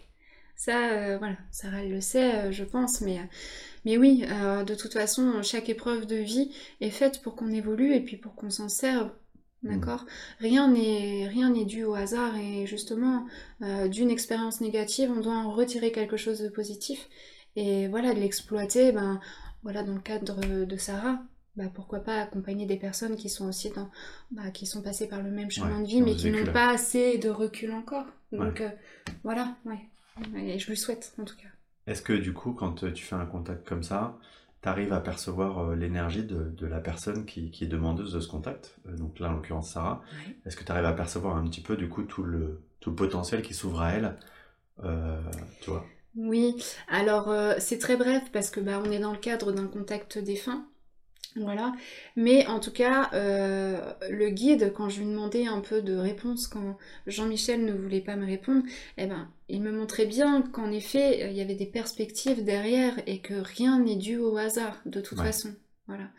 Ça, 0.55 0.91
euh, 0.91 1.17
voilà, 1.17 1.35
Sarah 1.49 1.81
elle 1.81 1.91
le 1.91 1.99
sait, 1.99 2.35
euh, 2.35 2.51
je 2.51 2.63
pense, 2.63 3.01
mais, 3.01 3.19
mais 3.83 3.97
oui, 3.97 4.21
de 4.21 4.75
toute 4.75 4.93
façon, 4.93 5.41
chaque 5.41 5.69
épreuve 5.69 6.05
de 6.05 6.15
vie 6.15 6.51
est 6.79 6.91
faite 6.91 7.23
pour 7.23 7.35
qu'on 7.35 7.51
évolue 7.51 7.95
et 7.95 8.01
puis 8.01 8.17
pour 8.17 8.35
qu'on 8.35 8.51
s'en 8.51 8.69
serve. 8.69 9.09
D'accord? 9.63 10.05
Rien 10.39 10.69
n'est 10.69 11.27
rien 11.27 11.49
n'est 11.49 11.65
dû 11.65 11.83
au 11.83 11.95
hasard 11.95 12.37
et 12.37 12.67
justement, 12.67 13.25
d'une 13.59 14.11
expérience 14.11 14.61
négative, 14.61 15.11
on 15.11 15.21
doit 15.21 15.33
en 15.33 15.51
retirer 15.51 15.91
quelque 15.91 16.17
chose 16.17 16.39
de 16.39 16.49
positif 16.49 17.09
et 17.55 17.87
voilà, 17.87 18.13
de 18.13 18.19
l'exploiter, 18.19 18.91
ben, 18.91 19.19
voilà, 19.63 19.81
dans 19.81 19.95
le 19.95 20.01
cadre 20.01 20.39
de 20.65 20.77
Sarah. 20.77 21.19
Bah, 21.57 21.65
pourquoi 21.73 21.99
pas 21.99 22.21
accompagner 22.21 22.65
des 22.65 22.77
personnes 22.77 23.15
qui 23.15 23.29
sont 23.29 23.47
aussi 23.49 23.71
dans, 23.71 23.89
bah, 24.31 24.51
qui 24.51 24.65
sont 24.65 24.81
passées 24.81 25.07
par 25.07 25.21
le 25.21 25.31
même 25.31 25.49
chemin 25.51 25.77
Ouais, 25.77 25.83
de 25.83 25.87
vie, 25.87 26.01
mais 26.01 26.15
qui 26.15 26.29
n'ont 26.29 26.51
pas 26.53 26.69
assez 26.69 27.17
de 27.17 27.29
recul 27.29 27.71
encore. 27.71 28.05
Donc 28.31 28.61
euh, 28.61 28.69
voilà, 29.23 29.55
ouais. 29.65 29.79
Et 30.35 30.59
je 30.59 30.69
lui 30.69 30.77
souhaite 30.77 31.13
en 31.19 31.25
tout 31.25 31.35
cas. 31.35 31.47
Est-ce 31.87 32.01
que 32.01 32.13
du 32.13 32.33
coup, 32.33 32.53
quand 32.53 32.83
euh, 32.83 32.91
tu 32.91 33.03
fais 33.03 33.15
un 33.15 33.25
contact 33.25 33.67
comme 33.67 33.83
ça, 33.83 34.17
tu 34.61 34.69
arrives 34.69 34.93
à 34.93 34.99
percevoir 34.99 35.59
euh, 35.59 35.75
l'énergie 35.75 36.23
de, 36.23 36.43
de 36.49 36.67
la 36.67 36.79
personne 36.79 37.25
qui, 37.25 37.51
qui 37.51 37.63
est 37.63 37.67
demandeuse 37.67 38.13
de 38.13 38.19
ce 38.19 38.27
contact, 38.27 38.77
donc 38.85 39.19
là 39.19 39.29
en 39.29 39.33
l'occurrence 39.33 39.71
Sarah. 39.71 40.01
Ouais. 40.11 40.35
Est-ce 40.45 40.55
que 40.57 40.63
tu 40.63 40.71
arrives 40.71 40.85
à 40.85 40.93
percevoir 40.93 41.37
un 41.37 41.47
petit 41.47 41.61
peu 41.61 41.75
du 41.77 41.89
coup 41.89 42.03
tout 42.03 42.23
le, 42.23 42.61
tout 42.79 42.89
le 42.91 42.95
potentiel 42.95 43.41
qui 43.41 43.53
s'ouvre 43.53 43.81
à 43.81 43.91
elle 43.93 44.15
euh, 44.83 45.21
Tu 45.61 45.69
vois? 45.71 45.93
Oui, 46.15 46.55
alors 46.87 47.29
euh, 47.29 47.55
c'est 47.59 47.77
très 47.77 47.95
bref 47.95 48.23
parce 48.31 48.49
que 48.49 48.59
bah, 48.59 48.81
on 48.83 48.91
est 48.91 48.99
dans 48.99 49.11
le 49.11 49.19
cadre 49.19 49.51
d'un 49.51 49.67
contact 49.67 50.17
défunt. 50.17 50.65
Voilà. 51.39 51.73
Mais 52.15 52.47
en 52.47 52.59
tout 52.59 52.71
cas, 52.71 53.09
euh, 53.13 53.79
le 54.09 54.29
guide, 54.29 54.73
quand 54.75 54.89
je 54.89 54.99
lui 54.99 55.05
demandais 55.07 55.45
un 55.45 55.61
peu 55.61 55.81
de 55.81 55.95
réponse, 55.95 56.47
quand 56.47 56.77
Jean-Michel 57.05 57.63
ne 57.65 57.73
voulait 57.73 58.01
pas 58.01 58.15
me 58.15 58.25
répondre, 58.25 58.63
eh 58.97 59.05
ben, 59.05 59.29
il 59.49 59.61
me 59.61 59.71
montrait 59.71 60.05
bien 60.07 60.41
qu'en 60.41 60.71
effet, 60.71 61.23
euh, 61.23 61.27
il 61.29 61.37
y 61.37 61.41
avait 61.41 61.55
des 61.55 61.65
perspectives 61.67 62.43
derrière 62.43 62.93
et 63.05 63.19
que 63.21 63.35
rien 63.35 63.79
n'est 63.79 63.95
dû 63.97 64.17
au 64.17 64.35
hasard, 64.37 64.81
de 64.85 64.99
toute 65.01 65.19
Ouais. 65.19 65.25
façon. 65.27 65.53
Voilà. 65.87 66.09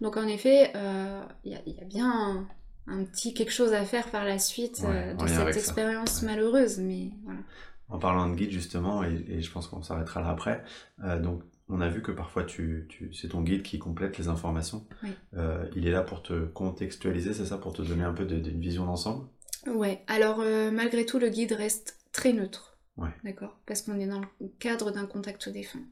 Donc 0.00 0.16
en 0.16 0.26
effet, 0.28 0.72
euh, 0.76 1.20
il 1.44 1.52
y, 1.52 1.54
a, 1.56 1.60
il 1.66 1.74
y 1.74 1.80
a 1.80 1.84
bien 1.84 2.08
un, 2.10 2.46
un 2.86 3.04
petit 3.04 3.34
quelque 3.34 3.52
chose 3.52 3.72
à 3.72 3.84
faire 3.84 4.10
par 4.10 4.24
la 4.24 4.38
suite 4.38 4.80
Ouais, 4.84 5.10
euh, 5.10 5.14
de 5.14 5.26
cette 5.26 5.56
expérience 5.56 6.22
Ouais. 6.22 6.28
malheureuse, 6.28 6.78
mais 6.78 7.10
voilà. 7.24 7.40
En 7.88 7.98
parlant 7.98 8.28
de 8.28 8.34
guide 8.34 8.50
justement, 8.50 9.04
et, 9.04 9.24
et 9.28 9.42
je 9.42 9.50
pense 9.50 9.68
qu'on 9.68 9.82
s'arrêtera 9.82 10.20
là 10.20 10.28
après, 10.30 10.62
euh, 11.04 11.18
donc 11.20 11.42
on 11.68 11.80
a 11.80 11.88
vu 11.88 12.02
que 12.02 12.12
parfois 12.12 12.44
tu, 12.44 12.86
tu, 12.88 13.12
c'est 13.12 13.28
ton 13.28 13.42
guide 13.42 13.62
qui 13.62 13.78
complète 13.78 14.18
les 14.18 14.28
informations. 14.28 14.86
Oui. 15.02 15.10
Euh, 15.34 15.68
il 15.74 15.86
est 15.86 15.90
là 15.90 16.02
pour 16.02 16.22
te 16.22 16.46
contextualiser, 16.46 17.34
c'est 17.34 17.46
ça, 17.46 17.58
pour 17.58 17.72
te 17.72 17.82
donner 17.82 18.04
un 18.04 18.12
peu 18.12 18.24
de- 18.24 18.38
d'une 18.38 18.60
vision 18.60 18.86
d'ensemble? 18.86 19.26
Ouais, 19.66 20.04
alors 20.06 20.40
euh, 20.40 20.70
malgré 20.70 21.04
tout, 21.04 21.18
le 21.18 21.28
guide 21.28 21.52
reste 21.52 21.98
très 22.12 22.32
neutre. 22.32 22.78
Ouais. 22.96 23.10
D'accord? 23.24 23.58
Parce 23.66 23.82
qu'on 23.82 23.98
est 24.00 24.06
dans 24.06 24.20
le 24.20 24.48
cadre 24.58 24.90
d'un 24.90 25.06
contact 25.06 25.50
défunt. 25.50 25.82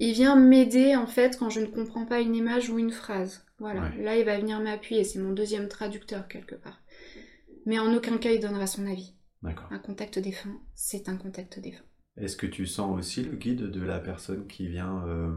Il 0.00 0.12
vient 0.12 0.34
m'aider 0.34 0.96
en 0.96 1.06
fait 1.06 1.38
quand 1.38 1.50
je 1.50 1.60
ne 1.60 1.66
comprends 1.66 2.04
pas 2.04 2.20
une 2.20 2.34
image 2.34 2.68
ou 2.68 2.78
une 2.80 2.90
phrase. 2.90 3.44
Voilà. 3.60 3.82
Ouais. 3.82 4.02
Là, 4.02 4.16
il 4.16 4.24
va 4.24 4.38
venir 4.38 4.58
m'appuyer. 4.60 5.04
C'est 5.04 5.20
mon 5.20 5.30
deuxième 5.32 5.68
traducteur 5.68 6.26
quelque 6.26 6.56
part. 6.56 6.80
Mais 7.64 7.78
en 7.78 7.94
aucun 7.94 8.18
cas, 8.18 8.32
il 8.32 8.40
donnera 8.40 8.66
son 8.66 8.86
avis. 8.86 9.14
D'accord. 9.42 9.68
Un 9.70 9.78
contact 9.78 10.18
défunt, 10.18 10.58
c'est 10.74 11.08
un 11.08 11.16
contact 11.16 11.60
défunt. 11.60 11.84
Est-ce 12.16 12.36
que 12.36 12.46
tu 12.46 12.66
sens 12.66 12.98
aussi 12.98 13.22
le 13.22 13.32
guide 13.36 13.70
de 13.70 13.82
la 13.82 13.98
personne 13.98 14.46
qui 14.46 14.68
vient, 14.68 15.02
euh, 15.06 15.30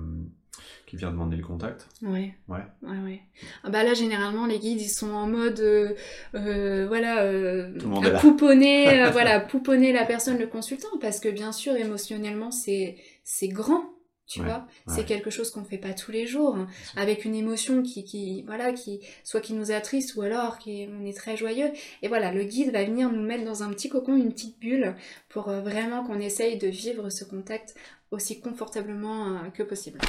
qui 0.86 0.98
vient 0.98 1.10
demander 1.10 1.38
le 1.38 1.44
contact? 1.44 1.88
Ouais. 2.02 2.34
Ouais. 2.50 2.66
Ouais, 2.82 2.98
ouais. 3.04 3.22
Ah 3.64 3.70
bah 3.70 3.84
là, 3.84 3.94
généralement, 3.94 4.46
les 4.46 4.60
guides, 4.60 4.82
ils 4.82 4.90
sont 4.90 5.12
en 5.12 5.28
mode, 5.28 5.60
euh, 5.62 5.94
euh, 6.36 6.86
voilà, 6.88 7.24
euh, 7.24 7.72
pouponner, 8.20 9.10
voilà, 9.12 9.40
pouponner 9.40 9.94
la 9.94 10.06
personne, 10.06 10.38
le 10.38 10.48
consultant, 10.48 10.98
parce 11.00 11.20
que 11.22 11.30
bien 11.30 11.54
sûr, 11.54 11.76
émotionnellement, 11.76 12.52
c'est, 12.52 12.98
c'est 13.24 13.48
grand, 13.48 13.95
tu 14.28 14.40
Ouais, 14.42 14.48
vois. 14.48 14.66
C'est 14.88 15.06
quelque 15.06 15.30
chose 15.30 15.52
qu'on 15.52 15.64
fait 15.64 15.78
pas 15.78 15.94
tous 15.94 16.12
les 16.12 16.26
jours, 16.26 16.56
hein, 16.56 16.68
avec 16.96 17.26
une 17.26 17.36
émotion 17.36 17.84
qui, 17.84 18.04
qui, 18.04 18.42
voilà, 18.44 18.74
qui, 18.74 19.02
soit 19.24 19.42
qui 19.42 19.54
nous 19.54 19.72
attriste 19.72 20.16
ou 20.16 20.22
alors 20.22 20.58
qui, 20.58 20.88
on 20.92 21.06
est 21.06 21.16
très 21.16 21.38
joyeux. 21.38 21.72
Et 22.02 22.08
voilà, 22.08 22.32
le 22.32 22.44
guide 22.44 22.72
va 22.72 22.84
venir 22.84 23.12
nous 23.12 23.22
mettre 23.24 23.46
dans 23.46 23.62
un 23.64 23.70
petit 23.70 23.88
cocon, 23.90 24.16
une 24.16 24.32
petite 24.34 24.60
bulle, 24.60 24.96
pour 25.30 25.50
euh, 25.50 25.62
vraiment 25.62 26.04
qu'on 26.04 26.20
essaye 26.20 26.58
de 26.58 26.68
vivre 26.68 27.10
ce 27.10 27.24
contact 27.24 27.76
aussi 28.12 28.40
confortablement 28.42 29.28
euh, 29.28 29.50
que 29.50 29.62
possible. 29.64 30.00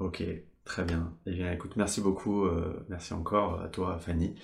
Ok, 0.00 0.24
très 0.64 0.84
bien. 0.84 1.16
Eh 1.26 1.32
bien, 1.32 1.52
écoute, 1.52 1.76
merci 1.76 2.00
beaucoup, 2.00 2.44
euh, 2.46 2.84
merci 2.88 3.12
encore 3.14 3.60
à 3.60 3.68
toi, 3.68 3.98
Fanny, 3.98 4.34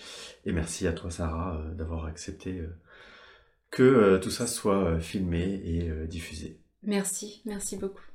et 0.45 0.53
merci 0.53 0.87
à 0.87 0.93
toi, 0.93 1.11
Sarah, 1.11 1.61
d'avoir 1.75 2.05
accepté 2.07 2.63
que 3.71 4.19
tout 4.19 4.31
ça 4.31 4.47
soit 4.47 5.01
filmé 5.01 5.61
et 5.65 6.07
diffusé. 6.07 6.61
Merci, 6.83 7.43
merci 7.45 7.77
beaucoup. 7.77 8.10